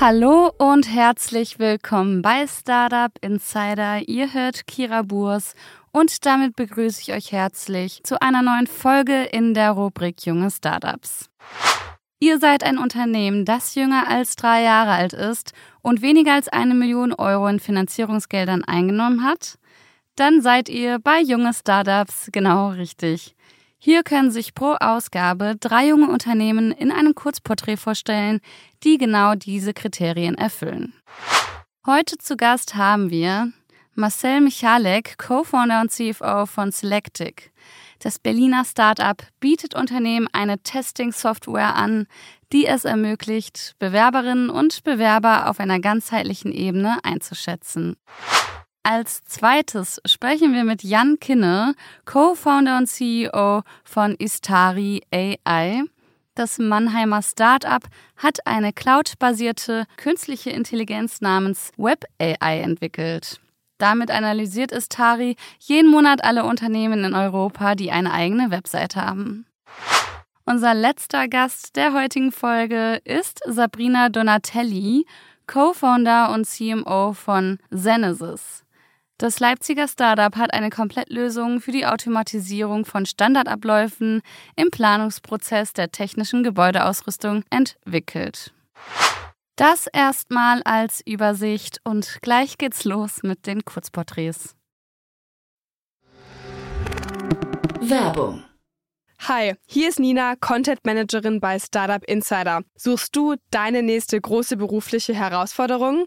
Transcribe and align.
Hallo 0.00 0.52
und 0.58 0.88
herzlich 0.88 1.58
willkommen 1.58 2.22
bei 2.22 2.46
Startup 2.46 3.10
Insider. 3.20 4.08
Ihr 4.08 4.32
hört 4.32 4.68
Kira 4.68 5.02
Burs 5.02 5.56
und 5.90 6.24
damit 6.24 6.54
begrüße 6.54 7.00
ich 7.02 7.12
euch 7.12 7.32
herzlich 7.32 8.04
zu 8.04 8.22
einer 8.22 8.42
neuen 8.42 8.68
Folge 8.68 9.24
in 9.24 9.54
der 9.54 9.72
Rubrik 9.72 10.24
Junge 10.24 10.52
Startups. 10.52 11.28
Ihr 12.20 12.38
seid 12.38 12.62
ein 12.62 12.78
Unternehmen, 12.78 13.44
das 13.44 13.74
jünger 13.74 14.06
als 14.06 14.36
drei 14.36 14.62
Jahre 14.62 14.92
alt 14.92 15.14
ist 15.14 15.52
und 15.82 16.00
weniger 16.00 16.34
als 16.34 16.46
eine 16.46 16.74
Million 16.74 17.12
Euro 17.12 17.48
in 17.48 17.58
Finanzierungsgeldern 17.58 18.62
eingenommen 18.62 19.24
hat? 19.24 19.58
Dann 20.14 20.42
seid 20.42 20.68
ihr 20.68 21.00
bei 21.00 21.20
Junge 21.20 21.52
Startups 21.52 22.28
genau 22.30 22.68
richtig. 22.68 23.34
Hier 23.80 24.02
können 24.02 24.32
sich 24.32 24.54
pro 24.54 24.74
Ausgabe 24.80 25.54
drei 25.58 25.86
junge 25.86 26.08
Unternehmen 26.08 26.72
in 26.72 26.90
einem 26.90 27.14
Kurzporträt 27.14 27.76
vorstellen, 27.76 28.40
die 28.82 28.98
genau 28.98 29.36
diese 29.36 29.72
Kriterien 29.72 30.34
erfüllen. 30.36 30.94
Heute 31.86 32.18
zu 32.18 32.36
Gast 32.36 32.74
haben 32.74 33.10
wir 33.10 33.52
Marcel 33.94 34.40
Michalek, 34.40 35.16
Co-Founder 35.16 35.80
und 35.80 35.92
CFO 35.92 36.46
von 36.46 36.72
Selectic. 36.72 37.52
Das 38.00 38.18
Berliner 38.18 38.64
Startup 38.64 39.22
bietet 39.38 39.74
Unternehmen 39.76 40.28
eine 40.32 40.58
Testing-Software 40.58 41.74
an, 41.76 42.06
die 42.52 42.66
es 42.66 42.84
ermöglicht, 42.84 43.76
Bewerberinnen 43.78 44.50
und 44.50 44.82
Bewerber 44.82 45.48
auf 45.48 45.60
einer 45.60 45.78
ganzheitlichen 45.78 46.52
Ebene 46.52 46.98
einzuschätzen. 47.04 47.96
Als 48.90 49.22
zweites 49.24 50.00
sprechen 50.06 50.54
wir 50.54 50.64
mit 50.64 50.82
Jan 50.82 51.18
Kinne, 51.20 51.74
Co-Founder 52.06 52.78
und 52.78 52.86
CEO 52.86 53.60
von 53.84 54.14
Istari 54.14 55.02
AI. 55.12 55.82
Das 56.34 56.58
Mannheimer 56.58 57.20
Startup 57.20 57.82
hat 58.16 58.46
eine 58.46 58.72
cloud-basierte 58.72 59.84
künstliche 59.98 60.48
Intelligenz 60.48 61.20
namens 61.20 61.70
Web 61.76 62.06
AI 62.18 62.60
entwickelt. 62.60 63.40
Damit 63.76 64.10
analysiert 64.10 64.72
Istari 64.72 65.36
jeden 65.58 65.90
Monat 65.90 66.24
alle 66.24 66.46
Unternehmen 66.46 67.04
in 67.04 67.12
Europa, 67.12 67.74
die 67.74 67.90
eine 67.90 68.10
eigene 68.10 68.50
Webseite 68.50 69.02
haben. 69.04 69.44
Unser 70.46 70.72
letzter 70.72 71.28
Gast 71.28 71.76
der 71.76 71.92
heutigen 71.92 72.32
Folge 72.32 73.02
ist 73.04 73.42
Sabrina 73.44 74.08
Donatelli, 74.08 75.04
Co-Founder 75.46 76.32
und 76.32 76.46
CMO 76.46 77.12
von 77.12 77.58
Zenesis. 77.70 78.64
Das 79.20 79.40
Leipziger 79.40 79.88
Startup 79.88 80.36
hat 80.36 80.54
eine 80.54 80.70
Komplettlösung 80.70 81.60
für 81.60 81.72
die 81.72 81.86
Automatisierung 81.86 82.84
von 82.84 83.04
Standardabläufen 83.04 84.22
im 84.54 84.70
Planungsprozess 84.70 85.72
der 85.72 85.90
technischen 85.90 86.44
Gebäudeausrüstung 86.44 87.42
entwickelt. 87.50 88.54
Das 89.56 89.88
erstmal 89.88 90.62
als 90.62 91.02
Übersicht 91.04 91.80
und 91.82 92.18
gleich 92.22 92.58
geht's 92.58 92.84
los 92.84 93.24
mit 93.24 93.48
den 93.48 93.64
Kurzporträts. 93.64 94.54
Werbung. 97.80 98.44
Hi, 99.26 99.54
hier 99.66 99.88
ist 99.88 99.98
Nina, 99.98 100.36
Content 100.36 100.78
Managerin 100.84 101.40
bei 101.40 101.58
Startup 101.58 102.04
Insider. 102.04 102.62
Suchst 102.76 103.16
du 103.16 103.34
deine 103.50 103.82
nächste 103.82 104.20
große 104.20 104.56
berufliche 104.56 105.12
Herausforderung? 105.12 106.06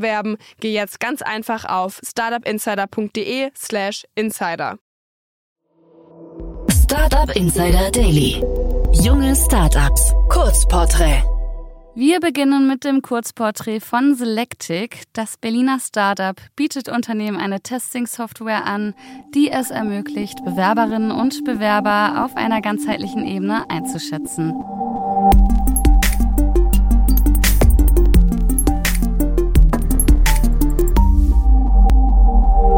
bewerben, 0.01 0.37
geh 0.59 0.73
jetzt 0.73 0.99
ganz 0.99 1.21
einfach 1.21 1.65
auf 1.65 2.01
startupinsider.de/slash 2.03 4.05
insider. 4.15 4.77
Startup 6.69 7.35
Insider 7.35 7.91
Daily. 7.91 8.43
Junge 8.91 9.35
Startups. 9.35 10.13
Kurzporträt. 10.29 11.23
Wir 11.93 12.19
beginnen 12.19 12.67
mit 12.67 12.83
dem 12.83 13.01
Kurzporträt 13.01 13.81
von 13.81 14.15
Selectic. 14.15 15.03
Das 15.13 15.37
Berliner 15.37 15.77
Startup 15.79 16.35
bietet 16.55 16.89
Unternehmen 16.89 17.37
eine 17.37 17.61
Testing-Software 17.61 18.65
an, 18.65 18.95
die 19.35 19.51
es 19.51 19.71
ermöglicht, 19.71 20.43
Bewerberinnen 20.45 21.11
und 21.11 21.43
Bewerber 21.43 22.25
auf 22.25 22.37
einer 22.37 22.61
ganzheitlichen 22.61 23.25
Ebene 23.25 23.69
einzuschätzen. 23.69 24.53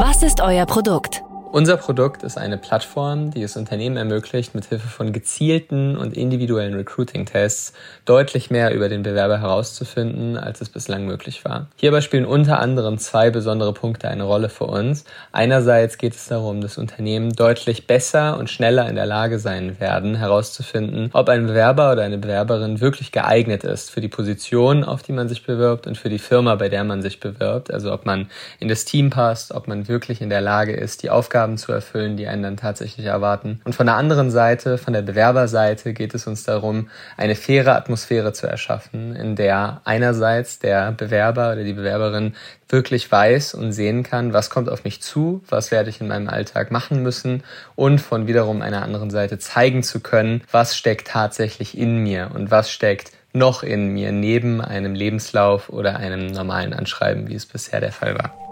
Was 0.06 0.22
ist 0.22 0.42
euer 0.42 0.66
Produkt? 0.66 1.24
Unser 1.54 1.78
Produkt 1.78 2.24
ist 2.24 2.36
eine 2.36 2.58
Plattform, 2.58 3.30
die 3.30 3.44
es 3.44 3.56
Unternehmen 3.58 3.96
ermöglicht, 3.96 4.56
mit 4.56 4.66
Hilfe 4.66 4.88
von 4.88 5.14
gezielten 5.14 5.96
und 5.96 6.18
individuellen 6.18 6.74
Recruiting-Tests 6.74 7.74
deutlich 8.06 8.50
mehr 8.50 8.74
über 8.74 8.90
den 8.90 9.04
Bewerber 9.04 9.40
herauszufinden, 9.40 10.36
als 10.36 10.62
es 10.62 10.70
bislang 10.70 11.06
möglich 11.06 11.46
war. 11.46 11.68
Hierbei 11.76 12.02
spielen 12.02 12.26
unter 12.26 12.58
anderem 12.58 12.98
zwei 12.98 13.30
besondere 13.30 13.72
Punkte 13.72 14.08
eine 14.08 14.24
Rolle 14.24 14.50
für 14.50 14.64
uns. 14.64 15.06
Einerseits 15.32 16.00
geht 16.00 16.16
es 16.16 16.26
darum, 16.26 16.60
dass 16.60 16.80
Unternehmen 16.80 17.34
deutlich 17.34 17.86
besser 17.86 18.40
und 18.40 18.50
schneller 18.50 18.90
in 18.90 18.96
der 18.96 19.06
Lage 19.06 19.38
sein 19.38 19.80
werden, 19.80 20.16
herauszufinden, 20.16 21.12
ob 21.14 21.30
ein 21.30 21.46
Bewerber 21.46 21.92
oder 21.92 22.02
eine 22.02 22.18
Bewerberin 22.18 22.82
wirklich 22.82 23.12
geeignet 23.12 23.64
ist 23.64 23.92
für 23.92 24.02
die 24.02 24.08
Position, 24.08 24.84
auf 24.84 25.04
die 25.04 25.14
man 25.14 25.30
sich 25.30 25.46
bewirbt 25.46 25.86
und 25.86 26.00
für 26.00 26.10
die 26.10 26.18
Firma, 26.18 26.56
bei 26.56 26.70
der 26.70 26.84
man 26.84 27.04
sich 27.04 27.20
bewirbt. 27.20 27.72
Also 27.72 27.94
ob 27.94 28.08
man 28.08 28.32
in 28.60 28.70
das 28.70 28.86
Team 28.86 29.12
passt, 29.12 29.52
ob 29.52 29.68
man 29.68 29.88
wirklich 29.88 30.20
in 30.20 30.32
der 30.32 30.42
Lage 30.42 30.74
ist, 30.74 31.04
die 31.04 31.12
Aufgaben 31.12 31.43
zu 31.58 31.72
erfüllen, 31.72 32.18
die 32.18 32.28
einen 32.28 32.44
dann 32.44 32.58
tatsächlich 32.58 33.06
erwarten. 33.06 33.62
Und 33.64 33.76
von 33.76 33.86
der 33.86 33.96
anderen 33.96 34.32
Seite, 34.32 34.78
von 34.78 34.94
der 34.94 35.02
Bewerberseite, 35.02 35.94
geht 35.94 36.14
es 36.14 36.28
uns 36.28 36.44
darum, 36.44 36.90
eine 37.18 37.36
faire 37.36 37.76
Atmosphäre 37.76 38.34
zu 38.34 38.48
erschaffen, 38.48 39.16
in 39.16 39.36
der 39.36 39.82
einerseits 39.86 40.60
der 40.60 40.92
Bewerber 40.92 41.52
oder 41.52 41.64
die 41.64 41.74
Bewerberin 41.74 42.34
wirklich 42.70 43.12
weiß 43.12 43.54
und 43.54 43.72
sehen 43.72 44.04
kann, 44.04 44.34
was 44.34 44.50
kommt 44.50 44.70
auf 44.70 44.84
mich 44.84 45.02
zu, 45.02 45.44
was 45.48 45.72
werde 45.72 45.90
ich 45.90 46.02
in 46.02 46.08
meinem 46.08 46.28
Alltag 46.28 46.72
machen 46.72 47.04
müssen 47.04 47.44
und 47.76 48.00
von 48.00 48.26
wiederum 48.28 48.62
einer 48.62 48.82
anderen 48.82 49.12
Seite 49.12 49.38
zeigen 49.38 49.84
zu 49.84 50.00
können, 50.00 50.42
was 50.52 50.76
steckt 50.76 51.08
tatsächlich 51.08 51.78
in 51.78 51.98
mir 51.98 52.32
und 52.34 52.50
was 52.50 52.72
steckt 52.72 53.12
noch 53.34 53.64
in 53.64 53.88
mir 53.88 54.12
neben 54.12 54.62
einem 54.62 54.96
Lebenslauf 54.96 55.70
oder 55.70 55.98
einem 55.98 56.28
normalen 56.28 56.74
Anschreiben, 56.74 57.28
wie 57.28 57.36
es 57.36 57.46
bisher 57.46 57.80
der 57.80 57.92
Fall 57.92 58.16
war. 58.16 58.43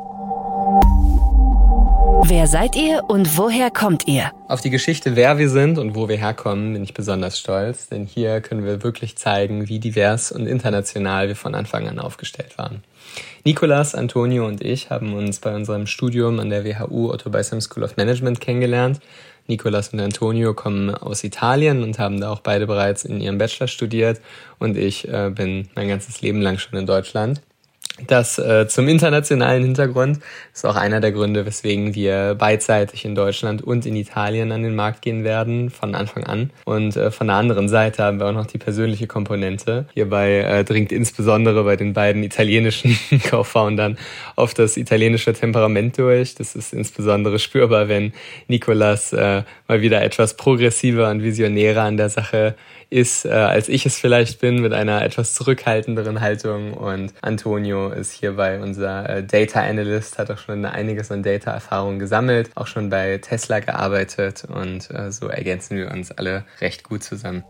Wer 2.24 2.46
seid 2.46 2.76
ihr 2.76 3.04
und 3.08 3.38
woher 3.38 3.72
kommt 3.72 4.08
ihr? 4.08 4.32
Auf 4.48 4.62
die 4.62 4.70
Geschichte, 4.70 5.16
wer 5.16 5.40
wir 5.40 5.50
sind 5.50 5.80
und 5.80 5.96
wo 5.96 6.08
wir 6.08 6.18
herkommen, 6.18 6.74
bin 6.74 6.84
ich 6.84 6.94
besonders 6.94 7.40
stolz, 7.40 7.90
denn 7.90 8.06
hier 8.06 8.42
können 8.42 8.64
wir 8.64 8.84
wirklich 8.84 9.18
zeigen, 9.18 9.68
wie 9.68 9.80
divers 9.80 10.32
und 10.32 10.46
international 10.46 11.30
wir 11.30 11.36
von 11.36 11.56
Anfang 11.56 11.88
an 11.88 12.00
aufgestellt 12.00 12.58
waren. 12.58 12.84
Nicolas, 13.44 13.96
Antonio 13.96 14.46
und 14.46 14.64
ich 14.64 14.92
haben 14.92 15.14
uns 15.16 15.40
bei 15.40 15.56
unserem 15.56 15.88
Studium 15.88 16.40
an 16.40 16.50
der 16.50 16.64
WHU 16.64 17.10
Otto 17.12 17.32
Beisheim 17.32 17.60
School 17.60 17.84
of 17.84 17.98
Management 17.98 18.40
kennengelernt. 18.40 19.00
Nicolas 19.48 19.90
und 19.90 20.00
Antonio 20.00 20.54
kommen 20.54 20.94
aus 20.94 21.24
Italien 21.24 21.82
und 21.82 21.98
haben 21.98 22.22
da 22.22 22.32
auch 22.32 22.42
beide 22.42 22.68
bereits 22.68 23.04
in 23.04 23.20
ihrem 23.20 23.40
Bachelor 23.40 23.68
studiert 23.68 24.22
und 24.60 24.78
ich 24.78 25.08
äh, 25.08 25.32
bin 25.34 25.70
mein 25.76 25.88
ganzes 25.88 26.22
Leben 26.22 26.42
lang 26.42 26.60
schon 26.60 26.78
in 26.78 26.86
Deutschland. 26.86 27.42
Das 28.08 28.40
äh, 28.40 28.68
zum 28.68 28.88
internationalen 28.88 29.64
Hintergrund 29.64 30.20
ist 30.54 30.66
auch 30.66 30.76
einer 30.76 31.02
der 31.02 31.12
Gründe, 31.12 31.46
weswegen 31.46 31.94
wir 31.94 32.36
beidseitig 32.36 33.06
in 33.06 33.16
Deutschland 33.16 33.62
und 33.62 33.86
in 33.86 33.96
Italien 33.96 34.52
an 34.52 34.64
den 34.64 34.76
Markt 34.76 35.02
gehen 35.02 35.24
werden, 35.24 35.70
von 35.70 35.94
Anfang 35.94 36.24
an. 36.24 36.52
Und 36.66 36.96
äh, 36.96 37.12
von 37.12 37.28
der 37.28 37.36
anderen 37.36 37.70
Seite 37.70 38.04
haben 38.04 38.20
wir 38.20 38.28
auch 38.28 38.34
noch 38.34 38.48
die 38.48 38.58
persönliche 38.58 39.08
Komponente. 39.08 39.86
Hierbei 39.94 40.40
äh, 40.40 40.64
dringt 40.64 40.92
insbesondere 40.92 41.64
bei 41.64 41.76
den 41.76 41.94
beiden 41.94 42.24
italienischen 42.24 42.98
Co-Foundern 43.30 43.98
auf 44.36 44.54
das 44.54 44.78
italienische 44.78 45.34
Temperament 45.34 45.98
durch. 45.98 46.36
Das 46.36 46.56
ist 46.56 46.74
insbesondere 46.74 47.40
spürbar, 47.40 47.88
wenn 47.88 48.14
Nicolas 48.48 49.14
äh, 49.14 49.44
mal 49.68 49.82
wieder 49.82 50.02
etwas 50.02 50.38
progressiver 50.38 51.10
und 51.10 51.24
visionärer 51.24 51.84
an 51.84 51.98
der 51.98 52.10
Sache 52.10 52.56
ist, 52.92 53.26
äh, 53.26 53.30
als 53.30 53.70
ich 53.70 53.86
es 53.86 53.98
vielleicht 53.98 54.42
bin, 54.42 54.62
mit 54.62 54.74
einer 54.74 55.02
etwas 55.02 55.34
zurückhaltenderen 55.34 56.20
Haltung. 56.20 56.74
Und 56.74 57.14
Antonio 57.22 57.81
ist 57.90 58.12
hierbei 58.12 58.60
unser 58.60 59.10
äh, 59.10 59.24
Data 59.24 59.62
Analyst, 59.62 60.18
hat 60.18 60.32
auch 60.32 60.38
schon 60.38 60.66
einiges 60.66 61.12
an 61.12 61.24
Data-Erfahrung 61.24 62.00
gesammelt, 62.00 62.50
auch 62.56 62.68
schon 62.68 62.90
bei 62.90 63.18
Tesla 63.18 63.60
gearbeitet 63.60 64.44
und 64.46 64.90
äh, 64.92 65.12
so 65.12 65.28
ergänzen 65.28 65.78
wir 65.78 65.92
uns 65.92 66.12
alle 66.12 66.46
recht 66.60 66.84
gut 66.84 67.04
zusammen. 67.04 67.44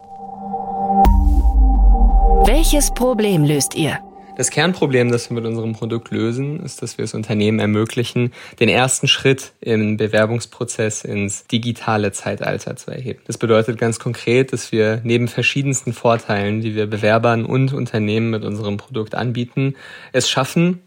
Welches 2.46 2.92
Problem 2.92 3.44
löst 3.44 3.76
ihr? 3.76 4.00
Das 4.38 4.50
Kernproblem, 4.50 5.12
das 5.12 5.30
wir 5.30 5.36
mit 5.36 5.46
unserem 5.46 5.74
Produkt 5.74 6.10
lösen, 6.10 6.62
ist, 6.62 6.82
dass 6.82 6.98
wir 6.98 7.06
es 7.06 7.14
Unternehmen 7.14 7.60
ermöglichen, 7.60 8.32
den 8.60 8.70
ersten 8.70 9.08
Schritt 9.08 9.52
im 9.60 9.98
Bewerbungsprozess 9.98 11.04
ins 11.04 11.46
digitale 11.48 12.12
Zeitalter 12.14 12.76
zu 12.78 12.92
erheben. 12.92 13.20
Das 13.28 13.38
bedeutet 13.38 13.78
ganz 13.78 14.00
konkret, 14.00 14.54
dass 14.54 14.72
wir 14.72 15.02
neben 15.04 15.28
verschiedensten 15.28 15.94
Vorteilen, 15.94 16.62
die 16.62 16.76
wir 16.76 16.88
Bewerbern 16.88 17.46
und 17.46 17.74
Unternehmen 17.74 18.30
mit 18.30 18.46
unserem 18.46 18.78
Produkt 18.78 19.16
anbieten, 19.16 19.76
es 20.14 20.30
schaffen, 20.30 20.82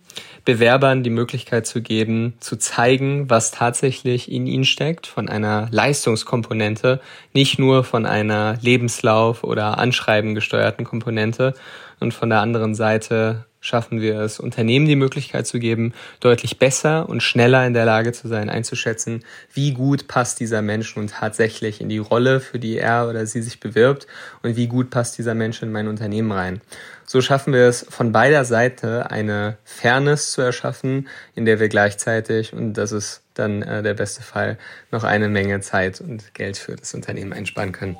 Bewerbern 0.44 1.02
die 1.02 1.10
Möglichkeit 1.10 1.66
zu 1.66 1.80
geben, 1.80 2.34
zu 2.38 2.56
zeigen, 2.56 3.30
was 3.30 3.50
tatsächlich 3.50 4.30
in 4.30 4.46
ihnen 4.46 4.64
steckt, 4.64 5.06
von 5.06 5.28
einer 5.28 5.68
Leistungskomponente, 5.70 7.00
nicht 7.32 7.58
nur 7.58 7.82
von 7.82 8.04
einer 8.04 8.58
Lebenslauf- 8.60 9.42
oder 9.42 9.78
Anschreiben 9.78 10.34
gesteuerten 10.34 10.84
Komponente. 10.84 11.54
Und 12.00 12.14
von 12.14 12.30
der 12.30 12.40
anderen 12.40 12.74
Seite 12.74 13.44
schaffen 13.64 14.02
wir 14.02 14.20
es, 14.20 14.40
Unternehmen 14.40 14.86
die 14.86 14.94
Möglichkeit 14.94 15.46
zu 15.46 15.58
geben, 15.58 15.94
deutlich 16.20 16.58
besser 16.58 17.08
und 17.08 17.22
schneller 17.22 17.66
in 17.66 17.72
der 17.72 17.86
Lage 17.86 18.12
zu 18.12 18.28
sein, 18.28 18.50
einzuschätzen, 18.50 19.24
wie 19.54 19.72
gut 19.72 20.06
passt 20.06 20.38
dieser 20.38 20.60
Mensch 20.60 20.94
nun 20.96 21.06
tatsächlich 21.06 21.80
in 21.80 21.88
die 21.88 21.98
Rolle, 21.98 22.40
für 22.40 22.58
die 22.58 22.76
er 22.76 23.08
oder 23.08 23.24
sie 23.24 23.40
sich 23.40 23.60
bewirbt 23.60 24.06
und 24.42 24.56
wie 24.56 24.66
gut 24.66 24.90
passt 24.90 25.16
dieser 25.16 25.34
Mensch 25.34 25.62
in 25.62 25.72
mein 25.72 25.88
Unternehmen 25.88 26.30
rein. 26.30 26.60
So 27.06 27.22
schaffen 27.22 27.54
wir 27.54 27.66
es 27.66 27.86
von 27.88 28.12
beider 28.12 28.44
Seite 28.44 29.10
eine 29.10 29.56
Fairness 29.64 30.32
zu 30.32 30.42
erschaffen, 30.42 31.08
in 31.34 31.46
der 31.46 31.58
wir 31.58 31.68
gleichzeitig, 31.68 32.52
und 32.52 32.74
das 32.74 32.92
ist 32.92 33.22
dann 33.32 33.62
äh, 33.62 33.82
der 33.82 33.94
beste 33.94 34.22
Fall, 34.22 34.58
noch 34.90 35.04
eine 35.04 35.30
Menge 35.30 35.60
Zeit 35.60 36.02
und 36.02 36.34
Geld 36.34 36.58
für 36.58 36.76
das 36.76 36.92
Unternehmen 36.92 37.32
einsparen 37.32 37.72
können. 37.72 37.96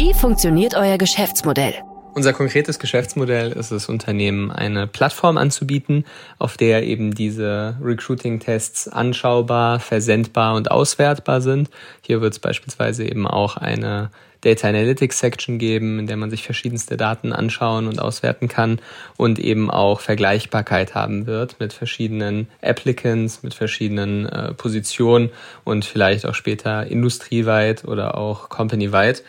Wie 0.00 0.14
funktioniert 0.14 0.76
euer 0.76 0.96
Geschäftsmodell? 0.96 1.74
Unser 2.14 2.32
konkretes 2.32 2.78
Geschäftsmodell 2.78 3.50
ist 3.50 3.72
es, 3.72 3.88
Unternehmen 3.88 4.52
eine 4.52 4.86
Plattform 4.86 5.36
anzubieten, 5.36 6.04
auf 6.38 6.56
der 6.56 6.84
eben 6.84 7.16
diese 7.16 7.76
Recruiting-Tests 7.82 8.86
anschaubar, 8.86 9.80
versendbar 9.80 10.54
und 10.54 10.70
auswertbar 10.70 11.40
sind. 11.40 11.68
Hier 12.00 12.20
wird 12.20 12.32
es 12.32 12.38
beispielsweise 12.38 13.04
eben 13.08 13.26
auch 13.26 13.56
eine 13.56 14.12
Data 14.40 14.68
Analytics 14.68 15.18
Section 15.18 15.58
geben, 15.58 15.98
in 15.98 16.06
der 16.06 16.16
man 16.16 16.30
sich 16.30 16.44
verschiedenste 16.44 16.96
Daten 16.96 17.32
anschauen 17.32 17.88
und 17.88 18.00
auswerten 18.00 18.46
kann 18.46 18.80
und 19.16 19.40
eben 19.40 19.68
auch 19.68 19.98
Vergleichbarkeit 19.98 20.94
haben 20.94 21.26
wird 21.26 21.58
mit 21.58 21.72
verschiedenen 21.72 22.46
Applicants, 22.60 23.42
mit 23.42 23.54
verschiedenen 23.54 24.26
äh, 24.26 24.54
Positionen 24.54 25.30
und 25.64 25.84
vielleicht 25.84 26.24
auch 26.24 26.34
später 26.34 26.86
industrieweit 26.86 27.84
oder 27.84 28.16
auch 28.16 28.48
companyweit. 28.48 29.24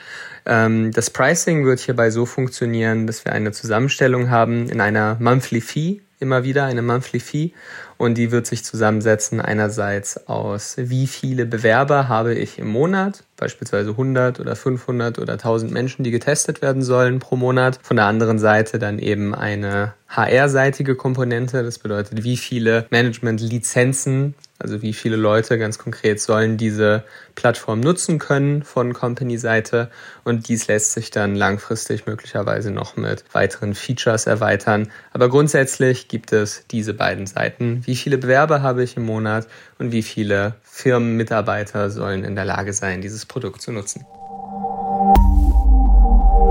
Ähm, 0.50 0.92
das 0.92 1.12
Pricing 1.12 1.64
wird 1.64 1.80
hierbei 1.80 2.10
so 2.10 2.26
funktionieren, 2.26 3.06
dass 3.06 3.24
wir 3.24 3.34
eine 3.34 3.52
Zusammenstellung 3.52 4.32
haben 4.32 4.68
in 4.68 4.82
einer 4.82 5.16
Monthly 5.20 5.62
Fee, 5.62 6.02
immer 6.20 6.44
wieder 6.44 6.66
eine 6.66 6.82
Monthly 6.82 7.20
Fee 7.20 7.54
und 8.00 8.18
die 8.18 8.32
wird 8.32 8.48
sich 8.48 8.64
zusammensetzen 8.64 9.42
einerseits 9.42 10.28
aus, 10.28 10.76
wie 10.78 11.06
viele 11.06 11.46
Bewerber 11.46 12.08
habe 12.08 12.34
ich 12.34 12.58
im 12.58 12.70
Monat, 12.70 13.26
beispielsweise 13.36 13.90
100 13.90 14.40
oder 14.40 14.56
500 14.56 15.20
oder 15.20 15.34
1000 15.34 15.70
Menschen, 15.72 16.06
die 16.06 16.12
getestet 16.12 16.62
werden 16.62 16.82
sollen 16.82 17.20
pro 17.20 17.36
Monat. 17.36 17.78
Von 17.84 17.98
der 17.98 18.06
anderen 18.06 18.40
Seite 18.40 18.80
dann 18.80 19.00
eben 19.00 19.36
eine 19.36 19.96
HR-seitige 20.08 20.96
Komponente, 20.96 21.62
das 21.62 21.78
bedeutet, 21.78 22.24
wie 22.24 22.38
viele 22.38 22.88
Management-Lizenzen 22.90 24.34
also 24.60 24.82
wie 24.82 24.94
viele 24.94 25.16
Leute 25.16 25.58
ganz 25.58 25.78
konkret 25.78 26.20
sollen 26.20 26.58
diese 26.58 27.06
Plattform 27.36 27.80
nutzen 27.80 28.20
können 28.20 28.64
von 28.64 28.94
Company-Seite. 28.94 29.90
Und 30.26 30.50
dies 30.50 30.68
lässt 30.68 30.92
sich 30.92 31.12
dann 31.12 31.34
langfristig 31.34 32.06
möglicherweise 32.06 32.70
noch 32.70 32.98
mit 32.98 33.24
weiteren 33.32 33.74
Features 33.74 34.28
erweitern. 34.28 34.92
Aber 35.14 35.30
grundsätzlich 35.30 36.10
gibt 36.10 36.34
es 36.34 36.66
diese 36.70 36.94
beiden 36.94 37.26
Seiten. 37.26 37.84
Wie 37.90 37.96
viele 37.96 38.20
Bewerber 38.20 38.62
habe 38.62 38.84
ich 38.84 38.98
im 38.98 39.06
Monat 39.08 39.48
und 39.80 39.92
wie 39.92 40.04
viele 40.04 40.54
Firmenmitarbeiter 40.62 41.90
sollen 41.90 42.24
in 42.24 42.36
der 42.36 42.46
Lage 42.46 42.72
sein, 42.72 43.02
dieses 43.02 43.26
Produkt 43.26 43.64
zu 43.64 43.72
nutzen. 43.72 44.06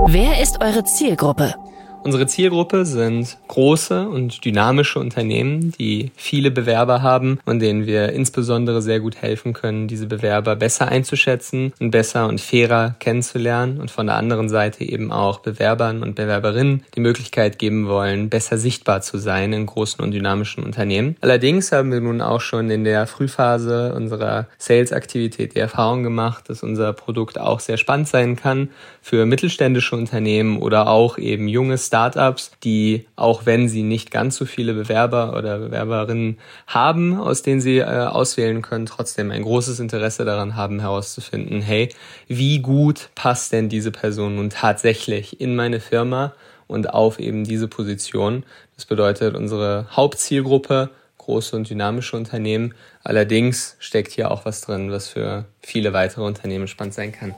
Wer 0.07 0.41
ist 0.41 0.61
eure 0.61 0.83
Zielgruppe? 0.83 1.55
Unsere 2.01 2.27
Zielgruppe 2.27 2.85
sind 2.85 3.37
große 3.49 4.07
und 4.07 4.45
dynamische 4.45 4.99
Unternehmen, 4.99 5.73
die 5.77 6.11
viele 6.15 6.49
Bewerber 6.49 7.01
haben 7.01 7.39
und 7.45 7.59
denen 7.59 7.85
wir 7.85 8.13
insbesondere 8.13 8.81
sehr 8.81 9.01
gut 9.01 9.17
helfen 9.17 9.51
können, 9.51 9.87
diese 9.89 10.07
Bewerber 10.07 10.55
besser 10.55 10.87
einzuschätzen 10.87 11.73
und 11.79 11.91
besser 11.91 12.27
und 12.27 12.39
fairer 12.39 12.95
kennenzulernen 12.99 13.81
und 13.81 13.91
von 13.91 14.07
der 14.07 14.15
anderen 14.15 14.47
Seite 14.47 14.85
eben 14.85 15.11
auch 15.11 15.39
Bewerbern 15.39 16.01
und 16.01 16.15
Bewerberinnen 16.15 16.83
die 16.95 17.01
Möglichkeit 17.01 17.59
geben 17.59 17.87
wollen, 17.87 18.29
besser 18.29 18.57
sichtbar 18.57 19.01
zu 19.01 19.17
sein 19.17 19.51
in 19.51 19.65
großen 19.65 20.03
und 20.03 20.11
dynamischen 20.11 20.63
Unternehmen. 20.63 21.17
Allerdings 21.19 21.71
haben 21.73 21.91
wir 21.91 21.99
nun 21.99 22.21
auch 22.21 22.41
schon 22.41 22.69
in 22.69 22.85
der 22.85 23.07
Frühphase 23.07 23.93
unserer 23.93 24.47
Sales-Aktivität 24.57 25.53
die 25.53 25.59
Erfahrung 25.59 26.03
gemacht, 26.03 26.49
dass 26.49 26.63
unser 26.63 26.93
Produkt 26.93 27.37
auch 27.39 27.59
sehr 27.59 27.77
spannend 27.77 28.07
sein 28.07 28.37
kann 28.37 28.69
für 29.01 29.25
mittelständische 29.25 29.97
Unternehmen 29.97 30.59
oder 30.59 30.87
auch 30.87 31.17
eben 31.17 31.47
junges 31.49 31.88
Startups, 31.89 32.51
die 32.63 33.07
auch 33.15 33.45
wenn 33.45 33.67
sie 33.67 33.83
nicht 33.83 34.11
ganz 34.11 34.37
so 34.37 34.45
viele 34.45 34.73
Bewerber 34.73 35.35
oder 35.35 35.57
Bewerberinnen 35.57 36.37
haben, 36.67 37.19
aus 37.19 37.41
denen 37.41 37.61
sie 37.61 37.79
äh, 37.79 37.83
auswählen 37.83 38.61
können, 38.61 38.85
trotzdem 38.85 39.31
ein 39.31 39.41
großes 39.41 39.79
Interesse 39.79 40.23
daran 40.23 40.55
haben 40.55 40.79
herauszufinden, 40.79 41.61
hey, 41.61 41.89
wie 42.27 42.59
gut 42.59 43.09
passt 43.15 43.51
denn 43.51 43.69
diese 43.69 43.91
Person 43.91 44.35
nun 44.35 44.49
tatsächlich 44.49 45.41
in 45.41 45.55
meine 45.55 45.79
Firma 45.79 46.33
und 46.67 46.93
auf 46.93 47.19
eben 47.19 47.43
diese 47.43 47.67
Position. 47.67 48.43
Das 48.75 48.85
bedeutet, 48.85 49.35
unsere 49.35 49.87
Hauptzielgruppe 49.91 50.91
große 51.17 51.55
und 51.55 51.69
dynamische 51.69 52.17
Unternehmen. 52.17 52.73
Allerdings 53.03 53.75
steckt 53.79 54.11
hier 54.11 54.31
auch 54.31 54.45
was 54.45 54.61
drin, 54.61 54.91
was 54.91 55.09
für 55.09 55.45
viele 55.61 55.93
weitere 55.93 56.23
Unternehmen 56.23 56.67
spannend 56.67 56.95
sein 56.95 57.11
kann. 57.11 57.35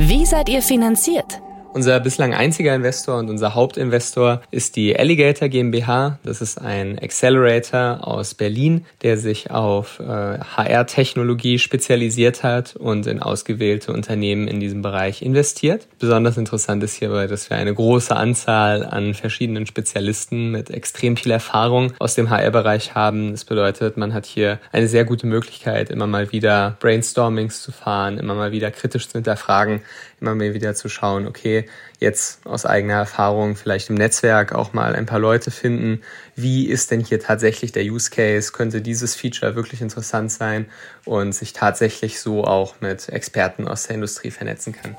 Wie 0.00 0.24
seid 0.24 0.48
ihr 0.48 0.62
finanziert? 0.62 1.40
Unser 1.74 2.00
bislang 2.00 2.34
einziger 2.34 2.74
Investor 2.74 3.18
und 3.18 3.30
unser 3.30 3.54
Hauptinvestor 3.54 4.42
ist 4.50 4.76
die 4.76 4.98
Alligator 4.98 5.48
GmbH. 5.48 6.18
Das 6.22 6.42
ist 6.42 6.60
ein 6.60 6.98
Accelerator 6.98 8.06
aus 8.06 8.34
Berlin, 8.34 8.84
der 9.00 9.16
sich 9.16 9.50
auf 9.50 9.98
äh, 9.98 10.04
HR-Technologie 10.04 11.58
spezialisiert 11.58 12.42
hat 12.42 12.76
und 12.76 13.06
in 13.06 13.22
ausgewählte 13.22 13.94
Unternehmen 13.94 14.48
in 14.48 14.60
diesem 14.60 14.82
Bereich 14.82 15.22
investiert. 15.22 15.88
Besonders 15.98 16.36
interessant 16.36 16.84
ist 16.84 16.96
hierbei, 16.96 17.26
dass 17.26 17.48
wir 17.48 17.56
eine 17.56 17.72
große 17.72 18.14
Anzahl 18.14 18.84
an 18.84 19.14
verschiedenen 19.14 19.64
Spezialisten 19.64 20.50
mit 20.50 20.68
extrem 20.68 21.16
viel 21.16 21.32
Erfahrung 21.32 21.94
aus 21.98 22.14
dem 22.14 22.28
HR-Bereich 22.28 22.94
haben. 22.94 23.30
Das 23.30 23.46
bedeutet, 23.46 23.96
man 23.96 24.12
hat 24.12 24.26
hier 24.26 24.58
eine 24.72 24.88
sehr 24.88 25.06
gute 25.06 25.26
Möglichkeit, 25.26 25.88
immer 25.88 26.06
mal 26.06 26.32
wieder 26.32 26.76
Brainstormings 26.80 27.62
zu 27.62 27.72
fahren, 27.72 28.18
immer 28.18 28.34
mal 28.34 28.52
wieder 28.52 28.70
kritisch 28.70 29.08
zu 29.08 29.14
hinterfragen, 29.14 29.80
immer 30.22 30.34
mal 30.34 30.54
wieder 30.54 30.74
zu 30.74 30.88
schauen, 30.88 31.26
okay, 31.26 31.66
jetzt 31.98 32.46
aus 32.46 32.64
eigener 32.64 32.94
Erfahrung 32.94 33.56
vielleicht 33.56 33.90
im 33.90 33.96
Netzwerk 33.96 34.54
auch 34.54 34.72
mal 34.72 34.94
ein 34.94 35.06
paar 35.06 35.18
Leute 35.18 35.50
finden, 35.50 36.00
wie 36.34 36.66
ist 36.66 36.90
denn 36.90 37.00
hier 37.00 37.20
tatsächlich 37.20 37.72
der 37.72 37.84
Use 37.84 38.10
Case, 38.10 38.52
könnte 38.52 38.80
dieses 38.80 39.14
Feature 39.14 39.54
wirklich 39.54 39.82
interessant 39.82 40.32
sein 40.32 40.66
und 41.04 41.34
sich 41.34 41.52
tatsächlich 41.52 42.20
so 42.20 42.44
auch 42.44 42.80
mit 42.80 43.08
Experten 43.10 43.68
aus 43.68 43.88
der 43.88 43.96
Industrie 43.96 44.30
vernetzen 44.30 44.72
kann. 44.72 44.96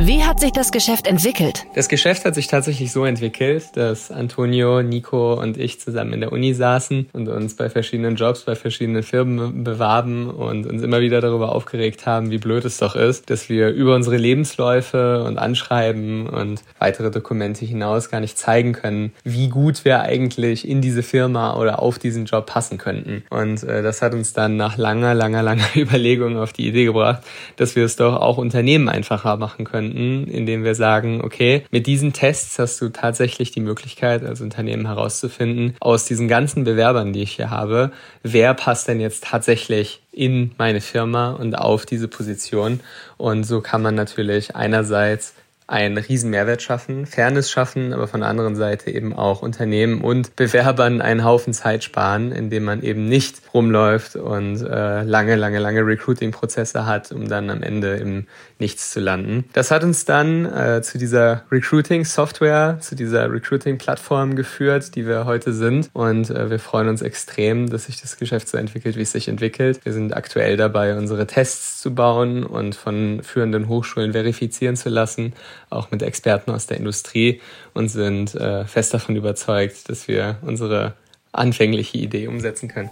Wie 0.00 0.24
hat 0.24 0.40
sich 0.40 0.52
das 0.52 0.72
Geschäft 0.72 1.06
entwickelt? 1.06 1.66
Das 1.74 1.88
Geschäft 1.88 2.24
hat 2.24 2.34
sich 2.34 2.46
tatsächlich 2.46 2.90
so 2.90 3.04
entwickelt, 3.04 3.76
dass 3.76 4.10
Antonio, 4.10 4.82
Nico 4.82 5.34
und 5.34 5.58
ich 5.58 5.80
zusammen 5.80 6.14
in 6.14 6.20
der 6.20 6.32
Uni 6.32 6.54
saßen 6.54 7.10
und 7.12 7.28
uns 7.28 7.54
bei 7.56 7.68
verschiedenen 7.68 8.16
Jobs, 8.16 8.42
bei 8.42 8.54
verschiedenen 8.54 9.02
Firmen 9.02 9.62
bewarben 9.62 10.30
und 10.30 10.66
uns 10.66 10.82
immer 10.82 11.00
wieder 11.02 11.20
darüber 11.20 11.54
aufgeregt 11.54 12.06
haben, 12.06 12.30
wie 12.30 12.38
blöd 12.38 12.64
es 12.64 12.78
doch 12.78 12.96
ist, 12.96 13.28
dass 13.30 13.48
wir 13.48 13.68
über 13.68 13.94
unsere 13.94 14.16
Lebensläufe 14.16 15.24
und 15.24 15.38
Anschreiben 15.38 16.26
und 16.26 16.62
weitere 16.78 17.10
Dokumente 17.10 17.64
hinaus 17.64 18.08
gar 18.08 18.20
nicht 18.20 18.38
zeigen 18.38 18.72
können, 18.72 19.12
wie 19.24 19.48
gut 19.48 19.84
wir 19.84 20.00
eigentlich 20.00 20.66
in 20.66 20.80
diese 20.80 21.02
Firma 21.02 21.56
oder 21.56 21.80
auf 21.80 21.98
diesen 21.98 22.24
Job 22.24 22.46
passen 22.46 22.78
könnten. 22.78 23.24
Und 23.30 23.62
äh, 23.62 23.82
das 23.82 24.00
hat 24.02 24.14
uns 24.14 24.32
dann 24.32 24.56
nach 24.56 24.78
langer, 24.78 25.14
langer, 25.14 25.42
langer 25.42 25.66
Überlegung 25.76 26.38
auf 26.38 26.52
die 26.52 26.66
Idee 26.66 26.86
gebracht, 26.86 27.22
dass 27.56 27.76
wir 27.76 27.84
es 27.84 27.96
doch 27.96 28.16
auch 28.16 28.38
Unternehmen 28.38 28.88
einfacher 28.88 29.36
machen 29.36 29.64
können 29.64 29.81
könnten, 29.82 30.28
indem 30.28 30.64
wir 30.64 30.74
sagen, 30.74 31.20
okay, 31.22 31.64
mit 31.70 31.86
diesen 31.86 32.12
Tests 32.12 32.58
hast 32.58 32.80
du 32.80 32.88
tatsächlich 32.88 33.50
die 33.50 33.60
Möglichkeit, 33.60 34.24
als 34.24 34.40
Unternehmen 34.40 34.86
herauszufinden, 34.86 35.74
aus 35.80 36.04
diesen 36.04 36.28
ganzen 36.28 36.64
Bewerbern, 36.64 37.12
die 37.12 37.22
ich 37.22 37.32
hier 37.32 37.50
habe, 37.50 37.90
wer 38.22 38.54
passt 38.54 38.88
denn 38.88 39.00
jetzt 39.00 39.24
tatsächlich 39.24 40.00
in 40.12 40.52
meine 40.58 40.80
Firma 40.80 41.32
und 41.32 41.56
auf 41.56 41.86
diese 41.86 42.08
Position. 42.08 42.80
Und 43.16 43.44
so 43.44 43.60
kann 43.60 43.82
man 43.82 43.94
natürlich 43.94 44.54
einerseits 44.54 45.34
einen 45.66 45.96
riesen 45.96 46.30
Mehrwert 46.30 46.62
schaffen, 46.62 47.06
Fairness 47.06 47.50
schaffen, 47.50 47.92
aber 47.92 48.08
von 48.08 48.20
der 48.20 48.28
anderen 48.28 48.56
Seite 48.56 48.90
eben 48.90 49.12
auch 49.14 49.42
Unternehmen 49.42 50.00
und 50.00 50.34
Bewerbern 50.36 51.00
einen 51.00 51.24
Haufen 51.24 51.52
Zeit 51.52 51.84
sparen, 51.84 52.32
indem 52.32 52.64
man 52.64 52.82
eben 52.82 53.06
nicht 53.06 53.42
rumläuft 53.54 54.16
und 54.16 54.60
äh, 54.62 55.02
lange, 55.02 55.36
lange, 55.36 55.58
lange 55.58 55.86
Recruiting-Prozesse 55.86 56.86
hat, 56.86 57.12
um 57.12 57.28
dann 57.28 57.50
am 57.50 57.62
Ende 57.62 57.96
im 57.96 58.26
Nichts 58.58 58.90
zu 58.90 59.00
landen. 59.00 59.44
Das 59.54 59.70
hat 59.70 59.82
uns 59.82 60.04
dann 60.04 60.46
äh, 60.46 60.82
zu 60.82 60.98
dieser 60.98 61.42
Recruiting-Software, 61.50 62.78
zu 62.80 62.94
dieser 62.94 63.30
Recruiting-Plattform 63.32 64.36
geführt, 64.36 64.94
die 64.94 65.06
wir 65.06 65.24
heute 65.24 65.52
sind 65.52 65.90
und 65.92 66.30
äh, 66.30 66.50
wir 66.50 66.58
freuen 66.58 66.88
uns 66.88 67.02
extrem, 67.02 67.70
dass 67.70 67.84
sich 67.84 68.00
das 68.00 68.18
Geschäft 68.18 68.48
so 68.48 68.58
entwickelt, 68.58 68.96
wie 68.96 69.02
es 69.02 69.12
sich 69.12 69.28
entwickelt. 69.28 69.80
Wir 69.84 69.92
sind 69.92 70.14
aktuell 70.14 70.56
dabei, 70.56 70.96
unsere 70.96 71.26
Tests 71.26 71.80
zu 71.80 71.94
bauen 71.94 72.44
und 72.44 72.74
von 72.74 73.22
führenden 73.22 73.68
Hochschulen 73.68 74.12
verifizieren 74.12 74.76
zu 74.76 74.88
lassen 74.88 75.32
auch 75.70 75.90
mit 75.90 76.02
Experten 76.02 76.50
aus 76.50 76.66
der 76.66 76.76
Industrie 76.76 77.40
und 77.74 77.88
sind 77.88 78.34
äh, 78.34 78.64
fest 78.64 78.94
davon 78.94 79.16
überzeugt, 79.16 79.88
dass 79.88 80.08
wir 80.08 80.36
unsere 80.42 80.94
anfängliche 81.32 81.98
Idee 81.98 82.28
umsetzen 82.28 82.68
können. 82.68 82.90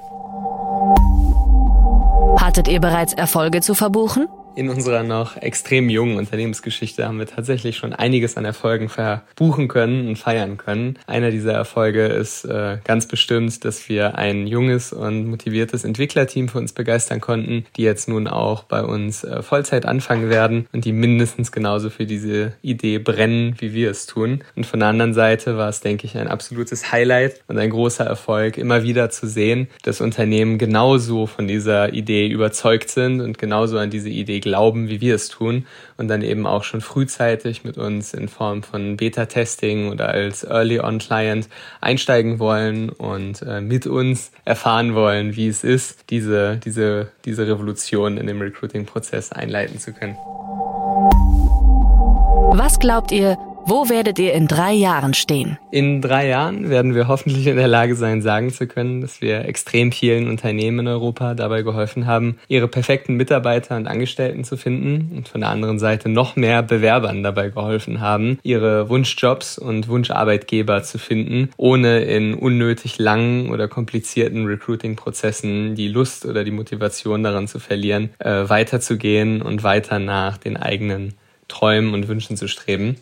Hattet 2.40 2.69
ihr 2.69 2.81
bereits 2.81 3.12
Erfolge 3.12 3.61
zu 3.61 3.75
verbuchen? 3.75 4.29
In 4.57 4.69
unserer 4.69 5.04
noch 5.04 5.37
extrem 5.37 5.88
jungen 5.88 6.16
Unternehmensgeschichte 6.16 7.07
haben 7.07 7.19
wir 7.21 7.26
tatsächlich 7.26 7.76
schon 7.76 7.92
einiges 7.92 8.37
an 8.37 8.45
Erfolgen 8.45 8.88
verbuchen 8.88 9.69
können 9.69 10.09
und 10.09 10.16
feiern 10.16 10.57
können. 10.57 10.99
Einer 11.07 11.30
dieser 11.30 11.52
Erfolge 11.52 12.07
ist 12.07 12.45
äh, 12.45 12.78
ganz 12.83 13.07
bestimmt, 13.07 13.64
dass 13.64 13.88
wir 13.88 14.19
ein 14.19 14.49
junges 14.49 14.92
und 14.92 15.28
motiviertes 15.28 15.85
Entwicklerteam 15.85 16.49
für 16.49 16.59
uns 16.59 16.73
begeistern 16.73 17.21
konnten, 17.21 17.64
die 17.76 17.83
jetzt 17.83 18.09
nun 18.09 18.26
auch 18.26 18.64
bei 18.64 18.83
uns 18.83 19.23
äh, 19.23 19.42
Vollzeit 19.42 19.87
anfangen 19.87 20.28
werden 20.30 20.66
und 20.73 20.85
die 20.85 20.92
mindestens 20.92 21.52
genauso 21.52 21.88
für 21.88 22.04
diese 22.04 22.52
Idee 22.61 22.99
brennen, 22.99 23.54
wie 23.61 23.73
wir 23.73 23.90
es 23.90 24.07
tun. 24.07 24.42
Und 24.57 24.66
von 24.66 24.80
der 24.80 24.88
anderen 24.88 25.14
Seite 25.14 25.57
war 25.57 25.69
es, 25.69 25.80
denke 25.80 26.07
ich, 26.07 26.19
ein 26.19 26.28
absolutes 26.28 26.90
Highlight 26.90 27.40
und 27.47 27.57
ein 27.57 27.71
großer 27.71 28.04
Erfolg, 28.04 28.59
immer 28.59 28.83
wieder 28.83 29.11
zu 29.11 29.28
sehen, 29.28 29.69
dass 29.85 30.00
Unternehmen 30.00 30.59
genauso 30.59 31.26
von 31.26 31.47
dieser 31.47 31.95
Idee 31.95 32.26
überzeugt 32.26 32.90
sind 32.90 33.21
und 33.21 33.38
genauso 33.38 33.78
an 33.78 33.90
diese 33.90 34.09
Idee 34.09 34.40
glauben, 34.41 34.89
wie 34.89 35.01
wir 35.01 35.15
es 35.15 35.29
tun 35.29 35.67
und 35.97 36.09
dann 36.09 36.23
eben 36.23 36.47
auch 36.47 36.65
schon 36.65 36.81
frühzeitig 36.81 37.65
mit 37.65 37.79
uns 37.79 38.15
in 38.15 38.29
Form 38.29 38.63
von 38.63 38.97
Beta-Testing 38.97 39.91
oder 39.91 40.09
als 40.09 40.45
Early-on-Client 40.45 41.49
einsteigen 41.81 42.39
wollen 42.39 42.91
und 42.91 43.43
äh, 43.43 43.61
mit 43.61 43.87
uns 43.87 44.33
erfahren 44.45 44.95
wollen, 44.95 45.37
wie 45.37 45.49
es 45.49 45.65
ist, 45.65 46.11
diese, 46.11 46.57
diese, 46.57 47.09
diese 47.25 47.47
Revolution 47.47 48.17
in 48.17 48.27
dem 48.27 48.41
Recruiting-Prozess 48.41 49.33
einleiten 49.33 49.79
zu 49.79 49.93
können. 49.93 50.17
Was 52.53 52.79
glaubt 52.79 53.13
ihr, 53.13 53.39
wo 53.71 53.89
werdet 53.89 54.19
ihr 54.19 54.33
in 54.33 54.49
drei 54.49 54.73
Jahren 54.73 55.15
stehen? 55.15 55.57
In 55.71 56.03
drei 56.03 56.27
Jahren 56.27 56.71
werden 56.71 56.97
wir 56.97 57.07
hoffentlich 57.07 57.47
in 57.47 57.55
der 57.55 57.69
Lage 57.69 57.95
sein, 57.95 58.21
sagen 58.21 58.50
zu 58.50 58.67
können, 58.67 59.00
dass 59.00 59.21
wir 59.21 59.45
extrem 59.45 59.93
vielen 59.93 60.29
Unternehmen 60.29 60.81
in 60.81 60.89
Europa 60.89 61.35
dabei 61.35 61.62
geholfen 61.62 62.05
haben, 62.05 62.37
ihre 62.49 62.67
perfekten 62.67 63.15
Mitarbeiter 63.15 63.77
und 63.77 63.87
Angestellten 63.87 64.43
zu 64.43 64.57
finden 64.57 65.17
und 65.17 65.29
von 65.29 65.43
der 65.43 65.50
anderen 65.50 65.79
Seite 65.79 66.09
noch 66.09 66.35
mehr 66.35 66.65
Bewerbern 66.65 67.23
dabei 67.23 67.50
geholfen 67.50 68.00
haben, 68.00 68.41
ihre 68.43 68.89
Wunschjobs 68.89 69.57
und 69.57 69.87
Wunscharbeitgeber 69.87 70.83
zu 70.83 70.99
finden, 70.99 71.50
ohne 71.57 72.00
in 72.00 72.35
unnötig 72.35 72.99
langen 72.99 73.50
oder 73.50 73.69
komplizierten 73.69 74.47
Recruiting-Prozessen 74.47 75.77
die 75.77 75.87
Lust 75.87 76.27
oder 76.27 76.43
die 76.43 76.50
Motivation 76.50 77.23
daran 77.23 77.47
zu 77.47 77.61
verlieren, 77.61 78.11
äh, 78.19 78.49
weiterzugehen 78.49 79.43
und 79.43 79.62
weiter 79.62 80.00
nach 80.00 80.39
den 80.39 80.57
eigenen 80.57 81.15
Träumen 81.47 81.95
und 81.95 82.09
Wünschen 82.09 82.37
zu 82.37 82.49
streben. 82.49 82.97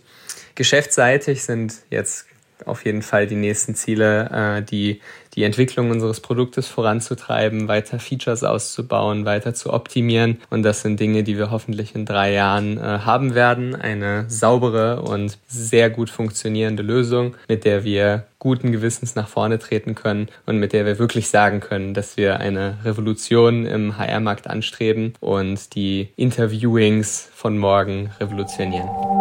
Geschäftsseitig 0.58 1.44
sind 1.44 1.74
jetzt 1.88 2.26
auf 2.66 2.84
jeden 2.84 3.02
Fall 3.02 3.28
die 3.28 3.36
nächsten 3.36 3.76
Ziele, 3.76 4.58
äh, 4.58 4.62
die, 4.64 5.00
die 5.34 5.44
Entwicklung 5.44 5.92
unseres 5.92 6.18
Produktes 6.18 6.66
voranzutreiben, 6.66 7.68
weiter 7.68 8.00
Features 8.00 8.42
auszubauen, 8.42 9.24
weiter 9.24 9.54
zu 9.54 9.72
optimieren. 9.72 10.40
Und 10.50 10.64
das 10.64 10.82
sind 10.82 10.98
Dinge, 10.98 11.22
die 11.22 11.38
wir 11.38 11.52
hoffentlich 11.52 11.94
in 11.94 12.06
drei 12.06 12.32
Jahren 12.32 12.76
äh, 12.76 12.80
haben 12.80 13.36
werden. 13.36 13.76
Eine 13.76 14.24
saubere 14.26 15.02
und 15.02 15.38
sehr 15.46 15.90
gut 15.90 16.10
funktionierende 16.10 16.82
Lösung, 16.82 17.36
mit 17.46 17.64
der 17.64 17.84
wir 17.84 18.26
guten 18.40 18.72
Gewissens 18.72 19.14
nach 19.14 19.28
vorne 19.28 19.60
treten 19.60 19.94
können 19.94 20.26
und 20.44 20.58
mit 20.58 20.72
der 20.72 20.86
wir 20.86 20.98
wirklich 20.98 21.28
sagen 21.28 21.60
können, 21.60 21.94
dass 21.94 22.16
wir 22.16 22.40
eine 22.40 22.78
Revolution 22.84 23.64
im 23.64 23.96
HR-Markt 23.96 24.48
anstreben 24.48 25.14
und 25.20 25.76
die 25.76 26.08
Interviewings 26.16 27.28
von 27.32 27.58
morgen 27.58 28.10
revolutionieren. 28.18 29.17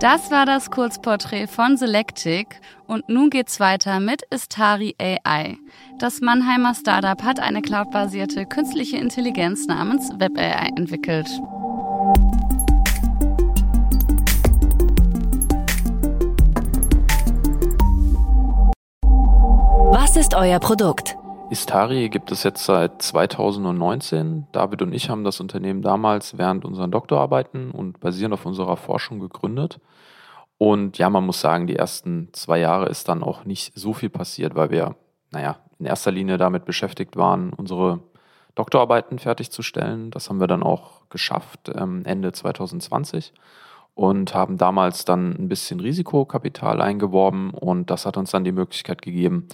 Das 0.00 0.30
war 0.30 0.46
das 0.46 0.70
Kurzporträt 0.70 1.46
von 1.46 1.76
Selectic 1.76 2.58
und 2.86 3.10
nun 3.10 3.28
geht's 3.28 3.60
weiter 3.60 4.00
mit 4.00 4.22
Istari 4.30 4.96
AI. 4.98 5.58
Das 5.98 6.22
Mannheimer 6.22 6.74
Startup 6.74 7.22
hat 7.22 7.38
eine 7.38 7.60
cloudbasierte 7.60 8.46
künstliche 8.46 8.96
Intelligenz 8.96 9.66
namens 9.66 10.10
Web 10.18 10.38
AI 10.38 10.70
entwickelt. 10.74 11.28
Was 19.92 20.16
ist 20.16 20.34
euer 20.34 20.60
Produkt? 20.60 21.19
Istari 21.50 22.08
gibt 22.10 22.30
es 22.30 22.44
jetzt 22.44 22.64
seit 22.64 23.02
2019. 23.02 24.46
David 24.52 24.82
und 24.82 24.92
ich 24.92 25.10
haben 25.10 25.24
das 25.24 25.40
Unternehmen 25.40 25.82
damals 25.82 26.38
während 26.38 26.64
unseren 26.64 26.92
Doktorarbeiten 26.92 27.72
und 27.72 27.98
basierend 27.98 28.34
auf 28.34 28.46
unserer 28.46 28.76
Forschung 28.76 29.18
gegründet. 29.18 29.80
Und 30.58 30.98
ja, 30.98 31.10
man 31.10 31.26
muss 31.26 31.40
sagen, 31.40 31.66
die 31.66 31.74
ersten 31.74 32.28
zwei 32.32 32.60
Jahre 32.60 32.86
ist 32.86 33.08
dann 33.08 33.24
auch 33.24 33.44
nicht 33.46 33.72
so 33.76 33.92
viel 33.92 34.10
passiert, 34.10 34.54
weil 34.54 34.70
wir, 34.70 34.94
naja, 35.32 35.56
in 35.80 35.86
erster 35.86 36.12
Linie 36.12 36.36
damit 36.36 36.66
beschäftigt 36.66 37.16
waren, 37.16 37.52
unsere 37.52 37.98
Doktorarbeiten 38.54 39.18
fertigzustellen. 39.18 40.12
Das 40.12 40.28
haben 40.28 40.38
wir 40.38 40.46
dann 40.46 40.62
auch 40.62 41.08
geschafft 41.08 41.72
ähm, 41.74 42.02
Ende 42.04 42.30
2020 42.30 43.32
und 43.94 44.34
haben 44.34 44.56
damals 44.56 45.04
dann 45.04 45.32
ein 45.36 45.48
bisschen 45.48 45.80
Risikokapital 45.80 46.80
eingeworben 46.80 47.50
und 47.50 47.90
das 47.90 48.06
hat 48.06 48.16
uns 48.16 48.30
dann 48.30 48.44
die 48.44 48.52
Möglichkeit 48.52 49.02
gegeben, 49.02 49.48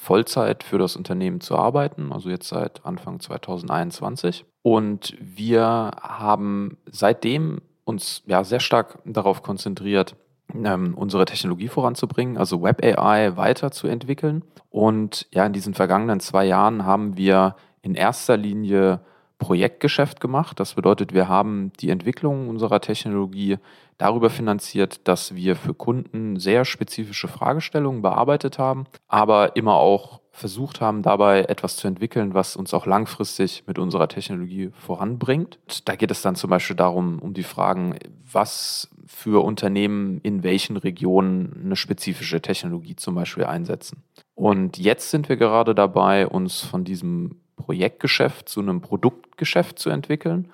Vollzeit 0.00 0.64
für 0.64 0.78
das 0.78 0.96
Unternehmen 0.96 1.42
zu 1.42 1.56
arbeiten, 1.56 2.10
also 2.10 2.30
jetzt 2.30 2.48
seit 2.48 2.86
Anfang 2.86 3.20
2021. 3.20 4.46
Und 4.62 5.14
wir 5.20 5.90
haben 6.00 6.78
seitdem 6.90 7.60
uns 7.84 8.22
ja 8.24 8.42
sehr 8.42 8.60
stark 8.60 8.98
darauf 9.04 9.42
konzentriert, 9.42 10.16
ähm, 10.54 10.94
unsere 10.96 11.26
Technologie 11.26 11.68
voranzubringen, 11.68 12.38
also 12.38 12.62
Web 12.62 12.82
AI 12.82 13.36
weiterzuentwickeln. 13.36 14.42
Und 14.70 15.26
ja, 15.32 15.44
in 15.44 15.52
diesen 15.52 15.74
vergangenen 15.74 16.20
zwei 16.20 16.46
Jahren 16.46 16.86
haben 16.86 17.18
wir 17.18 17.56
in 17.82 17.94
erster 17.94 18.38
Linie 18.38 19.00
Projektgeschäft 19.40 20.20
gemacht. 20.20 20.60
Das 20.60 20.74
bedeutet, 20.74 21.12
wir 21.12 21.28
haben 21.28 21.72
die 21.80 21.90
Entwicklung 21.90 22.48
unserer 22.48 22.80
Technologie 22.80 23.56
darüber 23.98 24.30
finanziert, 24.30 25.08
dass 25.08 25.34
wir 25.34 25.56
für 25.56 25.74
Kunden 25.74 26.38
sehr 26.38 26.64
spezifische 26.64 27.26
Fragestellungen 27.26 28.02
bearbeitet 28.02 28.58
haben, 28.58 28.84
aber 29.08 29.56
immer 29.56 29.74
auch 29.74 30.20
versucht 30.30 30.80
haben, 30.80 31.02
dabei 31.02 31.42
etwas 31.42 31.76
zu 31.76 31.88
entwickeln, 31.88 32.34
was 32.34 32.54
uns 32.54 32.72
auch 32.72 32.86
langfristig 32.86 33.64
mit 33.66 33.78
unserer 33.78 34.08
Technologie 34.08 34.70
voranbringt. 34.78 35.58
Da 35.84 35.96
geht 35.96 36.10
es 36.10 36.22
dann 36.22 36.36
zum 36.36 36.50
Beispiel 36.50 36.76
darum, 36.76 37.18
um 37.18 37.34
die 37.34 37.42
Fragen, 37.42 37.96
was 38.30 38.88
für 39.06 39.44
Unternehmen 39.44 40.20
in 40.22 40.42
welchen 40.42 40.76
Regionen 40.76 41.62
eine 41.64 41.76
spezifische 41.76 42.40
Technologie 42.40 42.96
zum 42.96 43.16
Beispiel 43.16 43.44
einsetzen. 43.44 44.02
Und 44.34 44.78
jetzt 44.78 45.10
sind 45.10 45.28
wir 45.28 45.36
gerade 45.36 45.74
dabei, 45.74 46.26
uns 46.26 46.60
von 46.60 46.84
diesem 46.84 47.40
Projektgeschäft 47.62 48.48
zu 48.48 48.60
einem 48.60 48.80
Produktgeschäft 48.80 49.78
zu 49.78 49.90
entwickeln. 49.90 50.50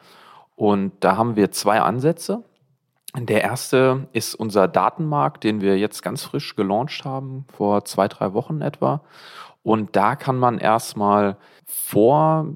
Und 0.55 0.93
da 1.01 1.17
haben 1.17 1.37
wir 1.37 1.51
zwei 1.51 1.81
Ansätze. 1.81 2.43
Der 3.15 3.43
erste 3.43 4.09
ist 4.13 4.35
unser 4.35 4.69
Datenmarkt, 4.69 5.45
den 5.45 5.61
wir 5.61 5.79
jetzt 5.79 6.03
ganz 6.03 6.23
frisch 6.23 6.57
gelauncht 6.57 7.05
haben, 7.05 7.47
vor 7.49 7.85
zwei, 7.85 8.09
drei 8.09 8.35
Wochen 8.35 8.61
etwa. 8.61 9.03
Und 9.63 9.97
da 9.97 10.17
kann 10.17 10.37
man 10.37 10.59
erstmal 10.59 11.37
vor 11.65 12.47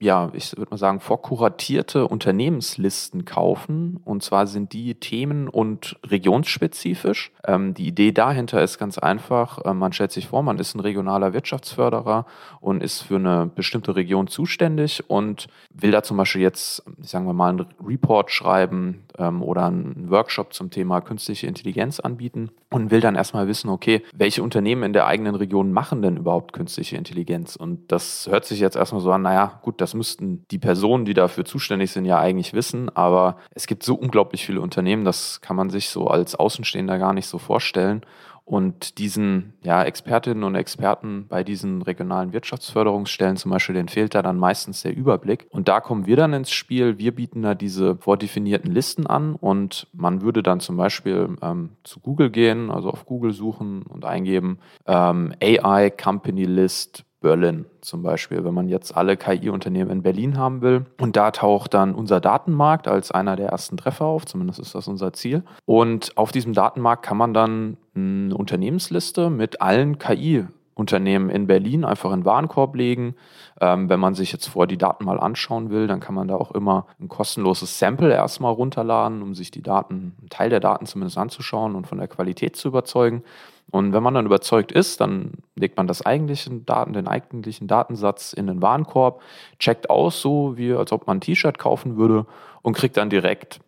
ja, 0.00 0.30
ich 0.32 0.56
würde 0.56 0.70
mal 0.70 0.76
sagen, 0.76 1.00
vorkuratierte 1.00 2.06
Unternehmenslisten 2.06 3.24
kaufen. 3.24 4.00
Und 4.04 4.22
zwar 4.22 4.46
sind 4.46 4.72
die 4.72 4.94
themen- 4.94 5.48
und 5.48 5.96
regionsspezifisch. 6.06 7.32
Ähm, 7.44 7.74
die 7.74 7.88
Idee 7.88 8.12
dahinter 8.12 8.62
ist 8.62 8.78
ganz 8.78 8.98
einfach. 8.98 9.64
Äh, 9.64 9.74
man 9.74 9.92
stellt 9.92 10.12
sich 10.12 10.28
vor, 10.28 10.42
man 10.44 10.58
ist 10.58 10.74
ein 10.74 10.80
regionaler 10.80 11.32
Wirtschaftsförderer 11.32 12.26
und 12.60 12.82
ist 12.82 13.02
für 13.02 13.16
eine 13.16 13.50
bestimmte 13.52 13.96
Region 13.96 14.28
zuständig 14.28 15.02
und 15.08 15.48
will 15.70 15.90
da 15.90 16.04
zum 16.04 16.16
Beispiel 16.16 16.42
jetzt, 16.42 16.84
sagen 17.00 17.26
wir 17.26 17.32
mal, 17.32 17.50
einen 17.50 17.66
Report 17.84 18.30
schreiben 18.30 19.02
ähm, 19.18 19.42
oder 19.42 19.66
einen 19.66 20.10
Workshop 20.10 20.52
zum 20.54 20.70
Thema 20.70 21.00
künstliche 21.00 21.48
Intelligenz 21.48 21.98
anbieten 21.98 22.50
und 22.70 22.90
will 22.90 23.00
dann 23.00 23.16
erstmal 23.16 23.48
wissen, 23.48 23.68
okay, 23.68 24.02
welche 24.14 24.42
Unternehmen 24.42 24.84
in 24.84 24.92
der 24.92 25.06
eigenen 25.06 25.34
Region 25.34 25.72
machen 25.72 26.02
denn 26.02 26.18
überhaupt 26.18 26.52
künstliche 26.52 26.96
Intelligenz? 26.96 27.56
Und 27.56 27.90
das 27.90 28.28
hört 28.30 28.44
sich 28.44 28.60
jetzt 28.60 28.76
erstmal 28.76 29.00
so 29.00 29.10
an, 29.10 29.22
naja, 29.22 29.58
gut, 29.62 29.80
das 29.80 29.87
das 29.88 29.94
müssten 29.94 30.46
die 30.50 30.58
Personen, 30.58 31.06
die 31.06 31.14
dafür 31.14 31.46
zuständig 31.46 31.92
sind, 31.92 32.04
ja 32.04 32.18
eigentlich 32.18 32.52
wissen. 32.52 32.94
Aber 32.94 33.38
es 33.54 33.66
gibt 33.66 33.82
so 33.82 33.94
unglaublich 33.94 34.44
viele 34.44 34.60
Unternehmen, 34.60 35.04
das 35.04 35.40
kann 35.40 35.56
man 35.56 35.70
sich 35.70 35.88
so 35.88 36.08
als 36.08 36.34
Außenstehender 36.34 36.98
gar 36.98 37.14
nicht 37.14 37.26
so 37.26 37.38
vorstellen. 37.38 38.02
Und 38.44 38.96
diesen 38.96 39.52
ja, 39.62 39.82
Expertinnen 39.84 40.42
und 40.42 40.54
Experten 40.54 41.26
bei 41.28 41.44
diesen 41.44 41.82
regionalen 41.82 42.32
Wirtschaftsförderungsstellen 42.32 43.36
zum 43.36 43.50
Beispiel, 43.50 43.74
denen 43.74 43.90
fehlt 43.90 44.14
da 44.14 44.22
dann 44.22 44.38
meistens 44.38 44.80
der 44.80 44.96
Überblick. 44.96 45.46
Und 45.50 45.68
da 45.68 45.80
kommen 45.80 46.06
wir 46.06 46.16
dann 46.16 46.32
ins 46.32 46.50
Spiel. 46.50 46.96
Wir 46.96 47.14
bieten 47.14 47.42
da 47.42 47.54
diese 47.54 47.96
vordefinierten 47.96 48.72
Listen 48.72 49.06
an 49.06 49.34
und 49.34 49.86
man 49.92 50.22
würde 50.22 50.42
dann 50.42 50.60
zum 50.60 50.78
Beispiel 50.78 51.36
ähm, 51.42 51.76
zu 51.84 52.00
Google 52.00 52.30
gehen, 52.30 52.70
also 52.70 52.88
auf 52.88 53.04
Google 53.04 53.32
suchen 53.32 53.82
und 53.82 54.06
eingeben 54.06 54.60
ähm, 54.86 55.34
AI 55.42 55.90
Company 55.90 56.44
List 56.44 57.04
Berlin 57.20 57.66
zum 57.80 58.02
Beispiel, 58.02 58.44
wenn 58.44 58.54
man 58.54 58.68
jetzt 58.68 58.96
alle 58.96 59.16
KI-Unternehmen 59.16 59.90
in 59.90 60.02
Berlin 60.02 60.38
haben 60.38 60.62
will. 60.62 60.86
Und 61.00 61.16
da 61.16 61.30
taucht 61.30 61.74
dann 61.74 61.94
unser 61.94 62.20
Datenmarkt 62.20 62.86
als 62.86 63.10
einer 63.10 63.36
der 63.36 63.48
ersten 63.48 63.76
Treffer 63.76 64.04
auf, 64.04 64.26
zumindest 64.26 64.60
ist 64.60 64.74
das 64.74 64.88
unser 64.88 65.12
Ziel. 65.12 65.42
Und 65.64 66.16
auf 66.16 66.32
diesem 66.32 66.52
Datenmarkt 66.52 67.04
kann 67.04 67.16
man 67.16 67.34
dann 67.34 67.76
eine 67.94 68.36
Unternehmensliste 68.36 69.30
mit 69.30 69.60
allen 69.60 69.98
KI 69.98 70.46
Unternehmen 70.78 71.28
in 71.28 71.48
Berlin 71.48 71.84
einfach 71.84 72.12
in 72.12 72.24
Warenkorb 72.24 72.76
legen. 72.76 73.16
Ähm, 73.60 73.88
wenn 73.88 73.98
man 73.98 74.14
sich 74.14 74.30
jetzt 74.32 74.46
vor 74.46 74.68
die 74.68 74.78
Daten 74.78 75.04
mal 75.04 75.18
anschauen 75.18 75.70
will, 75.70 75.88
dann 75.88 75.98
kann 75.98 76.14
man 76.14 76.28
da 76.28 76.36
auch 76.36 76.52
immer 76.52 76.86
ein 77.00 77.08
kostenloses 77.08 77.80
Sample 77.80 78.12
erstmal 78.12 78.52
runterladen, 78.52 79.20
um 79.20 79.34
sich 79.34 79.50
die 79.50 79.62
Daten, 79.62 80.14
einen 80.20 80.28
Teil 80.30 80.50
der 80.50 80.60
Daten 80.60 80.86
zumindest 80.86 81.18
anzuschauen 81.18 81.74
und 81.74 81.88
von 81.88 81.98
der 81.98 82.06
Qualität 82.06 82.54
zu 82.54 82.68
überzeugen. 82.68 83.24
Und 83.70 83.92
wenn 83.92 84.02
man 84.02 84.14
dann 84.14 84.26
überzeugt 84.26 84.72
ist, 84.72 85.00
dann 85.00 85.32
legt 85.54 85.76
man 85.76 85.86
das 85.86 86.04
eigentliche 86.04 86.50
Daten, 86.50 86.94
den 86.94 87.06
eigentlichen 87.06 87.68
Datensatz 87.68 88.32
in 88.32 88.46
den 88.46 88.62
Warenkorb, 88.62 89.20
checkt 89.58 89.90
aus, 89.90 90.20
so 90.20 90.56
wie 90.56 90.72
als 90.72 90.90
ob 90.92 91.06
man 91.06 91.18
ein 91.18 91.20
T-Shirt 91.20 91.58
kaufen 91.58 91.96
würde 91.96 92.26
und 92.62 92.74
kriegt 92.74 92.96
dann 92.96 93.10
direkt 93.10 93.60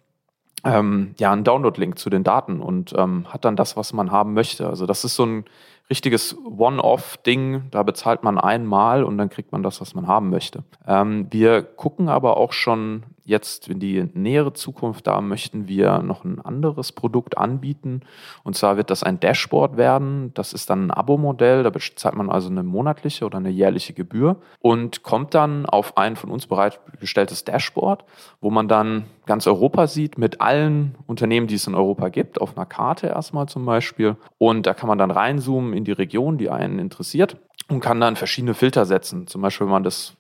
ähm, 0.65 1.15
ja, 1.19 1.33
einen 1.33 1.45
Download-Link 1.45 1.99
zu 1.99 2.11
den 2.11 2.25
Daten 2.25 2.61
und 2.61 2.95
ähm, 2.97 3.27
hat 3.29 3.45
dann 3.45 3.57
das, 3.57 3.77
was 3.77 3.93
man 3.93 4.11
haben 4.11 4.35
möchte. 4.35 4.67
Also 4.67 4.87
das 4.87 5.05
ist 5.05 5.17
so 5.17 5.25
ein 5.25 5.45
richtiges 5.89 6.37
One-Off-Ding. 6.45 7.65
Da 7.71 7.83
bezahlt 7.83 8.23
man 8.23 8.39
einmal 8.39 9.05
und 9.05 9.19
dann 9.19 9.29
kriegt 9.29 9.53
man 9.53 9.63
das, 9.63 9.81
was 9.81 9.95
man 9.95 10.07
haben 10.07 10.31
möchte. 10.31 10.63
Ähm, 10.87 11.27
wir 11.31 11.63
gucken 11.63 12.09
aber 12.09 12.37
auch 12.37 12.53
schon 12.53 13.05
jetzt 13.31 13.69
in 13.69 13.81
die 13.81 14.09
nähere 14.13 14.53
Zukunft, 14.53 15.07
da 15.07 15.21
möchten 15.21 15.69
wir 15.69 16.01
noch 16.01 16.25
ein 16.25 16.41
anderes 16.41 16.93
Produkt 16.93 17.39
anbieten. 17.39 18.03
Und 18.43 18.57
zwar 18.57 18.77
wird 18.77 18.91
das 18.91 19.03
ein 19.03 19.21
Dashboard 19.21 19.77
werden. 19.77 20.33
Das 20.35 20.53
ist 20.53 20.69
dann 20.69 20.89
ein 20.89 20.91
Abo-Modell. 20.91 21.63
Da 21.63 21.71
bezahlt 21.71 22.17
man 22.17 22.29
also 22.29 22.51
eine 22.51 22.63
monatliche 22.63 23.25
oder 23.25 23.39
eine 23.39 23.49
jährliche 23.49 23.95
Gebühr 23.95 24.37
und 24.59 25.03
kommt 25.03 25.35
dann 25.35 25.65
auf 25.65 25.97
ein 25.97 26.17
von 26.17 26.31
uns 26.31 26.47
bereitgestelltes 26.47 27.45
Dashboard, 27.45 28.05
wo 28.41 28.51
man 28.51 28.69
dann 28.69 29.05
ganz 29.25 29.47
Europa 29.47 29.87
sieht 29.87 30.19
mit 30.19 30.41
allen 30.41 30.97
Unternehmen, 31.07 31.47
die 31.47 31.55
es 31.55 31.67
in 31.67 31.75
Europa 31.75 32.09
gibt, 32.09 32.41
auf 32.41 32.57
einer 32.57 32.67
Karte 32.67 33.07
erstmal 33.07 33.49
zum 33.49 33.65
Beispiel. 33.65 34.17
Und 34.39 34.67
da 34.67 34.75
kann 34.75 34.89
man 34.89 34.99
dann 34.99 35.13
reinzoomen 35.13 35.73
in 35.73 35.85
die 35.85 35.93
Region, 35.93 36.37
die 36.37 36.51
einen 36.51 36.81
interessiert 36.81 37.37
und 37.71 37.81
kann 37.81 38.01
dann 38.01 38.17
verschiedene 38.17 38.55
Filter 38.55 38.85
setzen. 38.85 39.27
Zum 39.27 39.43
Beispiel, 39.43 39.67
wenn 39.67 39.73
man 39.73 39.85
das, 39.85 40.17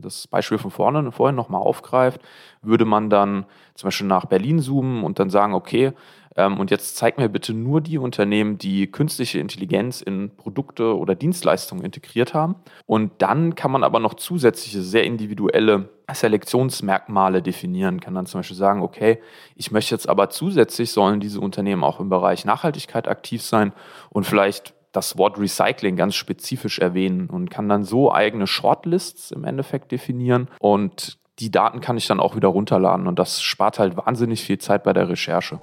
das 0.00 0.26
Beispiel 0.28 0.58
von 0.58 0.70
vorne, 0.70 1.10
vorhin 1.12 1.36
nochmal 1.36 1.60
aufgreift, 1.60 2.20
würde 2.62 2.84
man 2.84 3.10
dann 3.10 3.46
zum 3.74 3.88
Beispiel 3.88 4.06
nach 4.06 4.26
Berlin 4.26 4.60
zoomen 4.60 5.02
und 5.02 5.18
dann 5.18 5.28
sagen, 5.28 5.54
okay, 5.54 5.92
ähm, 6.36 6.58
und 6.58 6.70
jetzt 6.70 6.96
zeig 6.96 7.18
mir 7.18 7.28
bitte 7.28 7.52
nur 7.52 7.80
die 7.80 7.98
Unternehmen, 7.98 8.58
die 8.58 8.86
künstliche 8.90 9.38
Intelligenz 9.38 10.00
in 10.00 10.30
Produkte 10.36 10.96
oder 10.96 11.14
Dienstleistungen 11.14 11.84
integriert 11.84 12.32
haben. 12.32 12.56
Und 12.86 13.12
dann 13.18 13.54
kann 13.54 13.70
man 13.70 13.84
aber 13.84 14.00
noch 14.00 14.14
zusätzliche, 14.14 14.80
sehr 14.82 15.04
individuelle 15.04 15.88
Selektionsmerkmale 16.12 17.42
definieren, 17.42 18.00
kann 18.00 18.14
dann 18.14 18.26
zum 18.26 18.40
Beispiel 18.40 18.56
sagen, 18.56 18.82
okay, 18.82 19.20
ich 19.56 19.70
möchte 19.70 19.94
jetzt 19.94 20.08
aber 20.08 20.30
zusätzlich 20.30 20.90
sollen 20.90 21.18
diese 21.18 21.40
Unternehmen 21.40 21.82
auch 21.82 21.98
im 21.98 22.08
Bereich 22.08 22.44
Nachhaltigkeit 22.44 23.08
aktiv 23.08 23.42
sein 23.42 23.72
und 24.10 24.26
vielleicht 24.26 24.74
das 24.94 25.18
Wort 25.18 25.38
Recycling 25.38 25.96
ganz 25.96 26.14
spezifisch 26.14 26.78
erwähnen 26.78 27.28
und 27.28 27.50
kann 27.50 27.68
dann 27.68 27.84
so 27.84 28.12
eigene 28.12 28.46
Shortlists 28.46 29.32
im 29.32 29.44
Endeffekt 29.44 29.92
definieren 29.92 30.48
und 30.60 31.18
die 31.40 31.50
Daten 31.50 31.80
kann 31.80 31.96
ich 31.96 32.06
dann 32.06 32.20
auch 32.20 32.36
wieder 32.36 32.48
runterladen 32.48 33.08
und 33.08 33.18
das 33.18 33.42
spart 33.42 33.78
halt 33.78 33.96
wahnsinnig 33.96 34.42
viel 34.44 34.58
Zeit 34.58 34.84
bei 34.84 34.92
der 34.92 35.08
Recherche. 35.08 35.58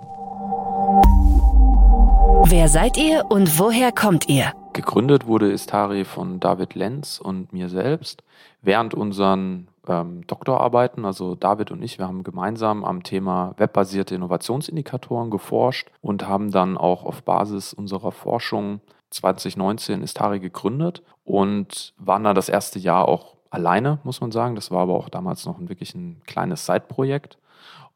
Wer 2.44 2.68
seid 2.68 2.98
ihr 2.98 3.26
und 3.30 3.58
woher 3.58 3.94
kommt 3.94 4.28
ihr? 4.28 4.52
Gegründet 4.74 5.28
wurde 5.28 5.52
Istari 5.52 6.04
von 6.04 6.42
David 6.42 6.76
Lenz 6.76 7.22
und 7.24 7.54
mir 7.54 7.70
selbst 7.70 8.24
während 8.62 8.94
unseren 8.94 9.68
ähm, 9.88 10.26
Doktorarbeiten. 10.28 11.06
Also 11.06 11.36
David 11.36 11.72
und 11.72 11.82
ich, 11.82 12.00
wir 12.00 12.08
haben 12.08 12.24
gemeinsam 12.24 12.84
am 12.84 13.04
Thema 13.04 13.54
webbasierte 13.58 14.16
Innovationsindikatoren 14.16 15.30
geforscht 15.30 15.90
und 16.02 16.28
haben 16.28 16.52
dann 16.52 16.78
auch 16.78 17.06
auf 17.06 17.24
Basis 17.24 17.74
unserer 17.74 18.12
Forschung 18.12 18.82
2019 19.12 20.02
ist 20.02 20.18
Tari 20.18 20.40
gegründet 20.40 21.04
und 21.24 21.94
waren 21.98 22.24
dann 22.24 22.36
das 22.36 22.50
erste 22.50 22.80
Jahr 22.80 23.08
auch 23.08 23.36
alleine, 23.50 24.00
muss 24.04 24.22
man 24.22 24.32
sagen. 24.32 24.56
Das 24.56 24.72
war 24.72 24.82
aber 24.82 24.96
auch 24.96 25.10
damals 25.10 25.46
noch 25.46 25.60
ein, 25.60 25.70
wirklich 25.70 25.94
ein 25.94 26.22
kleines 26.26 26.66
Side-Projekt. 26.66 27.38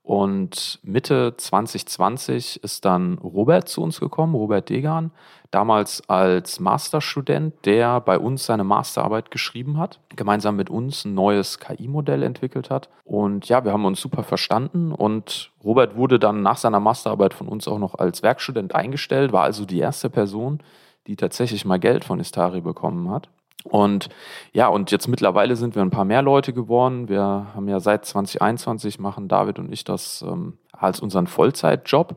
Und 0.06 0.80
Mitte 0.84 1.34
2020 1.36 2.64
ist 2.64 2.86
dann 2.86 3.18
Robert 3.18 3.68
zu 3.68 3.82
uns 3.82 4.00
gekommen, 4.00 4.36
Robert 4.36 4.70
Degan, 4.70 5.10
damals 5.50 6.08
als 6.08 6.60
Masterstudent, 6.60 7.56
der 7.66 8.02
bei 8.02 8.20
uns 8.20 8.46
seine 8.46 8.64
Masterarbeit 8.64 9.32
geschrieben 9.32 9.80
hat, 9.80 10.00
gemeinsam 10.16 10.58
mit 10.58 10.70
uns 10.70 11.06
ein 11.06 11.16
neues 11.16 11.58
KI-Modell 11.58 12.22
entwickelt 12.22 12.70
hat. 12.70 12.90
Und 13.04 13.50
ja, 13.50 13.66
wir 13.66 13.74
haben 13.74 13.86
uns 13.86 14.00
super 14.00 14.22
verstanden 14.22 14.92
und 14.92 15.52
Robert 15.64 15.96
wurde 15.96 16.20
dann 16.20 16.44
nach 16.44 16.58
seiner 16.58 16.80
Masterarbeit 16.80 17.34
von 17.34 17.48
uns 17.48 17.68
auch 17.68 17.80
noch 17.80 17.96
als 17.96 18.22
Werkstudent 18.22 18.76
eingestellt, 18.76 19.32
war 19.32 19.44
also 19.44 19.66
die 19.66 19.80
erste 19.80 20.12
Person, 20.12 20.60
die 21.08 21.16
tatsächlich 21.16 21.66
mal 21.66 21.80
Geld 21.80 22.06
von 22.06 22.20
Istari 22.20 22.62
bekommen 22.62 23.10
hat. 23.10 23.30
Und 23.64 24.10
ja, 24.54 24.68
und 24.68 24.92
jetzt 24.92 25.08
mittlerweile 25.08 25.56
sind 25.56 25.76
wir 25.76 25.82
ein 25.82 25.90
paar 25.90 26.06
mehr 26.06 26.22
Leute 26.22 26.54
geworden. 26.54 27.10
Wir 27.10 27.48
haben 27.56 27.68
ja 27.68 27.80
seit 27.80 28.06
2021 28.06 29.00
machen 29.00 29.28
David 29.28 29.58
und 29.58 29.72
ich 29.72 29.84
das 29.84 30.24
ähm, 30.28 30.58
als 30.72 31.00
unseren 31.00 31.28
Vollzeitjob. 31.28 32.16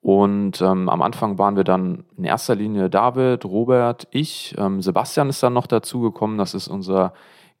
Und 0.00 0.62
ähm, 0.62 0.88
am 0.88 1.02
Anfang 1.02 1.36
waren 1.36 1.56
wir 1.56 1.64
dann 1.64 2.04
in 2.16 2.24
erster 2.24 2.54
Linie 2.54 2.88
David, 2.88 3.44
Robert, 3.44 4.06
ich. 4.10 4.54
Ähm, 4.56 4.80
Sebastian 4.80 5.28
ist 5.28 5.42
dann 5.42 5.52
noch 5.52 5.66
dazugekommen. 5.66 6.38
Das 6.38 6.54
ist 6.54 6.68
unser 6.68 7.12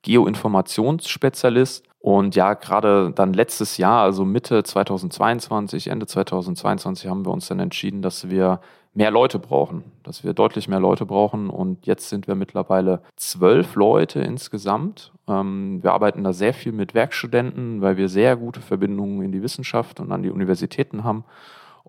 Geoinformationsspezialist. 0.02 1.84
Und 1.98 2.36
ja, 2.36 2.54
gerade 2.54 3.10
dann 3.12 3.32
letztes 3.32 3.78
Jahr, 3.78 4.02
also 4.02 4.24
Mitte 4.24 4.62
2022, 4.62 5.88
Ende 5.88 6.06
2022, 6.06 7.10
haben 7.10 7.26
wir 7.26 7.32
uns 7.32 7.48
dann 7.48 7.58
entschieden, 7.58 8.00
dass 8.00 8.30
wir 8.30 8.60
mehr 8.96 9.10
Leute 9.10 9.38
brauchen, 9.38 9.84
dass 10.02 10.24
wir 10.24 10.32
deutlich 10.32 10.68
mehr 10.68 10.80
Leute 10.80 11.04
brauchen. 11.04 11.50
Und 11.50 11.86
jetzt 11.86 12.08
sind 12.08 12.26
wir 12.26 12.34
mittlerweile 12.34 13.02
zwölf 13.16 13.74
Leute 13.74 14.20
insgesamt. 14.20 15.12
Ähm, 15.28 15.82
wir 15.82 15.92
arbeiten 15.92 16.24
da 16.24 16.32
sehr 16.32 16.54
viel 16.54 16.72
mit 16.72 16.94
Werkstudenten, 16.94 17.82
weil 17.82 17.98
wir 17.98 18.08
sehr 18.08 18.36
gute 18.36 18.60
Verbindungen 18.60 19.22
in 19.22 19.32
die 19.32 19.42
Wissenschaft 19.42 20.00
und 20.00 20.10
an 20.12 20.22
die 20.22 20.30
Universitäten 20.30 21.04
haben. 21.04 21.24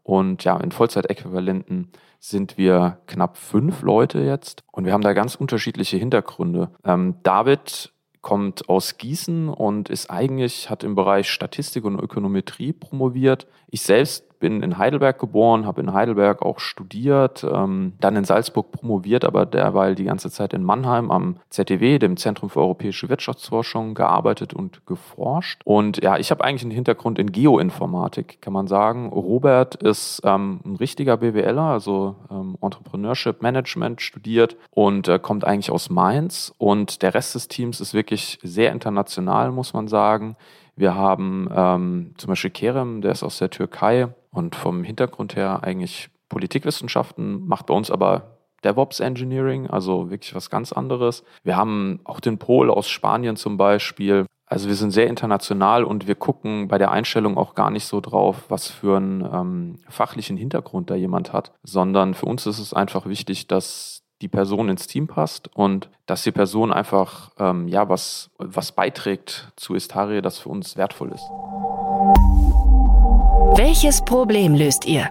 Und 0.03 0.43
ja, 0.43 0.57
in 0.57 0.71
Vollzeitäquivalenten 0.71 1.91
sind 2.19 2.57
wir 2.57 2.99
knapp 3.07 3.37
fünf 3.37 3.81
Leute 3.83 4.19
jetzt. 4.19 4.63
Und 4.71 4.85
wir 4.85 4.91
haben 4.91 5.01
da 5.01 5.13
ganz 5.13 5.35
unterschiedliche 5.35 5.97
Hintergründe. 5.97 6.71
Ähm, 6.83 7.15
David 7.23 7.93
kommt 8.21 8.67
aus 8.67 8.97
Gießen 8.97 9.47
und 9.47 9.87
ist 9.87 10.09
eigentlich, 10.09 10.69
hat 10.69 10.83
im 10.83 10.95
Bereich 10.95 11.29
Statistik 11.29 11.85
und 11.85 11.97
Ökonometrie 11.97 12.73
promoviert. 12.73 13.47
Ich 13.69 13.83
selbst 13.83 14.36
bin 14.39 14.61
in 14.63 14.77
Heidelberg 14.77 15.19
geboren, 15.19 15.65
habe 15.65 15.81
in 15.81 15.93
Heidelberg 15.93 16.41
auch 16.41 16.59
studiert, 16.59 17.45
ähm, 17.49 17.93
dann 17.99 18.15
in 18.15 18.25
Salzburg 18.25 18.71
promoviert, 18.71 19.25
aber 19.25 19.45
derweil 19.45 19.95
die 19.95 20.05
ganze 20.05 20.29
Zeit 20.31 20.53
in 20.53 20.63
Mannheim 20.63 21.11
am 21.11 21.37
ZDW, 21.49 21.99
dem 21.99 22.17
Zentrum 22.17 22.49
für 22.49 22.59
europäische 22.59 23.09
Wirtschaftsforschung, 23.09 23.93
gearbeitet 23.93 24.53
und 24.53 24.85
geforscht. 24.85 25.61
Und 25.65 26.03
ja, 26.03 26.17
ich 26.17 26.31
habe 26.31 26.43
eigentlich 26.43 26.63
einen 26.63 26.71
Hintergrund 26.71 27.19
in 27.19 27.31
Geoinformatik, 27.31 28.41
kann 28.41 28.53
man 28.53 28.67
sagen. 28.67 29.09
Robert 29.09 29.75
ist 29.75 30.21
ähm, 30.23 30.59
ein 30.65 30.75
richtiger 30.75 31.17
BWLer, 31.17 31.61
also 31.61 32.15
ähm, 32.31 32.57
Entrepreneurship 32.61 33.41
Management 33.41 34.01
studiert 34.01 34.55
und 34.71 35.07
äh, 35.07 35.19
kommt 35.19 35.45
eigentlich 35.45 35.71
aus 35.71 35.89
Mainz. 35.89 36.53
Und 36.57 37.01
der 37.01 37.13
Rest 37.13 37.35
des 37.35 37.47
Teams 37.47 37.81
ist 37.81 37.93
wirklich 37.93 38.39
sehr 38.43 38.71
international, 38.71 39.51
muss 39.51 39.73
man 39.73 39.87
sagen. 39.87 40.35
Wir 40.77 40.95
haben 40.95 41.49
ähm, 41.53 42.13
zum 42.17 42.29
Beispiel 42.29 42.51
Kerem, 42.51 43.01
der 43.01 43.11
ist 43.11 43.23
aus 43.23 43.39
der 43.39 43.49
Türkei 43.49 44.13
und 44.31 44.55
vom 44.55 44.83
Hintergrund 44.83 45.35
her 45.35 45.63
eigentlich 45.63 46.09
Politikwissenschaften, 46.29 47.47
macht 47.47 47.65
bei 47.65 47.73
uns 47.73 47.89
aber 47.89 48.37
DevOps 48.63 48.99
Engineering, 48.99 49.67
also 49.67 50.11
wirklich 50.11 50.35
was 50.35 50.49
ganz 50.49 50.71
anderes. 50.71 51.23
Wir 51.43 51.57
haben 51.57 51.99
auch 52.03 52.19
den 52.19 52.37
Pol 52.37 52.69
aus 52.69 52.87
Spanien 52.87 53.35
zum 53.35 53.57
Beispiel. 53.57 54.25
Also 54.45 54.67
wir 54.67 54.75
sind 54.75 54.91
sehr 54.91 55.07
international 55.07 55.83
und 55.83 56.07
wir 56.07 56.15
gucken 56.15 56.67
bei 56.67 56.77
der 56.77 56.91
Einstellung 56.91 57.37
auch 57.37 57.55
gar 57.55 57.71
nicht 57.71 57.85
so 57.85 57.99
drauf, 57.99 58.45
was 58.49 58.69
für 58.69 58.97
einen 58.97 59.21
ähm, 59.21 59.79
fachlichen 59.89 60.37
Hintergrund 60.37 60.89
da 60.89 60.95
jemand 60.95 61.33
hat, 61.33 61.53
sondern 61.63 62.13
für 62.13 62.27
uns 62.27 62.45
ist 62.45 62.59
es 62.59 62.73
einfach 62.73 63.07
wichtig, 63.07 63.47
dass 63.47 64.06
die 64.21 64.27
Person 64.27 64.69
ins 64.69 64.87
Team 64.87 65.07
passt 65.07 65.49
und 65.55 65.89
dass 66.05 66.23
die 66.23 66.31
Person 66.31 66.73
einfach 66.73 67.31
ähm, 67.37 67.67
ja 67.67 67.87
was, 67.89 68.29
was 68.37 68.71
beiträgt 68.71 69.51
zu 69.55 69.75
Istarie, 69.75 70.21
das 70.21 70.39
für 70.39 70.49
uns 70.49 70.75
wertvoll 70.77 71.11
ist. 71.11 71.29
Welches 73.57 74.03
Problem 74.03 74.55
löst 74.55 74.85
ihr? 74.85 75.09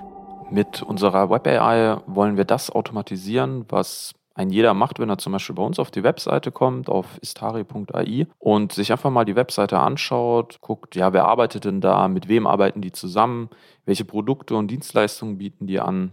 Mit 0.51 0.83
unserer 0.83 1.31
Web 1.31 1.47
AI 1.47 1.99
wollen 2.07 2.37
wir 2.37 2.45
das 2.45 2.71
automatisieren, 2.71 3.65
was 3.69 4.15
ein 4.37 4.51
jeder 4.51 4.75
macht, 4.75 4.99
wenn 4.99 5.09
er 5.09 5.19
zum 5.19 5.33
Beispiel 5.33 5.55
bei 5.55 5.63
uns 5.63 5.79
auf 5.79 5.91
die 5.91 6.03
Webseite 6.03 6.53
kommt, 6.53 6.89
auf 6.89 7.07
istari.ai 7.23 8.27
und 8.39 8.73
sich 8.73 8.93
einfach 8.93 9.11
mal 9.11 9.25
die 9.25 9.35
Webseite 9.35 9.79
anschaut, 9.79 10.59
guckt, 10.61 10.95
ja, 10.95 11.13
wer 11.13 11.25
arbeitet 11.25 11.65
denn 11.65 11.81
da, 11.81 12.07
mit 12.07 12.29
wem 12.29 12.47
arbeiten 12.47 12.83
die 12.83 12.93
zusammen, 12.93 13.49
welche 13.87 14.05
Produkte 14.05 14.55
und 14.55 14.71
Dienstleistungen 14.71 15.39
bieten 15.39 15.67
die 15.67 15.81
an 15.81 16.13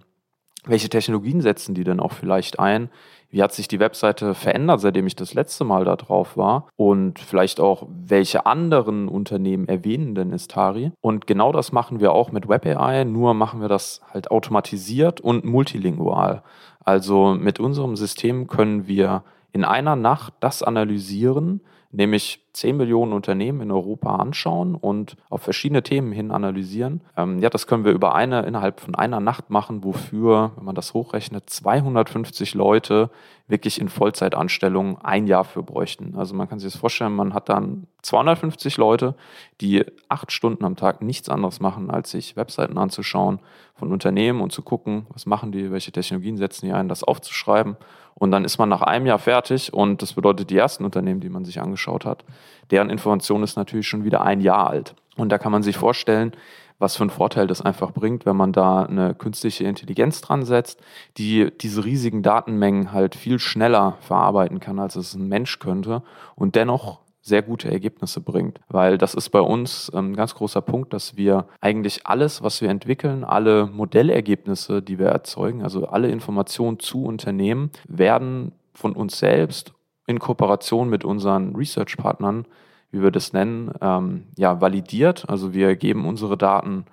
welche 0.65 0.89
Technologien 0.89 1.41
setzen 1.41 1.76
die 1.76 1.84
denn 1.84 1.99
auch 1.99 2.13
vielleicht 2.13 2.60
ein? 2.60 2.89
Wie 3.30 3.41
hat 3.41 3.52
sich 3.52 3.67
die 3.67 3.80
Webseite 3.80 4.36
verändert, 4.36 4.82
seitdem 4.82 5.08
ich 5.08 5.15
das 5.15 5.34
letzte 5.34 5.63
Mal 5.63 5.86
da 5.86 5.95
drauf 5.95 6.38
war? 6.38 6.67
Und 6.76 7.19
vielleicht 7.19 7.60
auch, 7.60 7.88
welche 7.89 8.45
anderen 8.45 9.08
Unternehmen 9.08 9.67
erwähnen 9.67 10.13
denn 10.13 10.32
Istari? 10.32 10.91
Und 11.02 11.26
genau 11.26 11.52
das 11.52 11.71
machen 11.71 11.99
wir 11.99 12.13
auch 12.13 12.32
mit 12.32 12.47
Web 12.47 12.65
AI, 12.65 13.04
nur 13.06 13.34
machen 13.34 13.60
wir 13.60 13.69
das 13.69 14.02
halt 14.13 14.30
automatisiert 14.30 15.19
und 15.19 15.45
multilingual. 15.45 16.43
Also 16.86 17.34
mit 17.34 17.60
unserem 17.60 17.95
System 17.95 18.47
können 18.47 18.88
wir 18.88 19.23
in 19.52 19.65
einer 19.65 19.95
Nacht 19.95 20.34
das 20.39 20.62
analysieren, 20.62 21.62
nämlich 21.93 22.43
10 22.53 22.75
Millionen 22.75 23.13
Unternehmen 23.13 23.62
in 23.62 23.71
Europa 23.71 24.15
anschauen 24.15 24.75
und 24.75 25.15
auf 25.29 25.41
verschiedene 25.41 25.84
Themen 25.84 26.12
hin 26.12 26.32
analysieren. 26.32 27.01
Ähm, 27.15 27.39
ja, 27.39 27.49
das 27.49 27.67
können 27.67 27.86
wir 27.86 27.91
über 27.91 28.15
eine, 28.15 28.41
innerhalb 28.43 28.79
von 28.79 28.95
einer 28.95 29.19
Nacht 29.19 29.49
machen, 29.49 29.84
wofür, 29.84 30.51
wenn 30.56 30.65
man 30.65 30.75
das 30.75 30.93
hochrechnet, 30.93 31.49
250 31.49 32.56
Leute 32.56 33.10
wirklich 33.47 33.79
in 33.79 33.89
Vollzeitanstellungen 33.89 34.97
ein 35.03 35.27
Jahr 35.27 35.43
für 35.43 35.63
bräuchten. 35.63 36.15
Also 36.15 36.34
man 36.34 36.49
kann 36.49 36.60
sich 36.60 36.71
das 36.71 36.79
vorstellen, 36.79 37.15
man 37.15 37.34
hat 37.34 37.49
dann 37.49 37.88
250 38.01 38.77
Leute, 38.77 39.15
die 39.62 39.86
acht 40.10 40.32
Stunden 40.32 40.65
am 40.65 40.75
Tag 40.75 41.01
nichts 41.01 41.29
anderes 41.29 41.60
machen, 41.60 41.91
als 41.91 42.12
sich 42.12 42.36
Webseiten 42.36 42.77
anzuschauen 42.77 43.39
von 43.75 43.91
Unternehmen 43.91 44.41
und 44.41 44.51
zu 44.51 44.62
gucken, 44.62 45.06
was 45.10 45.25
machen 45.25 45.51
die, 45.51 45.71
welche 45.71 45.91
Technologien 45.91 46.38
setzen 46.38 46.67
die 46.67 46.73
ein, 46.73 46.88
das 46.89 47.03
aufzuschreiben. 47.03 47.77
Und 48.15 48.32
dann 48.32 48.45
ist 48.45 48.58
man 48.58 48.69
nach 48.69 48.82
einem 48.82 49.06
Jahr 49.06 49.19
fertig 49.19 49.73
und 49.73 50.02
das 50.02 50.13
bedeutet, 50.13 50.49
die 50.49 50.58
ersten 50.58 50.86
Unternehmen, 50.86 51.19
die 51.19 51.30
man 51.30 51.45
sich 51.45 51.60
angeschaut 51.60 52.06
hat, 52.06 52.23
deren 52.71 52.89
Information 52.89 53.43
ist 53.43 53.56
natürlich 53.58 53.88
schon 53.88 54.04
wieder 54.04 54.21
ein 54.21 54.41
Jahr 54.41 54.69
alt. 54.69 54.95
Und 55.15 55.30
da 55.30 55.38
kann 55.38 55.52
man 55.52 55.63
sich 55.63 55.78
vorstellen, 55.78 56.34
was 56.80 56.97
für 56.97 57.04
einen 57.04 57.10
Vorteil 57.10 57.47
das 57.47 57.62
einfach 57.62 57.91
bringt, 57.91 58.26
wenn 58.26 58.36
man 58.36 58.52
da 58.52 58.84
eine 58.84 59.13
künstliche 59.13 59.63
Intelligenz 59.63 60.21
dran 60.21 60.43
setzt, 60.43 60.82
die 61.17 61.52
diese 61.62 61.86
riesigen 61.86 62.23
Datenmengen 62.23 62.91
halt 62.91 63.15
viel 63.15 63.39
schneller 63.39 63.97
verarbeiten 64.02 64.60
kann, 64.60 64.80
als 64.80 64.95
es 64.95 65.13
ein 65.13 65.28
Mensch 65.28 65.60
könnte 65.60 66.04
und 66.36 66.56
dennoch 66.56 66.99
sehr 67.23 67.41
gute 67.41 67.71
Ergebnisse 67.71 68.19
bringt. 68.21 68.59
Weil 68.67 68.97
das 68.97 69.15
ist 69.15 69.29
bei 69.29 69.39
uns 69.39 69.89
ein 69.89 70.13
ganz 70.13 70.36
großer 70.36 70.62
Punkt, 70.62 70.93
dass 70.93 71.15
wir 71.15 71.47
eigentlich 71.62 72.05
alles, 72.05 72.43
was 72.43 72.62
wir 72.62 72.69
entwickeln, 72.69 73.23
alle 73.23 73.65
Modellergebnisse, 73.65 74.81
die 74.81 74.99
wir 74.99 75.07
erzeugen, 75.07 75.63
also 75.63 75.88
alle 75.88 76.09
Informationen 76.09 76.79
zu 76.79 77.05
Unternehmen, 77.05 77.71
werden 77.88 78.51
von 78.73 78.93
uns 78.93 79.17
selbst 79.17 79.73
in 80.05 80.19
Kooperation 80.19 80.89
mit 80.89 81.05
unseren 81.05 81.55
Research-Partnern, 81.55 82.45
wie 82.91 83.01
wir 83.01 83.12
das 83.12 83.31
nennen, 83.31 83.71
ähm, 83.81 84.25
ja, 84.36 84.59
validiert. 84.59 85.23
Also 85.29 85.53
wir 85.53 85.77
geben 85.77 86.05
unsere 86.05 86.38
Daten 86.38 86.86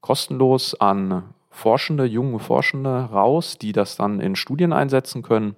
kostenlos 0.00 0.74
an 0.80 1.24
Forschende, 1.50 2.04
junge 2.04 2.38
Forschende 2.38 3.10
raus, 3.12 3.58
die 3.58 3.72
das 3.72 3.96
dann 3.96 4.20
in 4.20 4.34
Studien 4.34 4.72
einsetzen 4.72 5.22
können. 5.22 5.56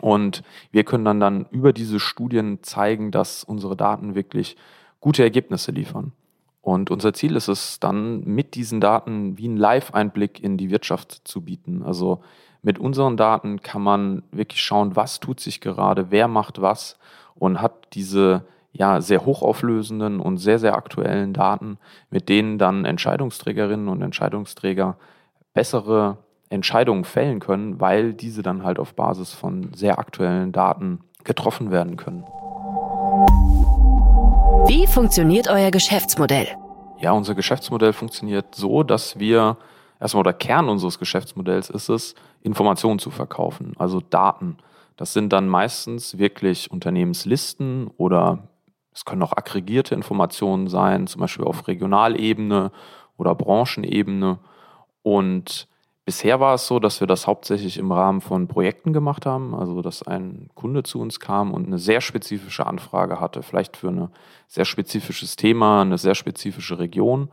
Und 0.00 0.42
wir 0.70 0.84
können 0.84 1.04
dann, 1.04 1.20
dann 1.20 1.46
über 1.50 1.72
diese 1.72 2.00
Studien 2.00 2.62
zeigen, 2.62 3.10
dass 3.10 3.44
unsere 3.44 3.76
Daten 3.76 4.14
wirklich 4.14 4.56
gute 5.00 5.22
Ergebnisse 5.22 5.72
liefern. 5.72 6.12
Und 6.62 6.90
unser 6.90 7.12
Ziel 7.12 7.36
ist 7.36 7.48
es 7.48 7.80
dann, 7.80 8.22
mit 8.24 8.54
diesen 8.54 8.80
Daten 8.80 9.38
wie 9.38 9.46
einen 9.46 9.56
Live-Einblick 9.56 10.42
in 10.42 10.56
die 10.56 10.70
Wirtschaft 10.70 11.22
zu 11.24 11.42
bieten. 11.42 11.82
Also 11.82 12.20
mit 12.62 12.78
unseren 12.78 13.16
Daten 13.16 13.62
kann 13.62 13.82
man 13.82 14.22
wirklich 14.30 14.62
schauen, 14.62 14.94
was 14.94 15.20
tut 15.20 15.40
sich 15.40 15.60
gerade, 15.60 16.10
wer 16.10 16.28
macht 16.28 16.60
was 16.60 16.98
und 17.34 17.62
hat 17.62 17.94
diese 17.94 18.44
ja 18.72 19.00
sehr 19.00 19.24
hochauflösenden 19.24 20.20
und 20.20 20.36
sehr, 20.36 20.58
sehr 20.58 20.76
aktuellen 20.76 21.32
Daten, 21.32 21.78
mit 22.10 22.28
denen 22.28 22.58
dann 22.58 22.84
Entscheidungsträgerinnen 22.84 23.88
und 23.88 24.02
Entscheidungsträger 24.02 24.96
bessere 25.54 26.18
Entscheidungen 26.50 27.04
fällen 27.04 27.40
können, 27.40 27.80
weil 27.80 28.12
diese 28.12 28.42
dann 28.42 28.64
halt 28.64 28.78
auf 28.78 28.94
Basis 28.94 29.32
von 29.32 29.72
sehr 29.72 29.98
aktuellen 29.98 30.52
Daten 30.52 31.00
getroffen 31.24 31.70
werden 31.70 31.96
können. 31.96 32.24
Wie 34.66 34.86
funktioniert 34.86 35.48
euer 35.48 35.70
Geschäftsmodell? 35.70 36.48
Ja, 36.98 37.12
unser 37.12 37.34
Geschäftsmodell 37.34 37.92
funktioniert 37.92 38.54
so, 38.54 38.82
dass 38.82 39.18
wir 39.18 39.56
erstmal 40.00 40.24
der 40.24 40.34
Kern 40.34 40.68
unseres 40.68 40.98
Geschäftsmodells 40.98 41.70
ist 41.70 41.88
es, 41.88 42.14
Informationen 42.42 42.98
zu 42.98 43.10
verkaufen, 43.10 43.72
also 43.78 44.00
Daten. 44.00 44.58
Das 44.96 45.12
sind 45.12 45.32
dann 45.32 45.48
meistens 45.48 46.18
wirklich 46.18 46.70
Unternehmenslisten 46.70 47.88
oder 47.96 48.48
es 48.92 49.04
können 49.04 49.22
auch 49.22 49.32
aggregierte 49.32 49.94
Informationen 49.94 50.68
sein, 50.68 51.06
zum 51.06 51.20
Beispiel 51.20 51.44
auf 51.44 51.68
Regionalebene 51.68 52.72
oder 53.16 53.34
Branchenebene. 53.34 54.38
Und 55.02 55.68
bisher 56.04 56.40
war 56.40 56.54
es 56.54 56.66
so, 56.66 56.78
dass 56.78 57.00
wir 57.00 57.06
das 57.06 57.26
hauptsächlich 57.26 57.78
im 57.78 57.92
Rahmen 57.92 58.20
von 58.20 58.48
Projekten 58.48 58.92
gemacht 58.92 59.26
haben, 59.26 59.54
also 59.54 59.82
dass 59.82 60.02
ein 60.02 60.50
Kunde 60.54 60.82
zu 60.82 61.00
uns 61.00 61.20
kam 61.20 61.52
und 61.52 61.66
eine 61.66 61.78
sehr 61.78 62.00
spezifische 62.00 62.66
Anfrage 62.66 63.20
hatte, 63.20 63.42
vielleicht 63.42 63.76
für 63.76 63.88
ein 63.88 64.08
sehr 64.48 64.64
spezifisches 64.64 65.36
Thema, 65.36 65.82
eine 65.82 65.98
sehr 65.98 66.14
spezifische 66.14 66.78
Region. 66.78 67.28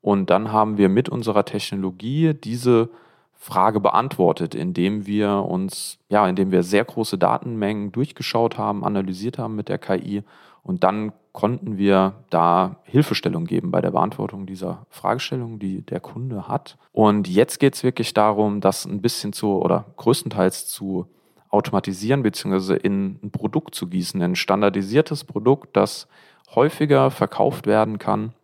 Und 0.00 0.30
dann 0.30 0.52
haben 0.52 0.78
wir 0.78 0.88
mit 0.88 1.08
unserer 1.08 1.44
Technologie 1.44 2.34
diese 2.34 2.90
Frage 3.32 3.80
beantwortet, 3.80 4.54
indem 4.54 5.06
wir 5.06 5.44
uns, 5.48 5.98
ja, 6.08 6.28
indem 6.28 6.52
wir 6.52 6.62
sehr 6.62 6.84
große 6.84 7.18
Datenmengen 7.18 7.90
durchgeschaut 7.90 8.56
haben, 8.56 8.84
analysiert 8.84 9.38
haben 9.38 9.56
mit 9.56 9.68
der 9.68 9.78
KI 9.78 10.22
und 10.62 10.84
dann 10.84 11.12
konnten 11.32 11.78
wir 11.78 12.14
da 12.30 12.76
Hilfestellung 12.84 13.46
geben 13.46 13.70
bei 13.70 13.80
der 13.80 13.90
Beantwortung 13.90 14.46
dieser 14.46 14.86
Fragestellung, 14.90 15.58
die 15.58 15.82
der 15.82 16.00
Kunde 16.00 16.46
hat. 16.46 16.76
Und 16.92 17.26
jetzt 17.26 17.58
geht 17.58 17.74
es 17.74 17.82
wirklich 17.82 18.12
darum, 18.12 18.60
das 18.60 18.84
ein 18.84 19.00
bisschen 19.00 19.32
zu 19.32 19.60
oder 19.60 19.86
größtenteils 19.96 20.68
zu 20.68 21.06
automatisieren 21.48 22.22
bzw. 22.22 22.76
in 22.76 23.18
ein 23.22 23.30
Produkt 23.30 23.74
zu 23.74 23.88
gießen, 23.88 24.22
ein 24.22 24.36
standardisiertes 24.36 25.24
Produkt, 25.24 25.76
das 25.76 26.06
häufiger 26.54 27.10
verkauft 27.10 27.66
werden 27.66 27.98
kann 27.98 28.34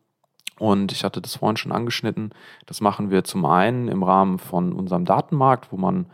und 0.59 0.93
ich 0.93 1.05
hatte 1.05 1.21
das 1.21 1.37
vorhin 1.37 1.57
schon 1.57 1.73
angeschnitten. 1.73 2.31
Das 2.67 2.81
machen 2.81 3.11
wir 3.11 3.25
zum 3.25 3.45
einen 3.45 3.89
im 3.89 4.03
Rahmen 4.03 4.39
von 4.39 4.73
unserem 4.73 5.05
Datenmarkt, 5.05 5.73
wo 5.73 5.77
man 5.77 6.07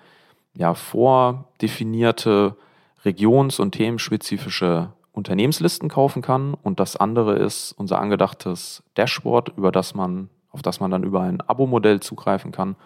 ja 0.55 0.75
vordefinierte 0.75 2.57
regions- 3.05 3.59
und 3.59 3.73
themenspezifische 3.73 4.93
Unternehmenslisten 5.15 5.89
kaufen 5.89 6.21
kann. 6.21 6.55
Und 6.63 6.81
das 6.81 6.97
andere 6.97 7.37
ist 7.37 7.73
unser 7.73 8.01
angedachtes 8.01 8.83
Dashboard, 8.97 9.53
über 9.57 9.73
das 9.73 9.95
man, 9.95 10.29
auf 10.51 10.61
das 10.61 10.81
man 10.81 10.91
dann 10.91 11.05
über 11.05 11.23
ein 11.23 11.41
Abo-Modell 11.41 12.01
zugreifen 12.01 12.53
kann 12.53 12.77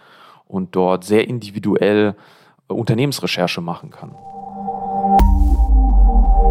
und 0.47 0.77
dort 0.77 1.05
sehr 1.05 1.27
individuell 1.27 2.15
Unternehmensrecherche 2.69 3.61
machen 3.61 3.91
kann. 3.91 4.15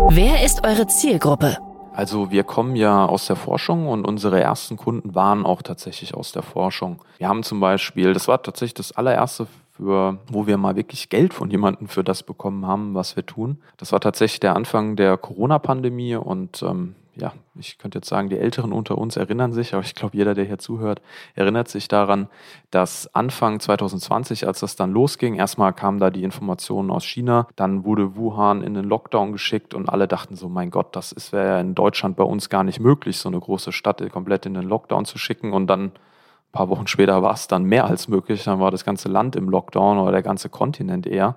Wer 0.10 0.44
ist 0.44 0.66
eure 0.66 0.88
Zielgruppe? 0.88 1.58
Also 1.94 2.32
wir 2.32 2.44
kommen 2.44 2.76
ja 2.76 3.06
aus 3.06 3.28
der 3.28 3.36
Forschung 3.36 3.88
und 3.88 4.06
unsere 4.06 4.40
ersten 4.40 4.78
Kunden 4.78 5.16
waren 5.16 5.46
auch 5.46 5.62
tatsächlich 5.62 6.14
aus 6.14 6.32
der 6.32 6.44
Forschung. 6.44 7.02
Wir 7.18 7.28
haben 7.28 7.44
zum 7.44 7.60
Beispiel, 7.60 8.14
das 8.14 8.28
war 8.28 8.42
tatsächlich 8.42 8.76
das 8.76 8.92
allererste 8.92 9.48
für, 9.78 10.18
wo 10.28 10.48
wir 10.48 10.58
mal 10.58 10.76
wirklich 10.76 11.10
Geld 11.10 11.34
von 11.34 11.50
jemandem 11.50 11.88
für 11.88 12.04
das 12.04 12.24
bekommen 12.24 12.66
haben, 12.66 12.96
was 12.96 13.16
wir 13.16 13.26
tun. 13.26 13.60
Das 13.78 13.92
war 13.92 14.00
tatsächlich 14.00 14.40
der 14.40 14.56
Anfang 14.56 14.96
der 14.96 15.18
Corona-Pandemie 15.18 16.16
und 16.16 16.64
ähm, 16.64 16.96
ja, 17.20 17.34
ich 17.56 17.78
könnte 17.78 17.98
jetzt 17.98 18.10
sagen, 18.10 18.30
die 18.30 18.38
Älteren 18.38 18.72
unter 18.72 18.98
uns 18.98 19.18
erinnern 19.18 19.52
sich, 19.52 19.74
aber 19.74 19.84
ich 19.84 19.96
glaube, 19.96 20.16
jeder, 20.16 20.36
der 20.36 20.46
hier 20.46 20.60
zuhört, 20.60 21.02
erinnert 21.34 21.68
sich 21.68 21.88
daran, 21.88 22.28
dass 22.70 23.14
Anfang 23.16 23.60
2020, 23.60 24.46
als 24.46 24.60
das 24.60 24.76
dann 24.76 24.92
losging, 24.92 25.36
erstmal 25.36 25.74
kamen 25.74 26.00
da 26.00 26.10
die 26.12 26.24
Informationen 26.24 26.92
aus 26.92 27.06
China, 27.06 27.48
dann 27.56 27.86
wurde 27.86 28.16
Wuhan 28.16 28.62
in 28.62 28.76
den 28.76 28.86
Lockdown 28.86 29.32
geschickt 29.32 29.74
und 29.74 29.90
alle 29.90 30.08
dachten 30.08 30.36
so, 30.36 30.48
mein 30.48 30.70
Gott, 30.70 30.96
das 30.96 31.32
wäre 31.32 31.48
ja 31.48 31.60
in 31.60 31.74
Deutschland 31.74 32.18
bei 32.18 32.24
uns 32.24 32.50
gar 32.50 32.64
nicht 32.64 32.80
möglich, 32.80 33.18
so 33.18 33.30
eine 33.30 33.40
große 33.40 33.72
Stadt 33.72 33.98
komplett 34.12 34.46
in 34.46 34.54
den 34.54 34.64
Lockdown 34.64 35.06
zu 35.06 35.18
schicken 35.18 35.54
und 35.54 35.68
dann 35.68 35.92
paar 36.58 36.70
Wochen 36.70 36.88
später 36.88 37.22
war 37.22 37.34
es 37.34 37.48
dann 37.48 37.64
mehr 37.64 37.86
als 37.86 38.08
möglich, 38.08 38.44
dann 38.44 38.60
war 38.60 38.72
das 38.72 38.84
ganze 38.84 39.10
Land 39.10 39.36
im 39.36 39.48
Lockdown 39.48 40.00
oder 40.00 40.12
der 40.12 40.24
ganze 40.24 40.50
Kontinent 40.50 41.06
eher. 41.06 41.36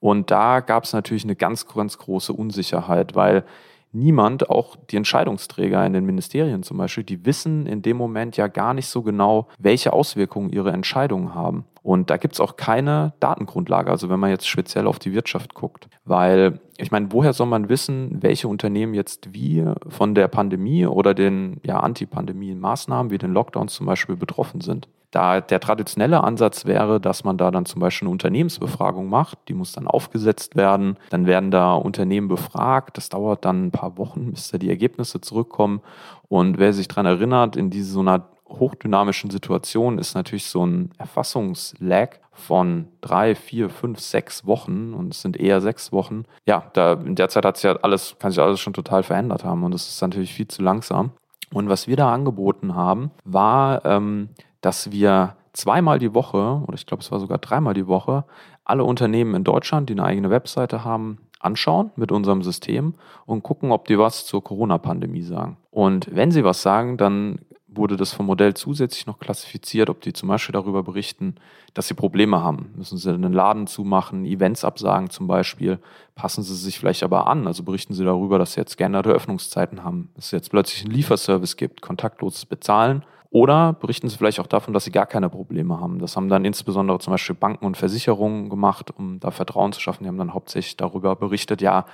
Und 0.00 0.30
da 0.32 0.58
gab 0.60 0.84
es 0.84 0.92
natürlich 0.92 1.22
eine 1.22 1.36
ganz, 1.36 1.68
ganz 1.68 1.98
große 1.98 2.32
Unsicherheit, 2.32 3.14
weil 3.14 3.44
niemand, 3.92 4.50
auch 4.50 4.76
die 4.90 4.96
Entscheidungsträger 4.96 5.84
in 5.84 5.92
den 5.92 6.04
Ministerien 6.04 6.62
zum 6.62 6.78
Beispiel, 6.78 7.04
die 7.04 7.24
wissen 7.26 7.66
in 7.66 7.82
dem 7.82 7.96
Moment 7.96 8.36
ja 8.36 8.46
gar 8.46 8.74
nicht 8.74 8.86
so 8.86 9.02
genau, 9.02 9.48
welche 9.58 9.92
Auswirkungen 9.92 10.50
ihre 10.50 10.72
Entscheidungen 10.72 11.34
haben. 11.34 11.64
Und 11.82 12.10
da 12.10 12.16
gibt 12.18 12.34
es 12.34 12.40
auch 12.40 12.56
keine 12.56 13.14
Datengrundlage, 13.20 13.90
also 13.90 14.10
wenn 14.10 14.20
man 14.20 14.30
jetzt 14.30 14.46
speziell 14.46 14.86
auf 14.86 14.98
die 14.98 15.12
Wirtschaft 15.12 15.54
guckt. 15.54 15.88
Weil, 16.04 16.60
ich 16.76 16.90
meine, 16.90 17.10
woher 17.10 17.32
soll 17.32 17.46
man 17.46 17.68
wissen, 17.68 18.18
welche 18.20 18.48
Unternehmen 18.48 18.94
jetzt 18.94 19.32
wie 19.32 19.64
von 19.88 20.14
der 20.14 20.28
Pandemie 20.28 20.86
oder 20.86 21.14
den 21.14 21.60
ja, 21.64 21.80
Anti-Pandemie-Maßnahmen 21.80 23.10
wie 23.10 23.18
den 23.18 23.32
Lockdowns 23.32 23.74
zum 23.74 23.86
Beispiel 23.86 24.16
betroffen 24.16 24.60
sind? 24.60 24.88
Da 25.10 25.40
der 25.40 25.60
traditionelle 25.60 26.22
Ansatz 26.22 26.66
wäre, 26.66 27.00
dass 27.00 27.24
man 27.24 27.36
da 27.36 27.50
dann 27.50 27.66
zum 27.66 27.80
Beispiel 27.80 28.06
eine 28.06 28.12
Unternehmensbefragung 28.12 29.08
macht, 29.08 29.38
die 29.48 29.54
muss 29.54 29.72
dann 29.72 29.88
aufgesetzt 29.88 30.56
werden, 30.56 30.96
dann 31.10 31.26
werden 31.26 31.50
da 31.50 31.74
Unternehmen 31.74 32.28
befragt, 32.28 32.96
das 32.96 33.08
dauert 33.08 33.44
dann 33.44 33.66
ein 33.66 33.70
paar 33.70 33.98
Wochen, 33.98 34.32
bis 34.32 34.50
da 34.50 34.58
die 34.58 34.68
Ergebnisse 34.68 35.20
zurückkommen 35.20 35.80
und 36.28 36.58
wer 36.58 36.72
sich 36.72 36.86
daran 36.86 37.06
erinnert, 37.06 37.56
in 37.56 37.70
diese 37.70 37.90
so 37.90 38.00
einer 38.00 38.28
hochdynamischen 38.48 39.30
Situation 39.30 39.98
ist 39.98 40.14
natürlich 40.14 40.46
so 40.46 40.66
ein 40.66 40.90
Erfassungslag 40.98 42.20
von 42.32 42.88
drei, 43.00 43.34
vier, 43.34 43.70
fünf, 43.70 44.00
sechs 44.00 44.46
Wochen 44.46 44.94
und 44.94 45.14
es 45.14 45.22
sind 45.22 45.36
eher 45.36 45.60
sechs 45.60 45.92
Wochen. 45.92 46.24
Ja, 46.46 46.64
da 46.72 46.94
in 46.94 47.14
der 47.14 47.28
Zeit 47.28 47.44
hat 47.44 47.56
sich 47.56 47.64
ja 47.64 47.76
alles, 47.82 48.16
kann 48.18 48.30
sich 48.30 48.40
alles 48.40 48.60
schon 48.60 48.72
total 48.72 49.02
verändert 49.02 49.44
haben 49.44 49.62
und 49.64 49.74
es 49.74 49.88
ist 49.88 50.00
natürlich 50.02 50.32
viel 50.32 50.48
zu 50.48 50.62
langsam. 50.62 51.12
Und 51.52 51.68
was 51.68 51.88
wir 51.88 51.96
da 51.96 52.12
angeboten 52.12 52.74
haben, 52.74 53.10
war 53.24 53.84
ähm, 53.84 54.30
dass 54.60 54.90
wir 54.92 55.36
zweimal 55.52 55.98
die 55.98 56.14
Woche, 56.14 56.62
oder 56.66 56.74
ich 56.74 56.86
glaube, 56.86 57.02
es 57.02 57.10
war 57.10 57.20
sogar 57.20 57.38
dreimal 57.38 57.74
die 57.74 57.86
Woche, 57.86 58.24
alle 58.64 58.84
Unternehmen 58.84 59.34
in 59.34 59.44
Deutschland, 59.44 59.88
die 59.88 59.94
eine 59.94 60.04
eigene 60.04 60.30
Webseite 60.30 60.84
haben, 60.84 61.18
anschauen 61.40 61.90
mit 61.96 62.12
unserem 62.12 62.42
System 62.42 62.94
und 63.26 63.42
gucken, 63.42 63.72
ob 63.72 63.86
die 63.86 63.98
was 63.98 64.26
zur 64.26 64.44
Corona-Pandemie 64.44 65.22
sagen. 65.22 65.56
Und 65.70 66.14
wenn 66.14 66.30
sie 66.30 66.44
was 66.44 66.62
sagen, 66.62 66.96
dann 66.98 67.40
wurde 67.72 67.96
das 67.96 68.12
vom 68.12 68.26
Modell 68.26 68.54
zusätzlich 68.54 69.06
noch 69.06 69.18
klassifiziert, 69.18 69.90
ob 69.90 70.00
die 70.00 70.12
zum 70.12 70.28
Beispiel 70.28 70.52
darüber 70.52 70.82
berichten, 70.82 71.36
dass 71.72 71.88
sie 71.88 71.94
Probleme 71.94 72.42
haben. 72.42 72.72
Müssen 72.76 72.98
sie 72.98 73.10
einen 73.10 73.32
Laden 73.32 73.66
zumachen, 73.68 74.24
Events 74.24 74.64
absagen 74.64 75.10
zum 75.10 75.28
Beispiel, 75.28 75.78
passen 76.14 76.42
sie 76.42 76.54
sich 76.56 76.78
vielleicht 76.78 77.04
aber 77.04 77.28
an. 77.28 77.46
Also 77.46 77.62
berichten 77.62 77.94
sie 77.94 78.04
darüber, 78.04 78.38
dass 78.38 78.54
sie 78.54 78.60
jetzt 78.60 78.76
geänderte 78.76 79.10
Öffnungszeiten 79.10 79.84
haben, 79.84 80.10
dass 80.14 80.26
es 80.26 80.30
jetzt 80.32 80.50
plötzlich 80.50 80.84
einen 80.84 80.94
Lieferservice 80.94 81.56
gibt, 81.56 81.80
kontaktloses 81.80 82.44
Bezahlen 82.44 83.04
oder 83.30 83.74
berichten 83.74 84.08
Sie 84.08 84.16
vielleicht 84.16 84.40
auch 84.40 84.48
davon, 84.48 84.74
dass 84.74 84.84
Sie 84.84 84.90
gar 84.90 85.06
keine 85.06 85.30
Probleme 85.30 85.80
haben. 85.80 86.00
Das 86.00 86.16
haben 86.16 86.28
dann 86.28 86.44
insbesondere 86.44 86.98
zum 86.98 87.12
Beispiel 87.12 87.36
Banken 87.36 87.64
und 87.64 87.76
Versicherungen 87.76 88.50
gemacht, 88.50 88.90
um 88.96 89.20
da 89.20 89.30
Vertrauen 89.30 89.72
zu 89.72 89.80
schaffen. 89.80 90.02
Die 90.02 90.08
haben 90.08 90.18
dann 90.18 90.34
hauptsächlich 90.34 90.76
darüber 90.76 91.14
berichtet, 91.14 91.62
ja, 91.62 91.86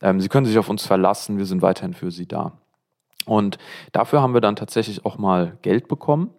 ähm, 0.00 0.20
Sie 0.20 0.28
können 0.28 0.46
sich 0.46 0.58
auf 0.58 0.70
uns 0.70 0.86
verlassen, 0.86 1.36
wir 1.36 1.44
sind 1.44 1.60
weiterhin 1.60 1.92
für 1.92 2.10
Sie 2.10 2.26
da. 2.26 2.52
Und 3.26 3.58
dafür 3.92 4.22
haben 4.22 4.32
wir 4.32 4.40
dann 4.40 4.56
tatsächlich 4.56 5.04
auch 5.04 5.18
mal 5.18 5.58
Geld 5.60 5.88
bekommen. 5.88 6.30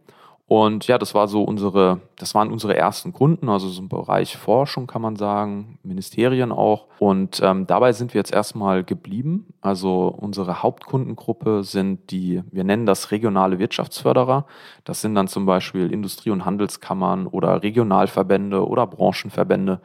Und 0.50 0.88
ja, 0.88 0.98
das 0.98 1.14
war 1.14 1.28
so 1.28 1.44
unsere, 1.44 2.02
das 2.18 2.34
waren 2.34 2.52
unsere 2.52 2.76
ersten 2.76 3.14
Kunden, 3.14 3.50
also 3.50 3.70
so 3.70 3.84
im 3.84 3.88
Bereich 3.88 4.36
Forschung 4.36 4.88
kann 4.88 5.04
man 5.04 5.16
sagen, 5.16 5.78
Ministerien 5.84 6.52
auch. 6.52 6.88
Und 6.98 7.40
ähm, 7.44 7.68
dabei 7.68 7.94
sind 7.94 8.16
wir 8.16 8.20
jetzt 8.20 8.34
erstmal 8.34 8.84
geblieben. 8.84 9.54
Also 9.62 10.08
unsere 10.08 10.64
Hauptkundengruppe 10.64 11.64
sind 11.64 12.10
die, 12.10 12.42
wir 12.52 12.64
nennen 12.64 12.88
das 12.88 13.12
regionale 13.12 13.60
Wirtschaftsförderer. 13.60 14.48
Das 14.86 15.02
sind 15.02 15.14
dann 15.14 15.28
zum 15.28 15.46
Beispiel 15.46 15.94
Industrie- 15.94 16.32
und 16.32 16.46
Handelskammern 16.46 17.28
oder 17.28 17.62
Regionalverbände 17.62 18.68
oder 18.68 18.88
Branchenverbände, 18.88 19.82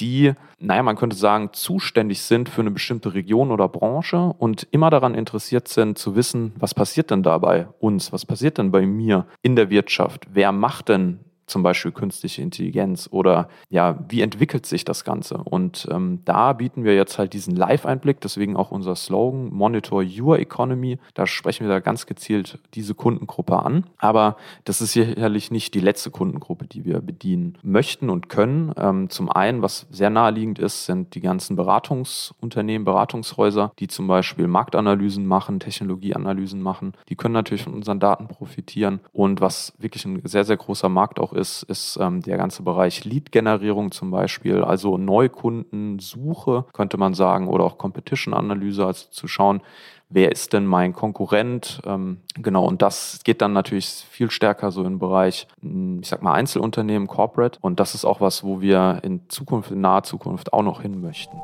die, 0.00 0.32
naja, 0.58 0.82
man 0.82 0.96
könnte 0.96 1.16
sagen, 1.16 1.50
zuständig 1.52 2.22
sind 2.22 2.48
für 2.48 2.60
eine 2.60 2.70
bestimmte 2.70 3.14
Region 3.14 3.50
oder 3.50 3.68
Branche 3.68 4.34
und 4.38 4.66
immer 4.70 4.90
daran 4.90 5.14
interessiert 5.14 5.68
sind 5.68 5.98
zu 5.98 6.16
wissen, 6.16 6.52
was 6.58 6.74
passiert 6.74 7.10
denn 7.10 7.22
da 7.22 7.38
bei 7.38 7.68
uns, 7.78 8.12
was 8.12 8.26
passiert 8.26 8.58
denn 8.58 8.70
bei 8.70 8.86
mir 8.86 9.26
in 9.42 9.56
der 9.56 9.70
Wirtschaft, 9.70 10.26
wer 10.32 10.52
macht 10.52 10.88
denn 10.88 11.20
zum 11.46 11.62
Beispiel 11.62 11.92
künstliche 11.92 12.42
Intelligenz 12.42 13.08
oder 13.10 13.48
ja, 13.68 13.98
wie 14.08 14.22
entwickelt 14.22 14.66
sich 14.66 14.84
das 14.84 15.04
Ganze? 15.04 15.38
Und 15.38 15.86
ähm, 15.90 16.20
da 16.24 16.52
bieten 16.52 16.84
wir 16.84 16.94
jetzt 16.94 17.18
halt 17.18 17.32
diesen 17.32 17.54
Live-Einblick, 17.54 18.20
deswegen 18.20 18.56
auch 18.56 18.70
unser 18.70 18.96
Slogan 18.96 19.52
Monitor 19.52 20.02
Your 20.02 20.38
Economy. 20.38 20.98
Da 21.14 21.26
sprechen 21.26 21.66
wir 21.66 21.72
da 21.72 21.80
ganz 21.80 22.06
gezielt 22.06 22.58
diese 22.74 22.94
Kundengruppe 22.94 23.62
an. 23.62 23.84
Aber 23.98 24.36
das 24.64 24.80
ist 24.80 24.92
sicherlich 24.92 25.50
nicht 25.50 25.74
die 25.74 25.80
letzte 25.80 26.10
Kundengruppe, 26.10 26.66
die 26.66 26.84
wir 26.84 27.00
bedienen 27.00 27.58
möchten 27.62 28.10
und 28.10 28.28
können. 28.28 28.72
Ähm, 28.76 29.10
zum 29.10 29.30
einen, 29.30 29.62
was 29.62 29.86
sehr 29.90 30.10
naheliegend 30.10 30.58
ist, 30.58 30.86
sind 30.86 31.14
die 31.14 31.20
ganzen 31.20 31.56
Beratungsunternehmen, 31.56 32.84
Beratungshäuser, 32.84 33.72
die 33.78 33.88
zum 33.88 34.06
Beispiel 34.06 34.46
Marktanalysen 34.46 35.26
machen, 35.26 35.60
Technologieanalysen 35.60 36.62
machen. 36.62 36.92
Die 37.08 37.16
können 37.16 37.34
natürlich 37.34 37.64
von 37.64 37.74
unseren 37.74 38.00
Daten 38.00 38.28
profitieren. 38.28 39.00
Und 39.12 39.40
was 39.40 39.74
wirklich 39.78 40.04
ein 40.04 40.22
sehr, 40.24 40.44
sehr 40.44 40.56
großer 40.56 40.88
Markt 40.88 41.18
auch 41.18 41.33
ist, 41.34 41.62
ist 41.64 41.98
ähm, 42.00 42.22
der 42.22 42.36
ganze 42.36 42.62
Bereich 42.62 43.04
Lead-Generierung 43.04 43.92
zum 43.92 44.10
Beispiel, 44.10 44.62
also 44.62 44.98
Neukundensuche, 44.98 46.64
könnte 46.72 46.96
man 46.96 47.14
sagen, 47.14 47.48
oder 47.48 47.64
auch 47.64 47.78
Competition-Analyse, 47.78 48.86
also 48.86 49.06
zu 49.10 49.28
schauen, 49.28 49.60
wer 50.08 50.30
ist 50.32 50.52
denn 50.52 50.64
mein 50.64 50.92
Konkurrent? 50.92 51.80
Ähm, 51.84 52.18
genau, 52.34 52.64
und 52.66 52.82
das 52.82 53.20
geht 53.24 53.42
dann 53.42 53.52
natürlich 53.52 53.86
viel 53.86 54.30
stärker 54.30 54.70
so 54.70 54.84
im 54.84 54.98
Bereich, 54.98 55.48
hm, 55.60 56.00
ich 56.02 56.08
sag 56.08 56.22
mal, 56.22 56.32
Einzelunternehmen, 56.32 57.08
Corporate. 57.08 57.58
Und 57.60 57.80
das 57.80 57.94
ist 57.94 58.04
auch 58.04 58.20
was, 58.20 58.44
wo 58.44 58.60
wir 58.60 59.00
in 59.02 59.28
Zukunft, 59.28 59.70
in 59.70 59.80
naher 59.80 60.04
Zukunft 60.04 60.52
auch 60.52 60.62
noch 60.62 60.82
hin 60.82 61.00
möchten. 61.00 61.36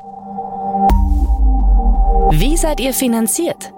Wie 2.31 2.55
seid 2.57 2.79
ihr 2.79 2.93
finanziert? 2.93 3.73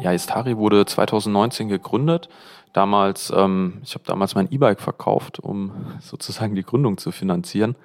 Ja, 0.00 0.12
Istari 0.12 0.56
wurde 0.56 0.86
2019 0.86 1.68
gegründet 1.68 2.28
damals, 2.72 3.32
ähm, 3.34 3.80
ich 3.82 3.94
habe 3.94 4.04
damals 4.06 4.34
mein 4.34 4.50
E-Bike 4.50 4.80
verkauft, 4.80 5.40
um 5.40 5.72
sozusagen 6.00 6.54
die 6.54 6.62
Gründung 6.62 6.98
zu 6.98 7.10
finanzieren. 7.10 7.76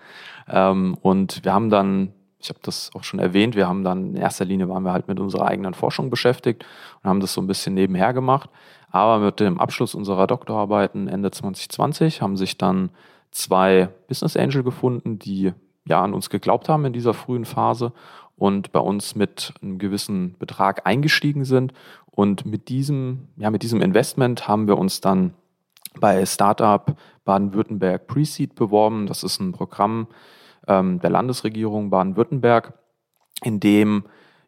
Ähm, 0.48 0.98
und 1.02 1.44
wir 1.44 1.54
haben 1.54 1.70
dann, 1.70 2.14
ich 2.40 2.50
habe 2.50 2.60
das 2.62 2.92
auch 2.94 3.04
schon 3.04 3.20
erwähnt, 3.20 3.56
wir 3.56 3.68
haben 3.68 3.84
dann 3.84 4.12
in 4.12 4.16
erster 4.16 4.46
Linie 4.46 4.70
waren 4.70 4.84
wir 4.84 4.92
halt 4.92 5.08
mit 5.08 5.20
unserer 5.20 5.48
eigenen 5.48 5.74
Forschung 5.74 6.10
beschäftigt 6.10 6.66
und 7.02 7.10
haben 7.10 7.20
das 7.20 7.34
so 7.34 7.42
ein 7.42 7.48
bisschen 7.48 7.74
nebenher 7.74 8.14
gemacht. 8.14 8.50
Aber 8.92 9.20
mit 9.20 9.40
dem 9.40 9.60
Abschluss 9.60 9.96
unserer 9.96 10.28
Doktorarbeiten 10.28 11.08
Ende 11.08 11.32
2020 11.32 12.22
haben 12.22 12.38
sich 12.38 12.58
dann 12.58 12.92
zwei 13.32 13.90
Business 14.08 14.38
Angel 14.38 14.64
gefunden, 14.64 15.18
die 15.18 15.54
ja 15.86 16.02
an 16.04 16.14
uns 16.14 16.30
geglaubt 16.30 16.70
haben 16.70 16.86
in 16.86 16.94
dieser 16.94 17.14
frühen 17.14 17.46
Phase 17.46 17.92
und 18.36 18.72
bei 18.72 18.80
uns 18.80 19.16
mit 19.16 19.54
einem 19.62 19.78
gewissen 19.78 20.36
Betrag 20.38 20.86
eingestiegen 20.86 21.46
sind 21.46 21.74
und 22.16 22.46
mit 22.46 22.70
diesem, 22.70 23.28
ja, 23.38 23.50
mit 23.50 23.64
diesem 23.64 23.82
Investment 23.82 24.48
haben 24.48 24.68
wir 24.68 24.78
uns 24.78 25.02
dann 25.02 25.34
bei 26.00 26.26
Startup 26.26 26.96
Baden-Württemberg 27.26 28.08
Pre-Seed 28.08 28.56
beworben. 28.56 29.08
Das 29.08 29.24
ist 29.24 29.40
ein 29.40 29.52
Programm 29.52 30.08
ähm, 30.68 31.00
der 31.00 31.10
Landesregierung 31.10 31.90
Baden-Württemberg, 31.90 32.74
in 33.44 33.60
dem 33.60 34.04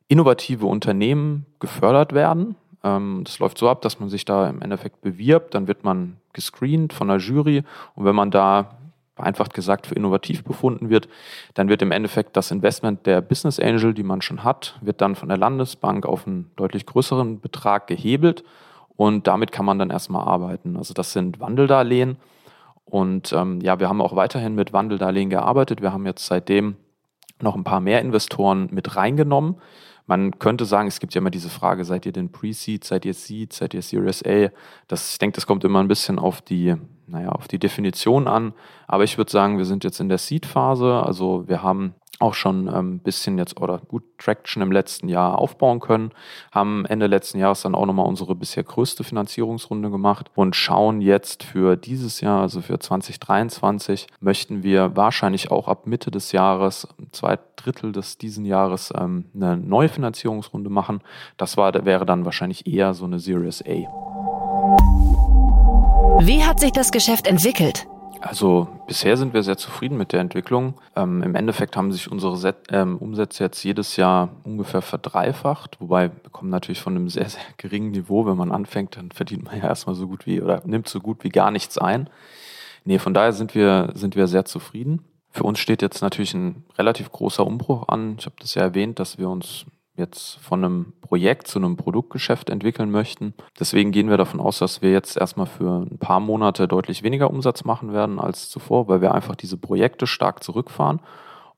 innovative 0.08 0.68
Unternehmen 0.68 1.46
gefördert 1.60 2.14
werden. 2.14 2.56
Ähm, 2.84 3.22
das 3.24 3.40
läuft 3.40 3.58
so 3.58 3.70
ab, 3.70 3.82
dass 3.82 4.00
man 4.00 4.10
sich 4.10 4.26
da 4.26 4.48
im 4.48 4.62
Endeffekt 4.62 5.02
bewirbt, 5.02 5.56
dann 5.56 5.68
wird 5.68 5.84
man 5.84 6.18
gescreent 6.34 6.94
von 6.94 7.08
der 7.08 7.18
Jury 7.18 7.64
und 7.96 8.06
wenn 8.06 8.16
man 8.16 8.30
da 8.30 8.78
vereinfacht 9.16 9.54
gesagt 9.54 9.88
für 9.88 9.96
innovativ 9.96 10.44
befunden 10.44 10.90
wird, 10.90 11.08
dann 11.54 11.70
wird 11.70 11.82
im 11.82 11.92
Endeffekt 11.92 12.36
das 12.36 12.52
Investment 12.52 13.06
der 13.06 13.22
Business 13.22 13.60
Angel, 13.60 13.94
die 13.94 14.04
man 14.04 14.22
schon 14.22 14.44
hat, 14.44 14.78
wird 14.82 15.02
dann 15.02 15.16
von 15.16 15.30
der 15.30 15.38
Landesbank 15.38 16.06
auf 16.06 16.28
einen 16.28 16.52
deutlich 16.56 16.86
größeren 16.86 17.40
Betrag 17.40 17.88
gehebelt 17.88 18.44
und 18.96 19.28
damit 19.28 19.52
kann 19.52 19.66
man 19.66 19.80
dann 19.80 19.90
erstmal 19.90 20.28
arbeiten. 20.28 20.78
Also 20.78 20.94
das 20.94 21.14
sind 21.14 21.40
Wandeldarlehen 21.40 22.18
und 22.84 23.32
ähm, 23.34 23.62
ja, 23.62 23.80
wir 23.80 23.90
haben 23.90 24.02
auch 24.02 24.16
weiterhin 24.16 24.54
mit 24.54 24.74
Wandeldarlehen 24.74 25.30
gearbeitet. 25.30 25.82
Wir 25.82 25.94
haben 25.94 26.06
jetzt 26.06 26.26
seitdem 26.26 26.76
noch 27.42 27.56
ein 27.56 27.64
paar 27.64 27.80
mehr 27.80 28.02
Investoren 28.02 28.70
mit 28.72 28.96
reingenommen 28.96 29.56
Man 30.08 30.38
könnte 30.38 30.66
sagen, 30.66 30.88
es 30.88 31.00
gibt 31.00 31.16
ja 31.16 31.20
immer 31.20 31.32
diese 31.32 31.50
Frage, 31.50 31.84
seid 31.84 32.06
ihr 32.06 32.12
denn 32.12 32.32
Pre-Seed, 32.32 32.84
seid 32.84 33.06
ihr 33.06 33.14
Seed, 33.14 33.54
seid 33.54 33.74
ihr 33.74 33.82
Series 33.82 34.24
A? 34.26 34.50
Das, 34.88 35.14
ich 35.14 35.18
denke, 35.18 35.36
das 35.36 35.48
kommt 35.48 35.64
immer 35.64 35.80
ein 35.80 35.88
bisschen 35.88 36.20
auf 36.20 36.42
die, 36.42 36.76
naja, 37.08 37.30
auf 37.30 37.48
die 37.48 37.58
Definition 37.58 38.28
an. 38.28 38.54
Aber 38.88 39.04
ich 39.04 39.18
würde 39.18 39.32
sagen, 39.32 39.58
wir 39.58 39.66
sind 39.66 39.84
jetzt 39.84 40.00
in 40.00 40.10
der 40.10 40.20
Seed-Phase. 40.20 41.02
Also 41.04 41.48
wir 41.48 41.64
haben 41.64 41.96
auch 42.20 42.34
schon 42.34 42.70
ein 42.70 42.76
ähm, 42.76 43.00
bisschen 43.00 43.38
jetzt 43.38 43.60
oder 43.60 43.80
gut 43.80 44.04
Traction 44.18 44.62
im 44.62 44.72
letzten 44.72 45.10
Jahr 45.10 45.38
aufbauen 45.38 45.80
können, 45.80 46.12
haben 46.52 46.86
Ende 46.86 47.08
letzten 47.08 47.40
Jahres 47.40 47.62
dann 47.62 47.76
auch 47.76 47.86
nochmal 47.86 48.06
unsere 48.06 48.36
bisher 48.36 48.64
größte 48.64 49.04
Finanzierungsrunde 49.04 49.90
gemacht 49.90 50.32
und 50.36 50.56
schauen 50.56 51.02
jetzt 51.02 51.44
für 51.44 51.76
dieses 51.76 52.22
Jahr, 52.22 52.42
also 52.42 52.62
für 52.62 52.80
2023, 52.80 54.08
möchten 54.20 54.64
wir 54.64 54.96
wahrscheinlich 54.96 55.52
auch 55.52 55.68
ab 55.68 55.88
Mitte 55.88 56.12
des 56.12 56.32
Jahres, 56.32 56.88
zwei 57.12 57.38
Drittel 57.56 57.92
des 57.92 58.18
diesen 58.18 58.46
Jahres, 58.46 58.94
ähm, 58.98 59.26
eine 59.34 59.58
neue 59.58 59.90
Finanzierungsrunde 59.90 60.70
machen. 60.70 61.02
Das 61.38 61.58
war, 61.58 61.74
wäre 61.86 62.06
dann 62.06 62.26
wahrscheinlich 62.26 62.68
eher 62.68 62.94
so 62.94 63.06
eine 63.06 63.20
Series 63.20 63.62
A. 63.62 63.74
Wie 66.22 66.44
hat 66.44 66.60
sich 66.62 66.72
das 66.72 66.92
Geschäft 66.92 67.28
entwickelt? 67.28 67.88
Also 68.22 68.68
bisher 68.88 69.18
sind 69.18 69.34
wir 69.34 69.44
sehr 69.44 69.58
zufrieden 69.58 69.98
mit 69.98 70.12
der 70.12 70.20
Entwicklung. 70.20 70.76
Ähm, 70.96 71.22
Im 71.22 71.36
Endeffekt 71.36 71.78
haben 71.78 71.92
sich 71.92 72.12
unsere 72.12 72.38
Set, 72.38 72.56
ähm, 72.72 72.98
Umsätze 72.98 73.44
jetzt 73.44 73.64
jedes 73.64 73.98
Jahr 73.98 74.30
ungefähr 74.44 74.82
verdreifacht, 74.82 75.80
wobei 75.80 76.12
wir 76.12 76.30
kommen 76.32 76.50
natürlich 76.50 76.82
von 76.82 76.96
einem 76.96 77.10
sehr, 77.10 77.30
sehr 77.30 77.44
geringen 77.58 77.92
Niveau. 77.92 78.26
Wenn 78.26 78.38
man 78.38 78.52
anfängt, 78.52 78.98
dann 78.98 79.12
verdient 79.12 79.44
man 79.44 79.58
ja 79.58 79.66
erstmal 79.66 79.96
so 79.96 80.08
gut 80.08 80.26
wie 80.26 80.42
oder 80.42 80.62
nimmt 80.66 80.88
so 80.88 81.00
gut 81.00 81.24
wie 81.24 81.30
gar 81.30 81.52
nichts 81.52 81.78
ein. 81.78 82.10
Nee, 82.84 83.00
von 83.00 83.14
daher 83.14 83.34
sind 83.34 83.56
wir, 83.56 83.92
sind 83.94 84.16
wir 84.16 84.28
sehr 84.28 84.46
zufrieden. 84.46 85.04
Für 85.32 85.44
uns 85.44 85.60
steht 85.60 85.82
jetzt 85.82 86.02
natürlich 86.02 86.34
ein 86.34 86.64
relativ 86.78 87.12
großer 87.12 87.46
Umbruch 87.46 87.90
an. 87.90 88.16
Ich 88.20 88.26
habe 88.26 88.36
das 88.40 88.56
ja 88.56 88.62
erwähnt, 88.62 89.00
dass 89.00 89.18
wir 89.18 89.30
uns 89.30 89.66
jetzt 89.98 90.40
von 90.40 90.64
einem 90.64 90.94
Projekt 91.02 91.48
zu 91.48 91.60
einem 91.60 91.78
Produktgeschäft 91.78 92.50
entwickeln 92.50 92.92
möchten. 92.92 93.34
Deswegen 93.60 93.92
gehen 93.92 94.10
wir 94.10 94.18
davon 94.18 94.40
aus, 94.40 94.60
dass 94.60 94.82
wir 94.82 94.92
jetzt 94.92 95.18
erstmal 95.18 95.48
für 95.48 95.86
ein 95.86 95.98
paar 95.98 96.20
Monate 96.20 96.68
deutlich 96.68 97.04
weniger 97.04 97.30
Umsatz 97.30 97.64
machen 97.64 97.94
werden 97.94 98.20
als 98.20 98.50
zuvor, 98.50 98.88
weil 98.88 99.02
wir 99.02 99.14
einfach 99.14 99.36
diese 99.36 99.58
Projekte 99.58 100.08
stark 100.08 100.44
zurückfahren 100.44 101.00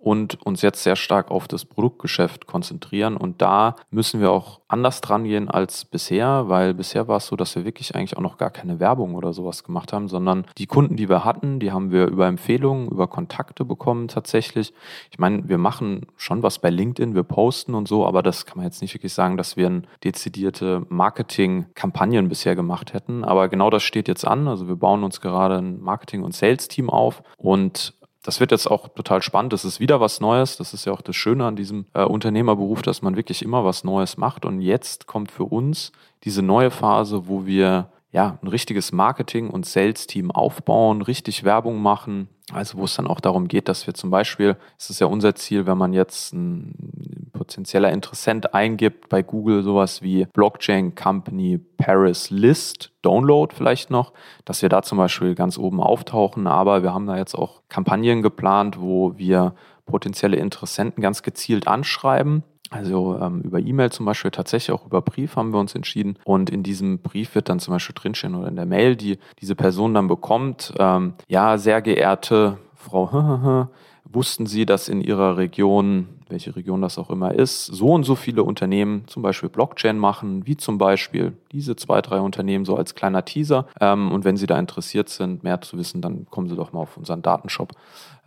und 0.07 0.41
uns 0.45 0.61
jetzt 0.61 0.83
sehr 0.83 0.95
stark 0.95 1.31
auf 1.31 1.49
das 1.49 1.65
Produktgeschäft 1.65 2.47
konzentrieren. 2.47 3.17
Und 3.17 3.41
da 3.41 3.75
müssen 3.91 4.21
wir 4.21 4.31
auch 4.31 4.61
anders 4.69 5.01
dran 5.01 5.25
gehen 5.25 5.49
als 5.49 5.83
bisher, 5.83 6.47
weil 6.47 6.73
bisher 6.73 7.09
war 7.09 7.17
es 7.17 7.27
so, 7.27 7.35
dass 7.35 7.57
wir 7.57 7.65
wirklich 7.65 7.93
eigentlich 7.93 8.15
auch 8.15 8.21
noch 8.21 8.37
gar 8.37 8.49
keine 8.49 8.79
Werbung 8.79 9.15
oder 9.15 9.33
sowas 9.33 9.65
gemacht 9.65 9.91
haben, 9.91 10.07
sondern 10.07 10.45
die 10.57 10.65
Kunden, 10.65 10.95
die 10.95 11.09
wir 11.09 11.25
hatten, 11.25 11.59
die 11.59 11.73
haben 11.73 11.91
wir 11.91 12.07
über 12.07 12.25
Empfehlungen, 12.25 12.87
über 12.87 13.07
Kontakte 13.07 13.65
bekommen 13.65 14.07
tatsächlich. 14.07 14.73
Ich 15.11 15.19
meine, 15.19 15.49
wir 15.49 15.57
machen 15.57 16.05
schon 16.15 16.41
was 16.41 16.59
bei 16.59 16.69
LinkedIn, 16.69 17.13
wir 17.13 17.23
posten 17.23 17.73
und 17.73 17.89
so, 17.89 18.05
aber 18.05 18.23
das 18.23 18.45
kann 18.45 18.59
man 18.59 18.65
jetzt 18.65 18.81
nicht 18.81 18.93
wirklich 18.93 19.13
sagen, 19.13 19.35
dass 19.35 19.57
wir 19.57 19.69
ein 19.69 19.87
dezidierte 20.05 20.85
Marketing-Kampagnen 20.87 22.29
bisher 22.29 22.55
gemacht 22.55 22.93
hätten. 22.93 23.25
Aber 23.25 23.49
genau 23.49 23.69
das 23.69 23.83
steht 23.83 24.07
jetzt 24.07 24.25
an. 24.25 24.47
Also 24.47 24.69
wir 24.69 24.77
bauen 24.77 25.03
uns 25.03 25.19
gerade 25.19 25.57
ein 25.57 25.81
Marketing- 25.81 26.23
und 26.23 26.33
Sales-Team 26.33 26.89
auf 26.89 27.23
und 27.37 27.96
das 28.27 28.41
wird 28.41 28.51
jetzt 28.51 28.69
auch 28.69 28.89
total 28.89 29.21
spannend. 29.21 29.53
Das 29.53 29.63
ist 29.63 29.79
wieder 29.79 30.01
was 30.01 30.19
Neues. 30.19 30.57
Das 30.57 30.73
ist 30.73 30.83
ja 30.83 30.91
auch 30.91 30.99
das 30.99 31.15
Schöne 31.15 31.45
an 31.45 31.55
diesem 31.55 31.85
äh, 31.93 32.03
Unternehmerberuf, 32.03 32.81
dass 32.81 33.01
man 33.01 33.15
wirklich 33.15 33.41
immer 33.41 33.63
was 33.63 33.85
Neues 33.85 34.17
macht. 34.17 34.43
Und 34.43 34.59
jetzt 34.59 35.07
kommt 35.07 35.31
für 35.31 35.45
uns 35.45 35.93
diese 36.25 36.41
neue 36.41 36.69
Phase, 36.69 37.29
wo 37.29 37.45
wir 37.45 37.87
ja 38.11 38.37
ein 38.41 38.47
richtiges 38.49 38.91
Marketing- 38.91 39.49
und 39.49 39.65
Sales-Team 39.65 40.31
aufbauen, 40.31 41.01
richtig 41.01 41.45
Werbung 41.45 41.81
machen. 41.81 42.27
Also 42.51 42.77
wo 42.77 42.83
es 42.83 42.97
dann 42.97 43.07
auch 43.07 43.21
darum 43.21 43.47
geht, 43.47 43.69
dass 43.69 43.87
wir 43.87 43.93
zum 43.93 44.09
Beispiel, 44.09 44.57
es 44.77 44.89
ist 44.89 44.99
ja 44.99 45.07
unser 45.07 45.33
Ziel, 45.35 45.65
wenn 45.65 45.77
man 45.77 45.93
jetzt 45.93 46.33
ein 46.33 47.26
potenzieller 47.47 47.91
Interessent 47.91 48.53
eingibt 48.53 49.07
bei 49.07 49.23
Google 49.23 49.63
sowas 49.63 50.01
wie 50.01 50.25
Blockchain 50.33 50.95
Company 50.95 51.59
Paris 51.77 52.29
List, 52.29 52.91
Download 53.01 53.55
vielleicht 53.55 53.89
noch, 53.89 54.11
dass 54.43 54.61
wir 54.61 54.67
da 54.69 54.81
zum 54.81 54.97
Beispiel 54.97 55.33
ganz 55.33 55.57
oben 55.57 55.79
auftauchen. 55.79 56.45
Aber 56.45 56.83
wir 56.83 56.93
haben 56.93 57.07
da 57.07 57.17
jetzt 57.17 57.35
auch 57.35 57.61
Kampagnen 57.69 58.21
geplant, 58.21 58.81
wo 58.81 59.17
wir 59.17 59.55
potenzielle 59.85 60.35
Interessenten 60.35 61.01
ganz 61.01 61.23
gezielt 61.23 61.67
anschreiben. 61.67 62.43
Also 62.69 63.17
ähm, 63.17 63.41
über 63.43 63.59
E-Mail 63.59 63.93
zum 63.93 64.05
Beispiel, 64.05 64.31
tatsächlich 64.31 64.75
auch 64.75 64.85
über 64.85 65.01
Brief 65.01 65.37
haben 65.37 65.53
wir 65.53 65.59
uns 65.59 65.73
entschieden. 65.73 66.17
Und 66.25 66.49
in 66.49 66.63
diesem 66.63 66.99
Brief 66.99 67.33
wird 67.33 67.47
dann 67.47 67.59
zum 67.59 67.73
Beispiel 67.73 67.95
drinstehen 67.97 68.35
oder 68.35 68.49
in 68.49 68.57
der 68.57 68.65
Mail, 68.65 68.97
die 68.97 69.19
diese 69.39 69.55
Person 69.55 69.93
dann 69.93 70.09
bekommt, 70.09 70.73
ähm, 70.77 71.13
ja, 71.29 71.57
sehr 71.57 71.81
geehrte 71.81 72.57
Frau, 72.75 73.69
wussten 74.11 74.45
Sie, 74.45 74.65
dass 74.65 74.89
in 74.89 75.01
Ihrer 75.01 75.37
Region 75.37 76.07
welche 76.29 76.55
Region 76.55 76.81
das 76.81 76.97
auch 76.97 77.09
immer 77.09 77.33
ist, 77.33 77.65
so 77.65 77.87
und 77.87 78.03
so 78.03 78.15
viele 78.15 78.43
Unternehmen 78.43 79.03
zum 79.07 79.23
Beispiel 79.23 79.49
Blockchain 79.49 79.97
machen, 79.97 80.45
wie 80.45 80.57
zum 80.57 80.77
Beispiel 80.77 81.33
diese 81.51 81.75
zwei, 81.75 82.01
drei 82.01 82.19
Unternehmen 82.19 82.65
so 82.65 82.75
als 82.75 82.95
kleiner 82.95 83.25
Teaser. 83.25 83.65
Ähm, 83.79 84.11
und 84.11 84.25
wenn 84.25 84.37
Sie 84.37 84.47
da 84.47 84.57
interessiert 84.59 85.09
sind, 85.09 85.43
mehr 85.43 85.61
zu 85.61 85.77
wissen, 85.77 86.01
dann 86.01 86.25
kommen 86.29 86.49
Sie 86.49 86.55
doch 86.55 86.73
mal 86.73 86.81
auf 86.81 86.97
unseren 86.97 87.21
Datenshop. 87.21 87.73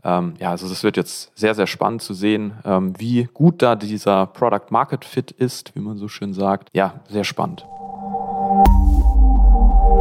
Ähm, 0.02 0.34
ja, 0.38 0.50
also 0.50 0.66
es 0.66 0.82
wird 0.82 0.96
jetzt 0.96 1.36
sehr, 1.38 1.54
sehr 1.54 1.66
spannend 1.66 2.02
zu 2.02 2.14
sehen, 2.14 2.54
ähm, 2.64 2.98
wie 2.98 3.28
gut 3.34 3.60
da 3.62 3.76
dieser 3.76 4.26
Product 4.26 4.70
Market 4.70 5.04
Fit 5.04 5.30
ist, 5.30 5.74
wie 5.74 5.80
man 5.80 5.98
so 5.98 6.08
schön 6.08 6.32
sagt. 6.32 6.68
Ja, 6.72 7.00
sehr 7.08 7.24
spannend. 7.24 7.66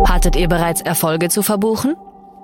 Hattet 0.06 0.36
ihr 0.36 0.48
bereits 0.48 0.82
Erfolge 0.82 1.30
zu 1.30 1.44
verbuchen? 1.44 1.96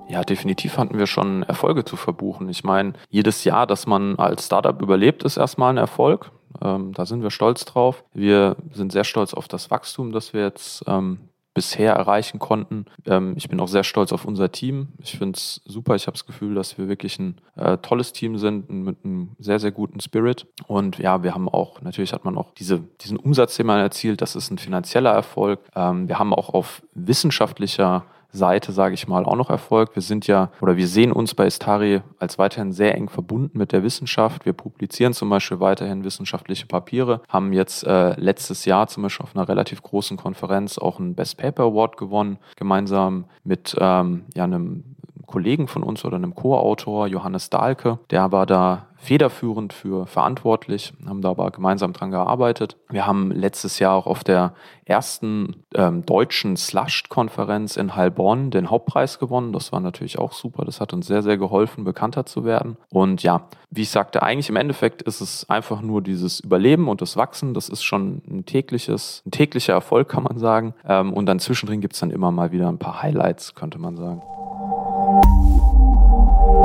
Ja, 0.07 0.23
definitiv 0.23 0.77
hatten 0.77 0.97
wir 0.97 1.07
schon 1.07 1.43
Erfolge 1.43 1.83
zu 1.83 1.95
verbuchen. 1.95 2.47
Ich 2.49 2.63
meine, 2.63 2.93
jedes 3.09 3.43
Jahr, 3.43 3.65
dass 3.65 3.87
man 3.87 4.17
als 4.17 4.45
Startup 4.45 4.79
überlebt, 4.81 5.23
ist 5.23 5.37
erstmal 5.37 5.73
ein 5.73 5.77
Erfolg. 5.77 6.31
Ähm, 6.61 6.93
da 6.93 7.05
sind 7.05 7.23
wir 7.23 7.31
stolz 7.31 7.65
drauf. 7.65 8.03
Wir 8.13 8.55
sind 8.71 8.91
sehr 8.91 9.03
stolz 9.03 9.33
auf 9.33 9.47
das 9.47 9.71
Wachstum, 9.71 10.11
das 10.11 10.33
wir 10.33 10.41
jetzt 10.41 10.83
ähm, 10.87 11.29
bisher 11.55 11.93
erreichen 11.93 12.37
konnten. 12.37 12.85
Ähm, 13.05 13.33
ich 13.37 13.49
bin 13.49 13.59
auch 13.59 13.67
sehr 13.67 13.83
stolz 13.83 14.11
auf 14.11 14.25
unser 14.25 14.51
Team. 14.51 14.89
Ich 14.99 15.17
finde 15.17 15.37
es 15.37 15.61
super. 15.65 15.95
Ich 15.95 16.05
habe 16.05 16.15
das 16.15 16.25
Gefühl, 16.25 16.53
dass 16.53 16.77
wir 16.77 16.87
wirklich 16.87 17.17
ein 17.17 17.41
äh, 17.55 17.77
tolles 17.77 18.11
Team 18.13 18.37
sind 18.37 18.69
mit 18.69 18.97
einem 19.03 19.31
sehr, 19.39 19.59
sehr 19.59 19.71
guten 19.71 20.01
Spirit. 20.01 20.45
Und 20.67 20.99
ja, 20.99 21.23
wir 21.23 21.33
haben 21.33 21.49
auch, 21.49 21.81
natürlich 21.81 22.13
hat 22.13 22.25
man 22.25 22.37
auch 22.37 22.51
diese, 22.51 22.81
diesen 23.01 23.17
Umsatz, 23.17 23.55
den 23.55 23.65
man 23.65 23.79
erzielt, 23.79 24.21
das 24.21 24.35
ist 24.35 24.51
ein 24.51 24.57
finanzieller 24.57 25.11
Erfolg. 25.11 25.61
Ähm, 25.75 26.07
wir 26.09 26.19
haben 26.19 26.33
auch 26.33 26.53
auf 26.53 26.83
wissenschaftlicher 26.93 28.05
Seite, 28.35 28.71
sage 28.71 28.93
ich 28.93 29.07
mal, 29.07 29.25
auch 29.25 29.35
noch 29.35 29.49
erfolgt. 29.49 29.95
Wir 29.95 30.01
sind 30.01 30.27
ja 30.27 30.51
oder 30.61 30.77
wir 30.77 30.87
sehen 30.87 31.11
uns 31.11 31.33
bei 31.33 31.45
Istari 31.45 32.01
als 32.19 32.37
weiterhin 32.37 32.71
sehr 32.71 32.95
eng 32.95 33.09
verbunden 33.09 33.57
mit 33.57 33.71
der 33.71 33.83
Wissenschaft. 33.83 34.45
Wir 34.45 34.53
publizieren 34.53 35.13
zum 35.13 35.29
Beispiel 35.29 35.59
weiterhin 35.59 36.03
wissenschaftliche 36.03 36.67
Papiere, 36.67 37.21
haben 37.29 37.53
jetzt 37.53 37.83
äh, 37.85 38.19
letztes 38.19 38.65
Jahr 38.65 38.87
zum 38.87 39.03
Beispiel 39.03 39.23
auf 39.23 39.35
einer 39.35 39.47
relativ 39.47 39.81
großen 39.81 40.17
Konferenz 40.17 40.77
auch 40.77 40.99
einen 40.99 41.15
Best 41.15 41.37
Paper 41.37 41.63
Award 41.63 41.97
gewonnen, 41.97 42.37
gemeinsam 42.55 43.25
mit 43.43 43.75
ähm, 43.79 44.25
ja, 44.35 44.43
einem 44.43 44.94
Kollegen 45.25 45.67
von 45.67 45.83
uns 45.83 46.05
oder 46.05 46.17
einem 46.17 46.35
Co-Autor, 46.35 47.07
Johannes 47.07 47.49
Dahlke. 47.49 47.99
Der 48.09 48.31
war 48.31 48.45
da 48.45 48.87
federführend 48.97 49.71
für 49.71 50.07
verantwortlich, 50.07 50.93
haben 51.05 51.21
da 51.21 51.29
aber 51.29 51.51
gemeinsam 51.51 51.93
dran 51.93 52.11
gearbeitet. 52.11 52.77
Wir 52.89 53.05
haben 53.05 53.31
letztes 53.31 53.77
Jahr 53.79 53.93
auch 53.93 54.07
auf 54.07 54.23
der 54.23 54.53
ersten 54.85 55.63
ähm, 55.75 56.05
deutschen 56.05 56.57
Slushed-Konferenz 56.57 57.77
in 57.77 57.95
Heilbronn 57.95 58.51
den 58.51 58.69
Hauptpreis 58.69 59.19
gewonnen. 59.19 59.53
Das 59.53 59.71
war 59.71 59.79
natürlich 59.79 60.17
auch 60.17 60.31
super. 60.31 60.65
Das 60.65 60.81
hat 60.81 60.91
uns 60.93 61.07
sehr, 61.07 61.21
sehr 61.21 61.37
geholfen, 61.37 61.83
bekannter 61.83 62.25
zu 62.25 62.45
werden. 62.45 62.77
Und 62.89 63.21
ja, 63.21 63.47
wie 63.69 63.81
ich 63.81 63.89
sagte, 63.89 64.23
eigentlich 64.23 64.49
im 64.49 64.55
Endeffekt 64.55 65.01
ist 65.03 65.21
es 65.21 65.49
einfach 65.49 65.81
nur 65.81 66.01
dieses 66.01 66.39
Überleben 66.39 66.87
und 66.87 67.01
das 67.01 67.17
Wachsen. 67.17 67.53
Das 67.53 67.69
ist 67.69 67.83
schon 67.83 68.21
ein 68.27 68.45
tägliches, 68.45 69.21
ein 69.25 69.31
täglicher 69.31 69.73
Erfolg, 69.73 70.09
kann 70.09 70.23
man 70.23 70.39
sagen. 70.39 70.73
Ähm, 70.87 71.13
und 71.13 71.25
dann 71.27 71.39
zwischendrin 71.39 71.81
gibt 71.81 71.93
es 71.93 71.99
dann 71.99 72.11
immer 72.11 72.31
mal 72.31 72.51
wieder 72.51 72.69
ein 72.69 72.79
paar 72.79 73.03
Highlights, 73.03 73.53
könnte 73.53 73.77
man 73.79 73.97
sagen. 73.97 74.21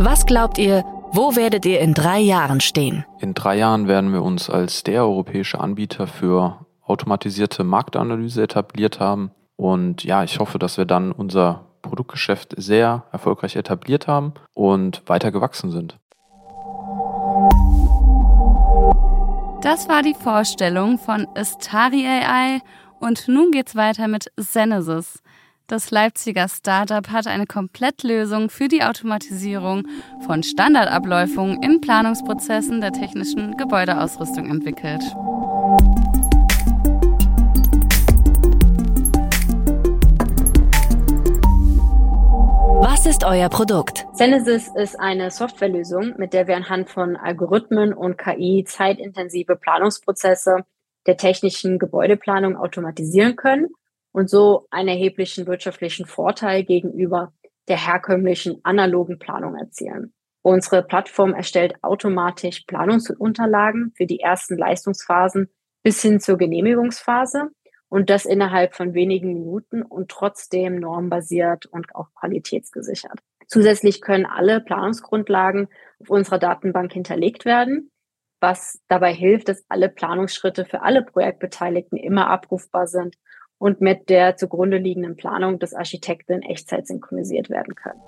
Was 0.03 0.25
glaubt 0.25 0.57
ihr, 0.57 0.83
wo 1.13 1.37
werdet 1.37 1.67
ihr 1.67 1.79
in 1.81 1.93
drei 1.93 2.21
Jahren 2.21 2.63
stehen? 2.63 3.05
In 3.19 3.35
drei 3.35 3.59
Jahren 3.59 3.87
werden 3.87 4.15
wir 4.15 4.23
uns 4.23 4.49
als 4.49 4.83
der 4.83 5.03
europäische 5.03 5.61
Anbieter 5.61 6.07
für 6.07 6.65
automatisierte 6.87 7.65
Marktanalyse 7.65 8.43
etabliert 8.43 8.99
haben. 8.99 9.31
Und 9.57 10.03
ja, 10.03 10.25
ich 10.25 10.39
hoffe, 10.39 10.59
dass 10.59 10.79
wir 10.79 10.87
dann 10.87 11.13
unser 11.13 11.67
Produktgeschäft 11.83 12.55
sehr 12.57 13.05
erfolgreich 13.13 13.57
etabliert 13.57 14.07
haben 14.07 14.33
und 14.55 15.03
weiter 15.05 15.31
gewachsen 15.31 15.71
sind. 15.71 15.99
Das 19.61 19.87
war 19.91 20.03
die 20.03 20.15
Vorstellung 20.15 20.97
von 20.97 21.27
Astari 21.37 22.07
AI 22.07 22.63
und 23.01 23.29
nun 23.29 23.51
geht's 23.51 23.77
weiter 23.77 24.09
mit 24.09 24.33
Zenesis. 24.41 25.20
Das 25.71 25.93
Leipziger 25.93 26.49
Startup 26.49 27.09
hat 27.11 27.29
eine 27.29 27.47
Komplettlösung 27.47 28.51
für 28.51 28.67
die 28.67 28.83
Automatisierung 28.83 29.87
von 30.27 30.43
Standardabläufen 30.43 31.63
in 31.63 31.81
Planungsprozessen 31.81 32.81
der 32.81 32.91
technischen 32.91 33.57
Gebäudeausrüstung 33.57 34.51
entwickelt. 34.51 35.01
Was 42.83 43.07
ist 43.07 43.23
euer 43.23 43.49
Produkt? 43.49 44.09
Zenesis 44.15 44.73
ist 44.75 44.99
eine 44.99 45.31
Softwarelösung, 45.31 46.15
mit 46.17 46.33
der 46.33 46.49
wir 46.49 46.57
anhand 46.57 46.91
von 46.91 47.15
Algorithmen 47.15 47.93
und 47.93 48.19
KI 48.19 48.65
zeitintensive 48.67 49.55
Planungsprozesse 49.55 50.65
der 51.07 51.17
technischen 51.17 51.79
Gebäudeplanung 51.79 52.57
automatisieren 52.57 53.37
können 53.37 53.69
und 54.12 54.29
so 54.29 54.66
einen 54.70 54.89
erheblichen 54.89 55.47
wirtschaftlichen 55.47 56.07
Vorteil 56.07 56.64
gegenüber 56.64 57.32
der 57.68 57.87
herkömmlichen 57.87 58.61
analogen 58.64 59.18
Planung 59.18 59.57
erzielen. 59.57 60.12
Unsere 60.43 60.82
Plattform 60.82 61.35
erstellt 61.35 61.74
automatisch 61.82 62.64
Planungsunterlagen 62.66 63.93
für 63.95 64.07
die 64.07 64.20
ersten 64.20 64.57
Leistungsphasen 64.57 65.51
bis 65.82 66.01
hin 66.01 66.18
zur 66.18 66.39
Genehmigungsphase 66.39 67.51
und 67.89 68.09
das 68.09 68.24
innerhalb 68.24 68.74
von 68.74 68.95
wenigen 68.95 69.35
Minuten 69.35 69.82
und 69.82 70.11
trotzdem 70.11 70.76
normbasiert 70.76 71.66
und 71.66 71.95
auch 71.95 72.09
qualitätsgesichert. 72.14 73.20
Zusätzlich 73.49 74.01
können 74.01 74.26
alle 74.26 74.61
Planungsgrundlagen 74.61 75.68
auf 76.01 76.09
unserer 76.09 76.39
Datenbank 76.39 76.93
hinterlegt 76.93 77.45
werden, 77.45 77.91
was 78.41 78.80
dabei 78.89 79.12
hilft, 79.12 79.49
dass 79.49 79.64
alle 79.68 79.89
Planungsschritte 79.89 80.64
für 80.64 80.82
alle 80.82 81.03
Projektbeteiligten 81.03 81.99
immer 81.99 82.28
abrufbar 82.28 82.87
sind 82.87 83.16
und 83.61 83.81
mit 83.81 84.09
der 84.09 84.37
zugrunde 84.37 84.79
liegenden 84.79 85.17
Planung 85.17 85.59
des 85.59 85.75
Architekten 85.75 86.33
in 86.33 86.43
Echtzeit 86.43 86.87
synchronisiert 86.87 87.51
werden 87.51 87.75
können. 87.75 88.01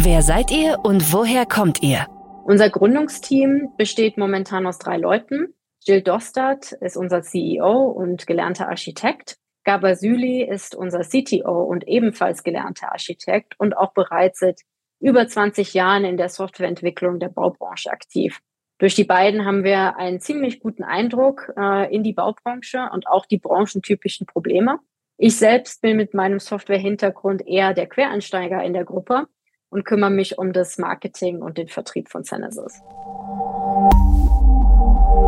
Wer 0.00 0.22
seid 0.22 0.50
ihr 0.50 0.80
und 0.82 1.12
woher 1.12 1.46
kommt 1.46 1.82
ihr? 1.82 2.06
Unser 2.44 2.68
Gründungsteam 2.68 3.70
besteht 3.78 4.18
momentan 4.18 4.66
aus 4.66 4.78
drei 4.78 4.96
Leuten. 4.96 5.54
Jill 5.84 6.02
Dostert 6.02 6.72
ist 6.72 6.96
unser 6.96 7.22
CEO 7.22 7.86
und 7.90 8.26
gelernter 8.26 8.68
Architekt. 8.68 9.38
Gabasüli 9.64 10.42
ist 10.42 10.74
unser 10.74 11.00
CTO 11.00 11.62
und 11.62 11.86
ebenfalls 11.86 12.42
gelernter 12.42 12.92
Architekt 12.92 13.54
und 13.58 13.76
auch 13.76 13.94
bereits 13.94 14.40
seit 14.40 14.62
über 15.00 15.26
20 15.26 15.74
Jahren 15.74 16.04
in 16.04 16.16
der 16.16 16.28
Softwareentwicklung 16.28 17.20
der 17.20 17.28
Baubranche 17.28 17.90
aktiv. 17.90 18.40
Durch 18.78 18.94
die 18.94 19.04
beiden 19.04 19.46
haben 19.46 19.64
wir 19.64 19.96
einen 19.96 20.20
ziemlich 20.20 20.60
guten 20.60 20.84
Eindruck 20.84 21.50
äh, 21.56 21.94
in 21.94 22.02
die 22.02 22.12
Baubranche 22.12 22.90
und 22.92 23.06
auch 23.06 23.24
die 23.24 23.38
branchentypischen 23.38 24.26
Probleme. 24.26 24.80
Ich 25.16 25.38
selbst 25.38 25.80
bin 25.80 25.96
mit 25.96 26.12
meinem 26.12 26.38
Software-Hintergrund 26.38 27.46
eher 27.46 27.72
der 27.72 27.86
Quereinsteiger 27.86 28.62
in 28.62 28.74
der 28.74 28.84
Gruppe 28.84 29.28
und 29.70 29.86
kümmere 29.86 30.10
mich 30.10 30.36
um 30.36 30.52
das 30.52 30.76
Marketing 30.76 31.40
und 31.40 31.56
den 31.56 31.68
Vertrieb 31.68 32.10
von 32.10 32.22
Genesis. 32.22 32.82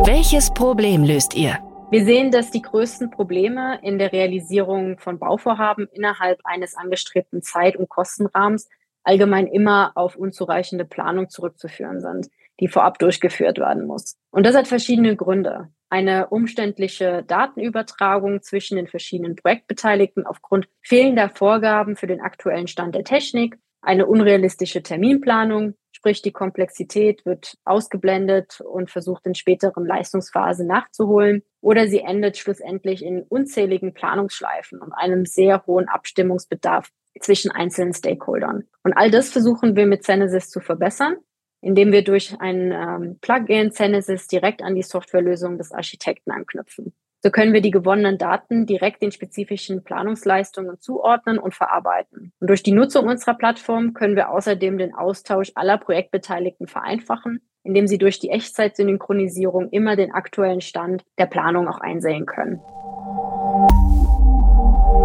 Welches 0.05 0.51
Problem 0.53 1.03
löst 1.03 1.35
ihr? 1.35 1.57
Wir 1.89 2.05
sehen, 2.05 2.29
dass 2.29 2.51
die 2.51 2.61
größten 2.61 3.09
Probleme 3.09 3.79
in 3.81 3.97
der 3.97 4.13
Realisierung 4.13 4.99
von 4.99 5.17
Bauvorhaben 5.17 5.87
innerhalb 5.91 6.39
eines 6.43 6.75
angestrebten 6.75 7.41
Zeit- 7.41 7.77
und 7.77 7.89
Kostenrahmens 7.89 8.69
allgemein 9.03 9.47
immer 9.47 9.93
auf 9.95 10.15
unzureichende 10.15 10.85
Planung 10.85 11.29
zurückzuführen 11.29 11.99
sind, 11.99 12.29
die 12.59 12.67
vorab 12.67 12.99
durchgeführt 12.99 13.57
werden 13.57 13.85
muss. 13.85 14.17
Und 14.31 14.45
das 14.45 14.55
hat 14.55 14.67
verschiedene 14.67 15.15
Gründe. 15.15 15.69
Eine 15.89 16.27
umständliche 16.27 17.23
Datenübertragung 17.23 18.41
zwischen 18.41 18.77
den 18.77 18.87
verschiedenen 18.87 19.35
Projektbeteiligten 19.35 20.25
aufgrund 20.25 20.67
fehlender 20.81 21.29
Vorgaben 21.29 21.95
für 21.95 22.07
den 22.07 22.21
aktuellen 22.21 22.67
Stand 22.67 22.95
der 22.95 23.03
Technik, 23.03 23.57
eine 23.81 24.05
unrealistische 24.05 24.83
Terminplanung, 24.83 25.73
sprich 25.91 26.21
die 26.21 26.31
Komplexität 26.31 27.25
wird 27.25 27.57
ausgeblendet 27.65 28.61
und 28.61 28.89
versucht 28.89 29.25
in 29.25 29.35
späteren 29.35 29.85
Leistungsphasen 29.85 30.67
nachzuholen 30.67 31.43
oder 31.61 31.87
sie 31.87 31.99
endet 31.99 32.37
schlussendlich 32.37 33.03
in 33.03 33.23
unzähligen 33.23 33.93
Planungsschleifen 33.93 34.79
und 34.79 34.93
einem 34.93 35.25
sehr 35.25 35.65
hohen 35.65 35.87
Abstimmungsbedarf 35.87 36.89
zwischen 37.19 37.51
einzelnen 37.51 37.93
Stakeholdern. 37.93 38.65
Und 38.83 38.93
all 38.93 39.11
das 39.11 39.29
versuchen 39.29 39.75
wir 39.75 39.87
mit 39.87 40.03
Zenesis 40.03 40.49
zu 40.49 40.59
verbessern, 40.59 41.17
indem 41.61 41.91
wir 41.91 42.03
durch 42.03 42.35
ein 42.39 42.71
ähm, 42.71 43.17
Plugin 43.21 43.71
Zenesis 43.71 44.27
direkt 44.27 44.61
an 44.61 44.75
die 44.75 44.83
Softwarelösung 44.83 45.57
des 45.57 45.71
Architekten 45.71 46.31
anknüpfen. 46.31 46.93
So 47.21 47.31
können 47.31 47.51
wir 47.51 47.59
die 47.59 47.71
gewonnenen 47.71 48.17
Daten 48.17 48.65
direkt 48.65 49.01
den 49.01 49.11
spezifischen 49.11 49.83
Planungsleistungen 49.83 50.79
zuordnen 50.79 51.37
und 51.37 51.53
verarbeiten. 51.53 52.31
Und 52.39 52.49
durch 52.49 52.63
die 52.63 52.71
Nutzung 52.71 53.07
unserer 53.07 53.33
Plattform 53.33 53.93
können 53.93 54.15
wir 54.15 54.29
außerdem 54.29 54.77
den 54.77 54.95
Austausch 54.95 55.51
aller 55.55 55.77
Projektbeteiligten 55.77 56.67
vereinfachen, 56.67 57.41
indem 57.63 57.87
sie 57.87 57.97
durch 57.97 58.19
die 58.19 58.29
Echtzeitsynchronisierung 58.29 59.69
immer 59.69 59.97
den 59.97 60.13
aktuellen 60.13 60.61
Stand 60.61 61.03
der 61.17 61.25
Planung 61.25 61.67
auch 61.67 61.81
einsehen 61.81 62.25
können. 62.25 62.61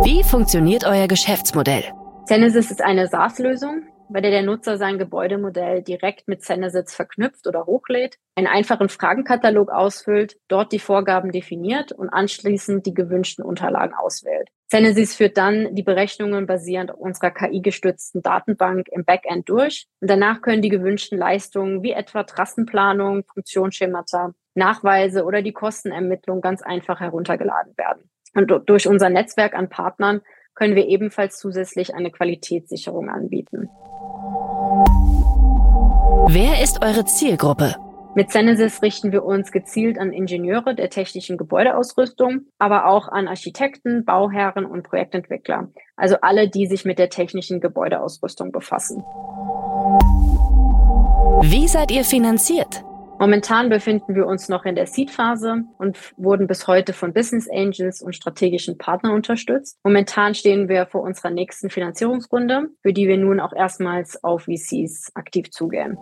Wie 0.04 0.22
funktioniert 0.22 0.84
euer 0.86 1.08
Geschäftsmodell? 1.08 1.82
Genesis 2.28 2.70
ist 2.70 2.80
eine 2.80 3.08
SaaS-Lösung, 3.08 3.82
bei 4.08 4.20
der 4.20 4.30
der 4.30 4.42
Nutzer 4.42 4.76
sein 4.78 4.98
Gebäudemodell 4.98 5.82
direkt 5.82 6.28
mit 6.28 6.42
Zendersitz 6.42 6.94
verknüpft 6.94 7.46
oder 7.46 7.66
hochlädt, 7.66 8.18
einen 8.34 8.46
einfachen 8.46 8.88
Fragenkatalog 8.88 9.70
ausfüllt, 9.70 10.36
dort 10.48 10.72
die 10.72 10.78
Vorgaben 10.78 11.32
definiert 11.32 11.92
und 11.92 12.10
anschließend 12.10 12.86
die 12.86 12.94
gewünschten 12.94 13.44
Unterlagen 13.44 13.94
auswählt. 13.94 14.48
Zendersys 14.68 15.14
führt 15.14 15.36
dann 15.36 15.74
die 15.74 15.82
Berechnungen 15.82 16.46
basierend 16.46 16.90
auf 16.90 16.98
unserer 16.98 17.30
KI-gestützten 17.30 18.22
Datenbank 18.22 18.88
im 18.88 19.04
Backend 19.04 19.48
durch 19.48 19.86
und 20.00 20.10
danach 20.10 20.40
können 20.42 20.62
die 20.62 20.68
gewünschten 20.68 21.18
Leistungen 21.18 21.82
wie 21.82 21.92
etwa 21.92 22.24
Trassenplanung, 22.24 23.24
Funktionsschemata, 23.32 24.32
Nachweise 24.54 25.24
oder 25.24 25.42
die 25.42 25.52
Kostenermittlung 25.52 26.40
ganz 26.40 26.62
einfach 26.62 27.00
heruntergeladen 27.00 27.74
werden. 27.76 28.10
Und 28.34 28.68
durch 28.68 28.88
unser 28.88 29.10
Netzwerk 29.10 29.54
an 29.54 29.68
Partnern 29.68 30.20
können 30.54 30.76
wir 30.76 30.86
ebenfalls 30.86 31.38
zusätzlich 31.38 31.94
eine 31.94 32.10
Qualitätssicherung 32.10 33.08
anbieten. 33.08 33.68
Wer 36.28 36.62
ist 36.62 36.84
eure 36.84 37.04
Zielgruppe? 37.04 37.76
Mit 38.16 38.30
Zenesis 38.30 38.80
richten 38.80 39.10
wir 39.10 39.24
uns 39.24 39.50
gezielt 39.50 39.98
an 39.98 40.12
Ingenieure 40.12 40.76
der 40.76 40.88
technischen 40.88 41.36
Gebäudeausrüstung, 41.36 42.42
aber 42.58 42.86
auch 42.86 43.08
an 43.08 43.26
Architekten, 43.26 44.04
Bauherren 44.04 44.64
und 44.66 44.84
Projektentwickler, 44.84 45.68
also 45.96 46.16
alle, 46.22 46.48
die 46.48 46.66
sich 46.66 46.84
mit 46.84 47.00
der 47.00 47.10
technischen 47.10 47.60
Gebäudeausrüstung 47.60 48.52
befassen. 48.52 49.02
Wie 51.42 51.66
seid 51.66 51.90
ihr 51.90 52.04
finanziert? 52.04 52.84
Momentan 53.18 53.68
befinden 53.68 54.14
wir 54.14 54.26
uns 54.26 54.48
noch 54.48 54.64
in 54.64 54.74
der 54.74 54.86
Seed-Phase 54.86 55.62
und 55.78 55.98
wurden 56.16 56.46
bis 56.46 56.66
heute 56.66 56.92
von 56.92 57.12
Business 57.12 57.48
Angels 57.48 58.02
und 58.02 58.14
strategischen 58.14 58.76
Partnern 58.76 59.12
unterstützt. 59.12 59.78
Momentan 59.84 60.34
stehen 60.34 60.68
wir 60.68 60.86
vor 60.86 61.02
unserer 61.02 61.30
nächsten 61.30 61.70
Finanzierungsrunde, 61.70 62.70
für 62.82 62.92
die 62.92 63.06
wir 63.06 63.16
nun 63.16 63.38
auch 63.38 63.52
erstmals 63.52 64.22
auf 64.24 64.42
VCs 64.44 65.12
aktiv 65.14 65.50
zugehen. 65.50 65.96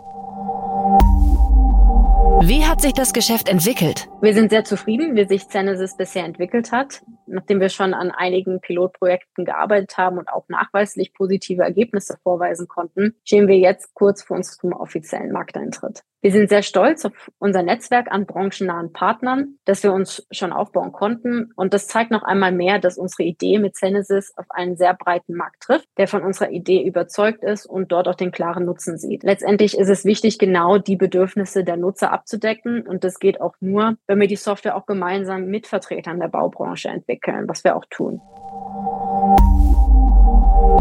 Wie 2.44 2.66
hat 2.66 2.80
sich 2.80 2.92
das 2.92 3.12
Geschäft 3.12 3.48
entwickelt? 3.48 4.08
Wir 4.20 4.34
sind 4.34 4.50
sehr 4.50 4.64
zufrieden, 4.64 5.14
wie 5.14 5.28
sich 5.28 5.48
Zenesis 5.48 5.96
bisher 5.96 6.24
entwickelt 6.24 6.72
hat. 6.72 7.02
Nachdem 7.26 7.60
wir 7.60 7.68
schon 7.68 7.94
an 7.94 8.10
einigen 8.10 8.60
Pilotprojekten 8.60 9.44
gearbeitet 9.44 9.96
haben 9.96 10.18
und 10.18 10.28
auch 10.28 10.48
nachweislich 10.48 11.12
positive 11.12 11.62
Ergebnisse 11.62 12.18
vorweisen 12.22 12.66
konnten, 12.66 13.14
stehen 13.22 13.46
wir 13.46 13.58
jetzt 13.58 13.94
kurz 13.94 14.22
vor 14.22 14.38
unserem 14.38 14.72
offiziellen 14.72 15.30
Markteintritt. 15.30 16.02
Wir 16.22 16.30
sind 16.30 16.50
sehr 16.50 16.62
stolz 16.62 17.04
auf 17.04 17.12
unser 17.40 17.64
Netzwerk 17.64 18.06
an 18.12 18.26
branchennahen 18.26 18.92
Partnern, 18.92 19.56
das 19.64 19.82
wir 19.82 19.92
uns 19.92 20.24
schon 20.30 20.52
aufbauen 20.52 20.92
konnten. 20.92 21.50
Und 21.56 21.74
das 21.74 21.88
zeigt 21.88 22.12
noch 22.12 22.22
einmal 22.22 22.52
mehr, 22.52 22.78
dass 22.78 22.96
unsere 22.96 23.24
Idee 23.24 23.58
mit 23.58 23.74
Zenesis 23.74 24.32
auf 24.36 24.46
einen 24.50 24.76
sehr 24.76 24.94
breiten 24.94 25.34
Markt 25.34 25.64
trifft, 25.64 25.88
der 25.98 26.06
von 26.06 26.22
unserer 26.22 26.50
Idee 26.50 26.86
überzeugt 26.86 27.42
ist 27.42 27.66
und 27.66 27.90
dort 27.90 28.06
auch 28.06 28.14
den 28.14 28.30
klaren 28.30 28.66
Nutzen 28.66 28.98
sieht. 28.98 29.24
Letztendlich 29.24 29.76
ist 29.76 29.88
es 29.88 30.04
wichtig, 30.04 30.38
genau 30.38 30.78
die 30.78 30.94
Bedürfnisse 30.94 31.64
der 31.64 31.76
Nutzer 31.76 32.12
abzudecken. 32.12 32.86
Und 32.86 33.02
das 33.02 33.18
geht 33.18 33.40
auch 33.40 33.56
nur, 33.58 33.96
wenn 34.06 34.20
wir 34.20 34.28
die 34.28 34.36
Software 34.36 34.76
auch 34.76 34.86
gemeinsam 34.86 35.46
mit 35.46 35.66
Vertretern 35.66 36.20
der 36.20 36.28
Baubranche 36.28 36.88
entwickeln, 36.88 37.48
was 37.48 37.64
wir 37.64 37.74
auch 37.74 37.84
tun. 37.90 38.20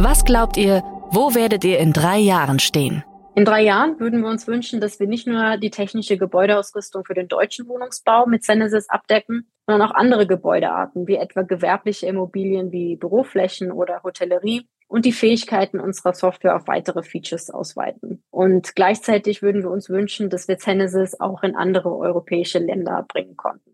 Was 0.03 0.23
glaubt 0.23 0.57
ihr, 0.57 0.83
wo 1.09 1.33
werdet 1.33 1.63
ihr 1.63 1.79
in 1.79 1.93
drei 1.93 2.19
Jahren 2.19 2.59
stehen? 2.59 3.03
In 3.33 3.45
drei 3.45 3.61
Jahren 3.61 3.97
würden 3.97 4.21
wir 4.21 4.29
uns 4.29 4.45
wünschen, 4.45 4.81
dass 4.81 4.99
wir 4.99 5.07
nicht 5.07 5.25
nur 5.25 5.55
die 5.55 5.69
technische 5.69 6.17
Gebäudeausrüstung 6.17 7.05
für 7.05 7.13
den 7.13 7.29
deutschen 7.29 7.65
Wohnungsbau 7.69 8.25
mit 8.25 8.45
Genesis 8.45 8.89
abdecken, 8.89 9.47
sondern 9.65 9.87
auch 9.87 9.95
andere 9.95 10.27
Gebäudearten, 10.27 11.07
wie 11.07 11.15
etwa 11.15 11.43
gewerbliche 11.43 12.07
Immobilien 12.07 12.73
wie 12.73 12.97
Büroflächen 12.97 13.71
oder 13.71 14.03
Hotellerie 14.03 14.67
und 14.89 15.05
die 15.05 15.13
Fähigkeiten 15.13 15.79
unserer 15.79 16.13
Software 16.13 16.57
auf 16.57 16.67
weitere 16.67 17.03
Features 17.03 17.49
ausweiten. 17.49 18.21
Und 18.31 18.75
gleichzeitig 18.75 19.41
würden 19.41 19.63
wir 19.63 19.71
uns 19.71 19.89
wünschen, 19.89 20.29
dass 20.29 20.49
wir 20.49 20.57
Genesis 20.57 21.17
auch 21.17 21.41
in 21.43 21.55
andere 21.55 21.95
europäische 21.95 22.59
Länder 22.59 23.05
bringen 23.07 23.37
konnten. 23.37 23.71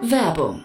Werbung 0.00 0.64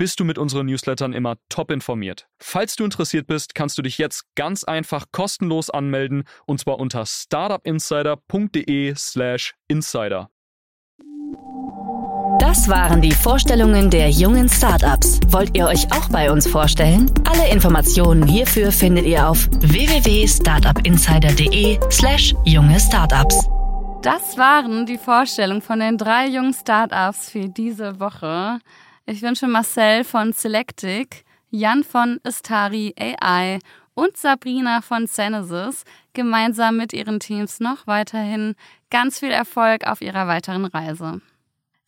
bist 0.00 0.18
du 0.18 0.24
mit 0.24 0.38
unseren 0.38 0.64
Newslettern 0.64 1.12
immer 1.12 1.36
top 1.50 1.70
informiert. 1.70 2.26
Falls 2.38 2.74
du 2.74 2.84
interessiert 2.84 3.26
bist, 3.26 3.54
kannst 3.54 3.76
du 3.76 3.82
dich 3.82 3.98
jetzt 3.98 4.24
ganz 4.34 4.64
einfach 4.64 5.04
kostenlos 5.12 5.68
anmelden 5.68 6.24
und 6.46 6.58
zwar 6.58 6.78
unter 6.78 7.04
startupinsider.de/slash 7.04 9.54
insider. 9.68 10.30
Das 12.38 12.70
waren 12.70 13.02
die 13.02 13.12
Vorstellungen 13.12 13.90
der 13.90 14.08
jungen 14.08 14.48
Startups. 14.48 15.20
Wollt 15.28 15.54
ihr 15.54 15.66
euch 15.66 15.92
auch 15.92 16.08
bei 16.08 16.32
uns 16.32 16.48
vorstellen? 16.48 17.12
Alle 17.28 17.50
Informationen 17.50 18.26
hierfür 18.26 18.72
findet 18.72 19.04
ihr 19.04 19.28
auf 19.28 19.50
www.startupinsider.de/slash 19.50 22.34
junge 22.46 22.80
Startups. 22.80 23.46
Das 24.00 24.38
waren 24.38 24.86
die 24.86 24.96
Vorstellungen 24.96 25.60
von 25.60 25.80
den 25.80 25.98
drei 25.98 26.26
jungen 26.26 26.54
Startups 26.54 27.28
für 27.28 27.50
diese 27.50 28.00
Woche. 28.00 28.60
Ich 29.06 29.22
wünsche 29.22 29.48
Marcel 29.48 30.04
von 30.04 30.32
Selectic, 30.32 31.24
Jan 31.50 31.82
von 31.82 32.20
Istari 32.22 32.94
AI 32.98 33.58
und 33.94 34.16
Sabrina 34.16 34.82
von 34.82 35.06
Genesis 35.06 35.84
gemeinsam 36.12 36.76
mit 36.76 36.92
ihren 36.92 37.18
Teams 37.18 37.60
noch 37.60 37.86
weiterhin 37.86 38.54
ganz 38.90 39.18
viel 39.18 39.30
Erfolg 39.30 39.86
auf 39.86 40.00
ihrer 40.00 40.26
weiteren 40.28 40.64
Reise. 40.64 41.20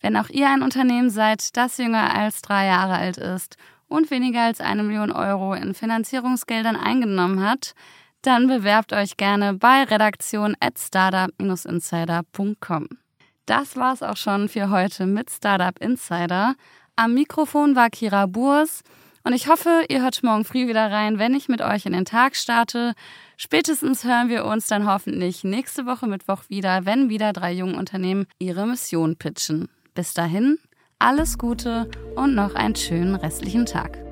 Wenn 0.00 0.16
auch 0.16 0.28
ihr 0.30 0.48
ein 0.48 0.62
Unternehmen 0.62 1.10
seid, 1.10 1.56
das 1.56 1.78
jünger 1.78 2.14
als 2.14 2.42
drei 2.42 2.66
Jahre 2.66 2.94
alt 2.94 3.18
ist 3.18 3.56
und 3.86 4.10
weniger 4.10 4.42
als 4.42 4.60
eine 4.60 4.82
Million 4.82 5.12
Euro 5.12 5.54
in 5.54 5.74
Finanzierungsgeldern 5.74 6.76
eingenommen 6.76 7.40
hat, 7.42 7.74
dann 8.22 8.48
bewerbt 8.48 8.92
euch 8.92 9.16
gerne 9.16 9.54
bei 9.54 9.84
redaktion 9.84 10.56
at 10.60 10.78
startup-insider.com. 10.78 12.88
Das 13.46 13.76
war's 13.76 14.02
auch 14.02 14.16
schon 14.16 14.48
für 14.48 14.70
heute 14.70 15.06
mit 15.06 15.30
Startup 15.30 15.78
Insider. 15.80 16.54
Am 16.97 17.14
Mikrofon 17.14 17.74
war 17.74 17.88
Kira 17.88 18.26
Burs 18.26 18.82
und 19.24 19.32
ich 19.32 19.49
hoffe, 19.49 19.84
ihr 19.88 20.03
hört 20.03 20.22
morgen 20.22 20.45
früh 20.45 20.68
wieder 20.68 20.90
rein, 20.90 21.18
wenn 21.18 21.34
ich 21.34 21.49
mit 21.49 21.62
euch 21.62 21.86
in 21.86 21.93
den 21.93 22.05
Tag 22.05 22.36
starte. 22.36 22.93
Spätestens 23.38 24.05
hören 24.05 24.28
wir 24.28 24.45
uns 24.45 24.66
dann 24.66 24.86
hoffentlich 24.86 25.43
nächste 25.43 25.86
Woche 25.86 26.07
Mittwoch 26.07 26.43
wieder, 26.49 26.84
wenn 26.84 27.09
wieder 27.09 27.32
drei 27.32 27.53
junge 27.53 27.78
Unternehmen 27.78 28.26
ihre 28.38 28.66
Mission 28.66 29.16
pitchen. 29.16 29.68
Bis 29.95 30.12
dahin, 30.12 30.59
alles 30.99 31.38
Gute 31.38 31.90
und 32.14 32.34
noch 32.34 32.55
einen 32.55 32.76
schönen 32.76 33.14
restlichen 33.14 33.64
Tag. 33.64 34.11